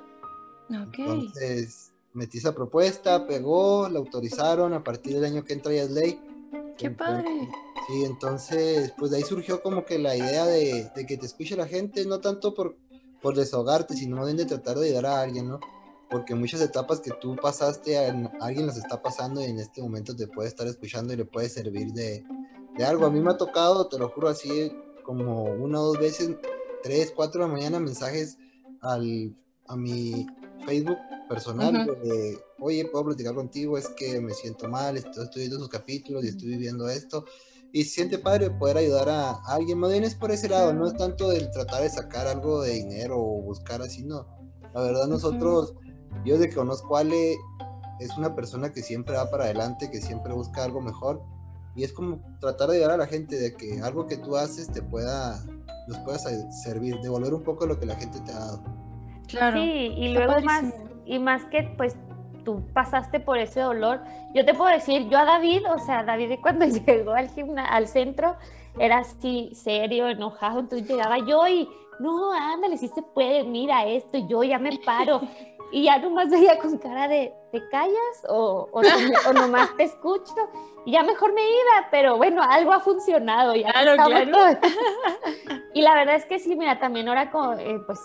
Okay. 0.70 1.06
Entonces 1.06 1.94
metí 2.20 2.38
esa 2.38 2.54
propuesta, 2.54 3.26
pegó, 3.26 3.88
la 3.90 4.00
autorizaron, 4.00 4.74
a 4.74 4.84
partir 4.84 5.16
del 5.16 5.24
año 5.24 5.46
que 5.46 5.54
entra 5.54 5.74
ya 5.74 5.84
es 5.84 5.92
ley. 5.92 6.20
¡Qué 6.78 6.88
entonces, 6.88 7.24
padre! 7.24 7.50
Sí, 7.88 8.04
entonces, 8.04 8.94
pues 8.98 9.12
de 9.12 9.18
ahí 9.18 9.24
surgió 9.24 9.64
como 9.64 9.86
que 9.86 9.98
la 9.98 10.16
idea 10.16 10.46
de, 10.46 10.92
de, 10.96 11.06
que 11.06 11.18
te 11.18 11.26
escuche 11.26 11.56
la 11.56 11.66
gente, 11.66 12.06
no 12.06 12.20
tanto 12.20 12.54
por, 12.54 12.76
por 13.22 13.36
desahogarte, 13.36 13.96
sino 13.96 14.18
más 14.18 14.26
bien 14.26 14.38
de 14.38 14.46
tratar 14.46 14.78
de 14.78 14.88
ayudar 14.88 15.06
a 15.06 15.22
alguien, 15.22 15.48
¿no? 15.48 15.60
Porque 16.10 16.36
muchas 16.36 16.62
etapas 16.62 17.00
que 17.00 17.12
tú 17.12 17.36
pasaste, 17.36 17.98
a, 17.98 18.32
alguien 18.42 18.68
las 18.68 18.78
está 18.78 19.02
pasando 19.02 19.42
y 19.42 19.46
en 19.46 19.60
este 19.60 19.82
momento 19.82 20.16
te 20.16 20.28
puede 20.28 20.50
estar 20.50 20.68
escuchando 20.68 21.14
y 21.14 21.18
le 21.18 21.26
puede 21.26 21.48
servir 21.48 21.94
de, 21.94 22.26
de 22.78 22.86
algo. 22.86 23.06
A 23.06 23.12
mí 23.12 23.22
me 23.22 23.32
ha 23.32 23.38
tocado, 23.38 23.88
te 23.88 23.98
lo 23.98 24.10
juro 24.10 24.28
así, 24.28 24.72
como 25.04 25.46
una 25.46 25.80
o 25.80 25.86
dos 25.86 26.00
veces, 26.00 26.36
tres, 26.84 27.14
cuatro 27.16 27.42
de 27.42 27.48
la 27.48 27.54
mañana, 27.54 27.80
mensajes 27.80 28.38
al, 28.82 29.36
a 29.68 29.76
mi 29.76 30.28
Facebook 30.66 30.98
personal, 31.28 31.76
uh 31.76 31.94
-huh. 31.94 32.02
de, 32.02 32.40
oye, 32.60 32.86
puedo 32.86 33.06
platicar 33.06 33.36
contigo, 33.36 33.78
es 33.78 33.88
que 33.90 34.20
me 34.20 34.34
siento 34.34 34.68
mal, 34.68 34.98
estoy, 34.98 35.26
estoy 35.26 35.42
viendo 35.44 35.60
sus 35.60 35.70
capítulos 35.70 36.24
y 36.24 36.30
estoy 36.30 36.50
viviendo 36.50 36.90
esto. 36.90 37.26
Y 37.72 37.84
se 37.84 37.96
siente 37.96 38.18
padre 38.18 38.50
poder 38.50 38.78
ayudar 38.78 39.10
a, 39.10 39.30
a, 39.32 39.56
alguien, 39.56 39.78
más 39.78 39.92
bien 39.92 40.04
es 40.04 40.16
por 40.16 40.32
ese 40.32 40.50
lado, 40.50 40.74
no 40.74 40.88
es 40.88 40.96
tanto 40.96 41.32
el 41.32 41.52
tratar 41.52 41.84
de 41.84 41.90
sacar 41.90 42.28
algo 42.28 42.62
de 42.62 42.74
dinero 42.74 43.18
o 43.18 43.42
buscar 43.42 43.82
así, 43.82 44.04
no. 44.04 44.26
La 44.74 44.82
verdad, 44.82 45.08
nosotros, 45.08 45.72
uh 45.72 45.82
-huh. 45.82 46.26
yo 46.26 46.34
desde 46.36 46.50
que 46.50 46.56
conozco 46.56 46.98
a 46.98 47.02
Ale, 47.02 47.38
es 48.00 48.18
una 48.18 48.34
persona 48.36 48.72
que 48.72 48.82
siempre 48.82 49.16
va 49.16 49.30
para 49.30 49.46
adelante, 49.46 49.92
que 49.92 50.02
siempre 50.02 50.34
busca 50.34 50.64
algo 50.64 50.82
mejor. 50.82 51.22
Y 51.76 51.84
es 51.84 51.94
como 51.94 52.20
tratar 52.40 52.70
de 52.70 52.78
ayudar 52.78 52.92
a 52.92 52.98
la 52.98 53.08
gente, 53.08 53.38
de 53.38 53.54
que 53.54 53.82
algo 53.82 54.08
que 54.08 54.18
tú 54.18 54.36
haces 54.36 54.72
te 54.72 54.82
pueda, 54.82 55.44
nos 55.88 55.98
pueda 56.00 56.18
servir, 56.64 57.00
devolver 57.02 57.34
un 57.34 57.44
poco 57.44 57.66
lo 57.66 57.80
que 57.80 57.86
la 57.86 57.96
gente 57.96 58.20
te 58.22 58.32
ha 58.32 58.40
dado. 58.40 58.79
Claro. 59.30 59.62
Sí, 59.62 59.94
y 59.98 60.10
luego 60.14 60.40
más, 60.42 60.64
y 61.06 61.20
más 61.20 61.46
que 61.46 61.64
pues 61.78 61.96
tú 62.44 62.64
pasaste 62.74 63.20
por 63.20 63.38
ese 63.38 63.62
dolor. 63.62 64.02
Yo 64.34 64.46
te 64.46 64.54
puedo 64.54 64.72
decir, 64.72 65.08
yo 65.10 65.18
a 65.20 65.26
David, 65.26 65.64
o 65.70 65.80
sea, 65.80 66.04
David 66.04 66.40
cuando 66.42 66.66
llegó 66.66 67.14
al, 67.14 67.30
al 67.70 67.88
centro 67.88 68.36
era 68.78 69.00
así 69.00 69.52
serio, 69.56 70.08
enojado, 70.08 70.60
entonces 70.60 70.88
llegaba 70.88 71.18
yo 71.20 71.48
y, 71.48 71.70
no, 72.00 72.32
ándale, 72.34 72.78
si 72.78 72.88
se 72.88 73.02
puede, 73.02 73.44
mira 73.44 73.86
esto, 73.86 74.18
yo 74.28 74.44
ya 74.44 74.58
me 74.60 74.78
paro. 74.86 75.22
y 75.72 75.84
ya 75.84 76.00
nomás 76.00 76.30
veía 76.30 76.58
con 76.58 76.78
cara 76.80 77.08
de, 77.08 77.32
¿te 77.52 77.68
callas 77.70 78.26
o, 78.28 78.68
o, 78.72 78.82
o 79.30 79.34
nomás 79.34 79.76
te 79.78 79.84
escucho? 79.84 80.34
Y 80.86 80.94
ya 80.94 81.04
mejor 81.04 81.34
me 81.34 81.42
iba, 81.42 81.88
pero 81.92 82.18
bueno, 82.18 82.42
algo 82.42 82.72
ha 82.74 82.80
funcionado. 82.80 83.54
Ya 83.56 83.72
Claro, 83.72 83.96
claro. 84.04 84.32
todo- 84.32 84.58
y 85.74 85.82
la 85.82 85.94
verdad 85.94 86.16
es 86.16 86.26
que 86.26 86.40
sí, 86.40 86.56
mira, 86.56 86.80
también 86.80 87.08
ahora 87.08 87.30
con, 87.30 87.60
eh, 87.60 87.80
pues, 87.86 88.00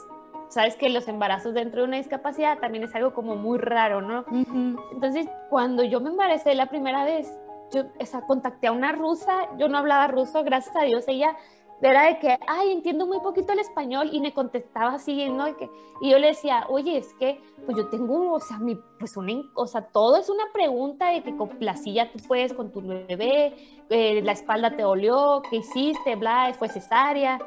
sabes 0.55 0.77
que 0.77 0.89
los 0.89 1.09
embarazos 1.09 1.53
dentro 1.53 1.83
de 1.83 1.89
una 1.89 1.97
discapacidad 1.97 2.59
también 2.59 2.85
es 2.85 2.95
algo 2.95 3.13
como 3.13 3.37
muy 3.37 3.59
raro, 3.59 4.01
¿no? 4.01 4.21
Ujú. 4.21 4.81
Entonces, 4.93 5.29
cuando 5.51 5.83
yo 5.85 6.01
me 6.01 6.11
embaracé 6.11 6.55
la 6.55 6.67
primera 6.67 7.05
vez, 7.05 7.31
yo 7.73 7.83
o 7.99 8.07
sea, 8.07 8.23
contacté 8.23 8.69
a 8.69 8.73
una 8.73 8.93
rusa, 8.93 9.49
yo 9.59 9.69
no 9.69 9.79
hablaba 9.79 10.07
ruso, 10.07 10.45
gracias 10.45 10.75
a 10.77 10.83
Dios, 10.85 11.05
ella 11.09 11.37
era 11.83 12.07
de 12.07 12.19
que, 12.19 12.39
ay, 12.47 12.73
entiendo 12.73 13.07
muy 13.07 13.21
poquito 13.21 13.53
el 13.53 13.59
español 13.59 14.09
y 14.13 14.21
me 14.21 14.33
contestaba 14.33 14.95
así, 14.95 15.29
¿no? 15.29 15.49
Y, 15.49 15.55
que, 15.55 15.69
y 16.01 16.11
yo 16.11 16.19
le 16.19 16.29
decía, 16.29 16.67
oye, 16.69 16.97
es 16.97 17.13
que, 17.15 17.43
pues 17.67 17.77
yo 17.77 17.89
tengo, 17.89 18.33
o 18.33 18.41
sea, 18.41 18.59
mi, 18.59 18.79
pues 18.99 19.17
una, 19.17 19.35
o 19.55 19.67
sea, 19.67 19.83
todo 19.83 20.17
es 20.17 20.31
una 20.31 20.45
pregunta 20.53 21.11
de 21.11 21.23
que 21.23 21.37
con 21.37 21.51
la 21.61 21.77
silla 21.77 22.11
tú 22.11 22.21
puedes 22.27 22.55
con 22.55 22.73
tu 22.73 22.81
bebé, 22.81 23.55
eh, 23.91 24.23
la 24.23 24.33
espalda 24.33 24.77
te 24.77 24.83
dolió, 24.83 25.43
¿qué 25.51 25.57
hiciste? 25.57 26.17
Bla, 26.17 26.55
fue 26.59 26.69
cesárea. 26.69 27.39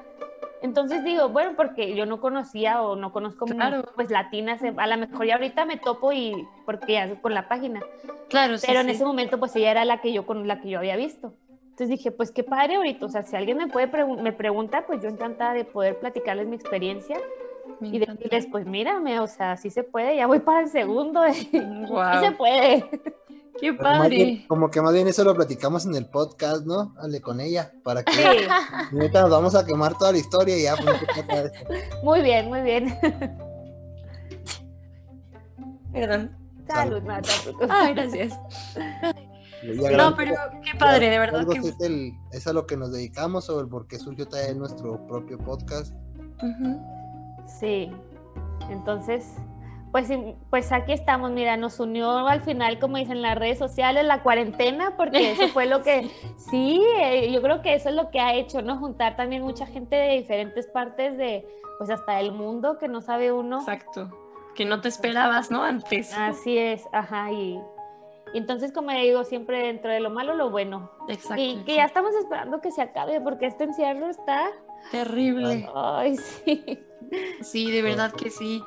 Entonces 0.62 1.04
digo, 1.04 1.30
bueno, 1.30 1.54
porque 1.56 1.96
yo 1.96 2.06
no 2.06 2.20
conocía 2.20 2.82
o 2.82 2.96
no 2.96 3.12
conozco 3.12 3.46
Claro. 3.46 3.84
pues 3.96 4.10
latinas, 4.10 4.62
a 4.64 4.88
lo 4.88 4.98
mejor 4.98 5.26
ya 5.26 5.36
ahorita 5.36 5.66
me 5.66 5.78
topo 5.78 6.12
y 6.12 6.48
porque 6.66 6.94
ya 6.94 7.16
con 7.22 7.34
la 7.34 7.48
página, 7.48 7.82
Claro, 8.30 8.58
sí. 8.58 8.66
pero 8.68 8.80
en 8.80 8.88
sí. 8.88 8.94
ese 8.94 9.06
momento 9.06 9.38
pues 9.40 9.56
ella 9.56 9.72
era 9.72 9.86
la 9.86 10.02
que 10.02 10.12
yo 10.14 10.26
con 10.26 10.48
la 10.48 10.60
que 10.60 10.70
yo 10.70 10.80
había 10.80 10.96
visto. 10.96 11.34
Entonces 11.62 11.90
dije, 11.90 12.12
pues 12.12 12.32
qué 12.32 12.44
padre 12.44 12.76
ahorita, 12.78 13.06
o 13.06 13.10
sea, 13.10 13.22
si 13.22 13.36
alguien 13.36 13.58
me 13.58 13.68
puede 13.68 13.88
me 14.06 14.34
pregunta, 14.34 14.86
pues 14.88 15.00
yo 15.02 15.10
encantada 15.10 15.54
de 15.54 15.64
poder 15.64 16.00
platicarles 16.00 16.48
mi 16.48 16.56
experiencia 16.56 17.18
Me 17.80 17.90
y 17.90 18.00
decirles, 18.00 18.48
pues 18.52 18.66
mírame, 18.66 19.20
o 19.20 19.28
sea, 19.28 19.58
sí 19.58 19.70
se 19.70 19.84
puede, 19.84 20.16
ya 20.16 20.26
voy 20.26 20.40
para 20.40 20.62
el 20.62 20.70
segundo, 20.70 21.22
sí 21.34 21.52
Guau, 21.88 22.24
se 22.24 22.32
puede. 22.32 22.84
Qué 23.60 23.74
Pero 23.74 23.84
más 23.84 24.10
bien- 24.10 24.36
padre. 24.38 24.46
como 24.48 24.70
que 24.72 24.82
más 24.82 24.94
bien 24.94 25.08
eso 25.08 25.24
lo 25.24 25.36
platicamos 25.36 25.86
en 25.86 25.96
el 25.96 26.06
podcast, 26.08 26.66
¿no? 26.66 26.94
Hable 27.00 27.22
con 27.22 27.40
ella, 27.42 27.72
para 27.84 28.04
que 28.04 28.14
Sí, 28.14 28.20
ahorita 28.94 29.22
nos 29.22 29.30
vamos 29.32 29.56
a 29.56 29.66
quemar 29.66 29.98
toda 29.98 30.12
la 30.12 30.18
historia 30.18 30.58
y 30.58 30.64
ya. 30.64 30.76
pues, 30.76 31.52
muy 32.04 32.22
bien, 32.22 32.48
muy 32.50 32.62
bien. 32.62 32.98
Perdón. 35.92 36.36
Salud, 36.68 37.02
preocupes. 37.02 37.68
Ay, 37.70 37.94
gracias. 37.94 38.40
No, 39.96 40.16
pero 40.16 40.34
qué 40.64 40.78
padre, 40.78 41.10
de 41.10 41.18
verdad 41.20 41.48
que... 41.48 41.60
Es, 41.60 41.80
el- 41.82 42.12
es 42.32 42.46
a 42.46 42.54
lo 42.54 42.68
que 42.68 42.76
nos 42.78 42.92
dedicamos 42.92 43.50
o 43.50 43.60
el 43.62 43.68
por 43.68 43.88
qué 43.88 43.98
surgió 43.98 44.28
también 44.28 44.60
nuestro 44.60 45.06
propio 45.08 45.38
podcast. 45.38 45.94
Sí, 47.60 47.90
entonces, 48.70 49.26
pues, 49.98 50.10
sí, 50.10 50.36
pues 50.52 50.72
aquí 50.72 50.92
estamos, 50.92 51.32
mira, 51.32 51.58
nos 51.58 51.80
unió 51.80 52.28
al 52.28 52.42
final, 52.42 52.78
como 52.78 52.98
dicen 52.98 53.24
las 53.24 53.36
redes 53.36 53.58
sociales, 53.58 54.06
la 54.06 54.22
cuarentena, 54.22 54.96
porque 54.96 55.32
eso 55.32 55.48
fue 55.48 55.66
lo 55.66 55.82
que, 55.82 56.12
sí, 56.52 56.80
eh, 57.00 57.32
yo 57.32 57.42
creo 57.42 57.64
que 57.64 57.74
eso 57.74 57.90
es 57.90 57.96
lo 57.96 58.12
que 58.12 58.20
ha 58.20 58.36
hecho, 58.36 58.62
¿no? 58.62 58.78
Juntar 58.78 59.16
también 59.16 59.42
mucha 59.42 59.66
gente 59.66 59.96
de 59.96 60.20
diferentes 60.20 60.68
partes 60.68 61.18
de, 61.18 61.48
pues 61.80 61.90
hasta 61.90 62.18
del 62.18 62.32
mundo, 62.32 62.78
que 62.78 62.88
no 62.88 63.02
sabe 63.02 63.32
uno. 63.32 63.58
Exacto. 63.58 64.12
Que 64.54 64.66
no 64.66 64.82
te 64.82 64.88
esperabas, 64.88 65.50
¿no? 65.50 65.64
Antes. 65.64 66.14
Así 66.16 66.60
es, 66.60 66.84
ajá, 66.92 67.32
y, 67.32 67.60
y 68.36 68.38
entonces, 68.38 68.72
como 68.72 68.92
digo, 68.92 69.24
siempre 69.24 69.66
dentro 69.66 69.90
de 69.90 70.00
lo 70.00 70.12
malo, 70.12 70.36
lo 70.36 70.52
bueno. 70.52 70.92
Exacto. 71.08 71.42
Y 71.42 71.64
que 71.64 71.74
ya 71.78 71.86
estamos 71.86 72.14
esperando 72.14 72.62
que 72.62 72.70
se 72.70 72.84
acabe, 72.84 73.20
porque 73.20 73.48
este 73.48 73.64
encierro 73.64 74.12
está, 74.12 74.48
Terrible. 74.92 75.68
ay, 75.74 76.18
sí. 76.18 76.84
Sí, 77.42 77.72
de 77.72 77.82
verdad 77.82 78.12
que 78.12 78.30
sí. 78.30 78.62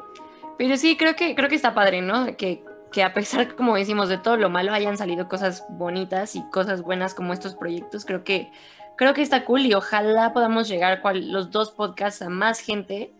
Pero 0.60 0.76
sí, 0.76 0.98
creo 0.98 1.16
que, 1.16 1.34
creo 1.34 1.48
que 1.48 1.54
está 1.54 1.72
padre, 1.72 2.02
¿no? 2.02 2.36
Que, 2.36 2.62
que 2.92 3.02
a 3.02 3.14
pesar, 3.14 3.56
como 3.56 3.76
decimos, 3.76 4.10
de 4.10 4.18
todo 4.18 4.36
lo 4.36 4.50
malo, 4.50 4.74
hayan 4.74 4.98
salido 4.98 5.26
cosas 5.26 5.64
bonitas 5.70 6.36
y 6.36 6.42
cosas 6.50 6.82
buenas 6.82 7.14
como 7.14 7.32
estos 7.32 7.54
proyectos. 7.54 8.04
Creo 8.04 8.24
que, 8.24 8.52
creo 8.98 9.14
que 9.14 9.22
está 9.22 9.46
cool 9.46 9.64
y 9.64 9.72
ojalá 9.72 10.34
podamos 10.34 10.68
llegar 10.68 11.00
los 11.14 11.50
dos 11.50 11.70
podcasts 11.70 12.20
a 12.20 12.28
más 12.28 12.60
gente 12.60 13.10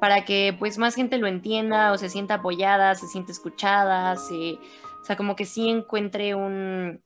para 0.00 0.24
que 0.24 0.54
pues 0.56 0.78
más 0.78 0.94
gente 0.94 1.18
lo 1.18 1.26
entienda 1.26 1.90
o 1.90 1.98
se 1.98 2.08
sienta 2.08 2.34
apoyada, 2.34 2.94
se 2.94 3.08
sienta 3.08 3.32
escuchada, 3.32 4.14
se, 4.14 4.52
o 4.52 5.04
sea, 5.04 5.16
como 5.16 5.34
que 5.34 5.46
sí 5.46 5.68
encuentre 5.68 6.36
un, 6.36 7.02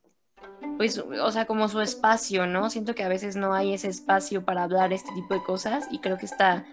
pues, 0.77 0.99
o 0.99 1.33
sea, 1.33 1.47
como 1.47 1.67
su 1.71 1.81
espacio, 1.81 2.47
¿no? 2.47 2.69
Siento 2.69 2.95
que 2.95 3.05
a 3.05 3.09
veces 3.09 3.37
no 3.37 3.55
hay 3.55 3.73
ese 3.73 3.89
espacio 3.89 4.45
para 4.45 4.65
hablar 4.65 4.93
este 4.93 5.15
tipo 5.15 5.33
de 5.33 5.43
cosas 5.43 5.89
y 5.91 6.01
creo 6.01 6.19
que 6.19 6.27
está, 6.27 6.67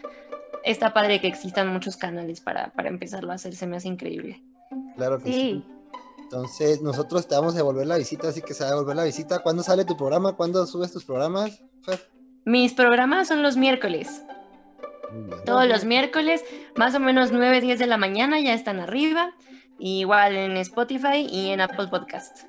está 0.63 0.93
padre 0.93 1.19
que 1.21 1.27
existan 1.27 1.67
muchos 1.67 1.97
canales 1.97 2.41
para, 2.41 2.71
para 2.73 2.89
empezarlo 2.89 3.31
a 3.31 3.35
hacer, 3.35 3.55
se 3.55 3.67
me 3.67 3.77
hace 3.77 3.87
increíble. 3.87 4.41
Claro 4.95 5.19
que 5.19 5.25
sí. 5.25 5.31
Sí. 5.33 5.65
Entonces, 6.23 6.81
nosotros 6.81 7.27
te 7.27 7.35
vamos 7.35 7.53
a 7.53 7.57
devolver 7.57 7.85
la 7.85 7.97
visita, 7.97 8.29
así 8.29 8.41
que 8.41 8.53
se 8.53 8.63
va 8.63 8.69
a 8.69 8.73
devolver 8.73 8.95
la 8.95 9.03
visita. 9.03 9.39
¿Cuándo 9.39 9.61
sale 9.61 9.85
tu 9.85 9.95
programa? 9.95 10.33
¿Cuándo 10.33 10.65
subes 10.65 10.91
tus 10.91 11.05
programas? 11.05 11.61
Fer? 11.83 11.99
Mis 12.45 12.73
programas 12.73 13.27
son 13.27 13.41
los 13.43 13.57
miércoles, 13.57 14.23
todos 15.45 15.67
los 15.67 15.85
miércoles, 15.85 16.43
más 16.75 16.93
o 16.95 16.99
menos 16.99 17.31
9, 17.31 17.61
10 17.61 17.79
de 17.79 17.87
la 17.87 17.97
mañana 17.97 18.39
ya 18.39 18.53
están 18.53 18.79
arriba, 18.79 19.31
igual 19.79 20.35
en 20.35 20.57
Spotify 20.57 21.27
y 21.29 21.49
en 21.49 21.61
Apple 21.61 21.87
Podcast. 21.87 22.43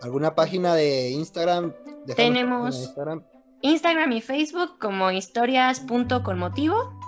¿Alguna 0.00 0.34
página 0.34 0.74
de 0.74 1.10
Instagram? 1.10 1.72
Tenemos- 2.16 2.76
Instagram. 2.76 3.24
Instagram 3.62 4.12
y 4.12 4.20
Facebook 4.20 4.78
como 4.80 5.10
historias.conmotivo. 5.12 7.00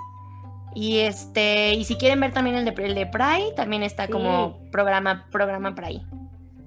Y 0.74 0.98
este, 0.98 1.74
y 1.74 1.84
si 1.84 1.96
quieren 1.96 2.20
ver 2.20 2.32
también 2.32 2.56
el 2.56 2.64
de, 2.64 2.70
el 2.84 2.94
de 2.94 3.06
Pride, 3.06 3.52
también 3.54 3.82
está 3.82 4.08
como 4.08 4.58
programa, 4.72 5.26
programa 5.30 5.74
Pride. 5.74 6.02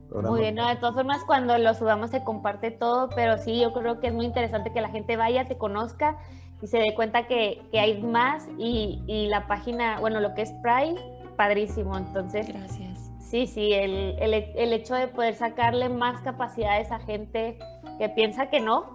programa. 0.07 0.29
Muy 0.29 0.41
bien, 0.41 0.55
no, 0.55 0.67
de 0.67 0.77
todas 0.77 0.95
formas 0.95 1.23
cuando 1.25 1.57
lo 1.57 1.73
subamos 1.73 2.11
se 2.11 2.23
comparte 2.23 2.71
todo, 2.71 3.09
pero 3.09 3.37
sí, 3.37 3.59
yo 3.59 3.73
creo 3.73 3.99
que 3.99 4.07
es 4.07 4.13
muy 4.13 4.25
interesante 4.25 4.71
que 4.71 4.79
la 4.81 4.89
gente 4.89 5.17
vaya, 5.17 5.47
te 5.47 5.57
conozca 5.57 6.17
y 6.61 6.67
se 6.67 6.77
dé 6.79 6.95
cuenta 6.95 7.27
que, 7.27 7.61
que 7.71 7.79
hay 7.79 8.01
más 8.01 8.47
y, 8.57 9.03
y 9.07 9.27
la 9.27 9.45
página, 9.47 9.99
bueno, 9.99 10.19
lo 10.21 10.33
que 10.33 10.43
es 10.43 10.53
Pride, 10.63 10.95
padrísimo. 11.35 11.97
Entonces, 11.97 12.47
Gracias. 12.47 13.11
sí, 13.19 13.45
sí, 13.45 13.73
el, 13.73 14.15
el, 14.19 14.33
el 14.33 14.73
hecho 14.73 14.95
de 14.95 15.07
poder 15.09 15.35
sacarle 15.35 15.89
más 15.89 16.21
capacidad 16.21 16.71
a 16.71 16.79
esa 16.79 16.99
gente 16.99 17.59
que 17.99 18.07
piensa 18.09 18.49
que 18.49 18.61
no, 18.61 18.85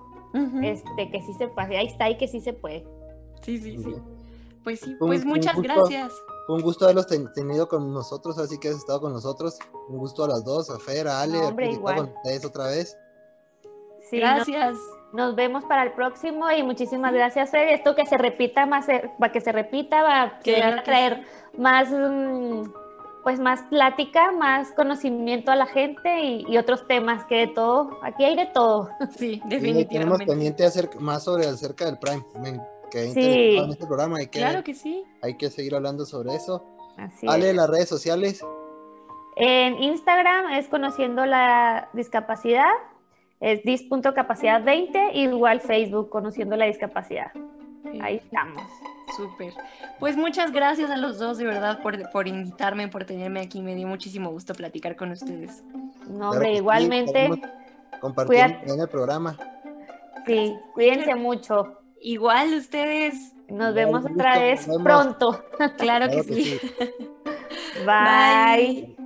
este, 0.62 1.10
que 1.10 1.20
sí 1.20 1.34
se 1.34 1.48
puede, 1.48 1.76
ahí 1.76 1.86
está 1.86 2.08
y 2.08 2.16
que 2.16 2.26
sí 2.26 2.40
se 2.40 2.54
puede. 2.54 2.86
Sí, 3.42 3.58
sí, 3.58 3.76
sí. 3.76 3.94
Pues 4.64 4.80
sí, 4.80 4.92
Un- 5.00 5.08
pues 5.08 5.22
un 5.22 5.28
muchas 5.28 5.54
gusto. 5.56 5.72
gracias. 5.74 6.12
Un 6.48 6.60
gusto 6.60 6.84
haberlos 6.84 7.06
ten- 7.06 7.32
tenido 7.32 7.68
con 7.68 7.92
nosotros, 7.92 8.38
así 8.38 8.58
que 8.58 8.68
has 8.68 8.76
estado 8.76 9.00
con 9.00 9.12
nosotros. 9.12 9.58
Un 9.88 9.98
gusto 9.98 10.24
a 10.24 10.28
las 10.28 10.44
dos, 10.44 10.70
a 10.70 10.78
Fer, 10.78 11.08
a 11.08 11.20
Ale, 11.22 11.38
No, 11.38 11.44
a 11.44 11.48
hombre, 11.48 11.70
igual. 11.70 11.96
con 11.96 12.08
ustedes 12.16 12.44
otra 12.44 12.66
vez. 12.68 12.96
Sí, 14.10 14.18
no- 14.20 14.26
Gracias. 14.26 14.76
Nos 15.12 15.34
vemos 15.36 15.64
para 15.64 15.82
el 15.82 15.92
próximo 15.92 16.50
y 16.50 16.62
muchísimas 16.62 17.12
gracias, 17.12 17.50
Fer. 17.50 17.68
Esto 17.68 17.94
que 17.94 18.06
se 18.06 18.16
repita 18.16 18.64
más, 18.66 18.88
eh, 18.88 19.10
para 19.18 19.30
que 19.32 19.40
se 19.40 19.52
repita, 19.52 20.02
va 20.02 20.38
que 20.42 20.54
Claro 20.54 20.80
a 20.80 20.82
traer 20.84 21.22
más, 21.58 21.88
mm, 21.90 22.62
pues 23.22 23.38
más 23.38 23.62
plática, 23.64 24.32
más 24.32 24.72
conocimiento 24.72 25.52
a 25.52 25.56
la 25.56 25.66
gente 25.66 26.24
y, 26.24 26.44
y 26.48 26.56
otros 26.58 26.86
temas, 26.88 27.24
que 27.26 27.36
de 27.36 27.46
todo, 27.48 27.90
aquí 28.02 28.24
hay 28.24 28.36
de 28.36 28.46
todo. 28.46 28.88
Sí, 29.10 29.34
Sí, 29.34 29.40
tenemos 29.48 29.50
definitivamente. 29.62 30.26
pendiente 30.26 30.64
hacer 30.64 30.90
más 30.98 31.22
sobre 31.24 31.46
acerca 31.46 31.84
del 31.84 31.98
Prime. 31.98 32.24
Me 32.40 32.58
Sí. 32.92 33.56
en 33.58 33.70
este 33.70 33.86
programa. 33.86 34.18
Hay 34.18 34.26
que, 34.26 34.38
Claro 34.38 34.62
que 34.64 34.74
sí. 34.74 35.04
hay 35.22 35.36
que 35.36 35.50
seguir 35.50 35.74
hablando 35.74 36.04
sobre 36.06 36.34
eso. 36.34 36.64
Así 36.96 37.26
Ale, 37.28 37.50
es. 37.50 37.56
las 37.56 37.68
redes 37.70 37.88
sociales. 37.88 38.44
En 39.36 39.82
Instagram 39.82 40.52
es 40.52 40.68
conociendo 40.68 41.24
la 41.24 41.88
discapacidad, 41.94 42.70
es 43.40 43.62
dis.capacidad20, 43.64 45.14
igual 45.14 45.60
Facebook, 45.60 46.10
conociendo 46.10 46.56
la 46.56 46.66
discapacidad. 46.66 47.32
Ahí 48.00 48.16
estamos. 48.16 48.62
Súper. 49.16 49.52
Pues 49.98 50.16
muchas 50.16 50.52
gracias 50.52 50.90
a 50.90 50.96
los 50.96 51.18
dos, 51.18 51.38
de 51.38 51.44
verdad, 51.44 51.82
por, 51.82 52.10
por 52.10 52.28
invitarme, 52.28 52.88
por 52.88 53.04
tenerme 53.04 53.40
aquí. 53.40 53.60
Me 53.60 53.74
dio 53.74 53.86
muchísimo 53.86 54.30
gusto 54.30 54.54
platicar 54.54 54.96
con 54.96 55.10
ustedes. 55.10 55.62
No, 56.08 56.30
hombre, 56.30 56.54
igualmente. 56.54 57.28
Cuídate. 58.26 58.70
en 58.72 58.80
el 58.80 58.88
programa. 58.88 59.36
Sí, 60.26 60.56
cuídense 60.74 61.14
mucho. 61.14 61.78
Igual 62.02 62.54
ustedes. 62.54 63.32
Nos 63.48 63.74
vemos 63.74 64.04
otra 64.04 64.38
vez 64.38 64.66
pronto. 64.82 65.44
Claro 65.78 66.10
que 66.10 66.22
sí. 66.22 66.58
sí. 66.58 66.70
Bye. 67.86 67.86
Bye. 67.86 68.96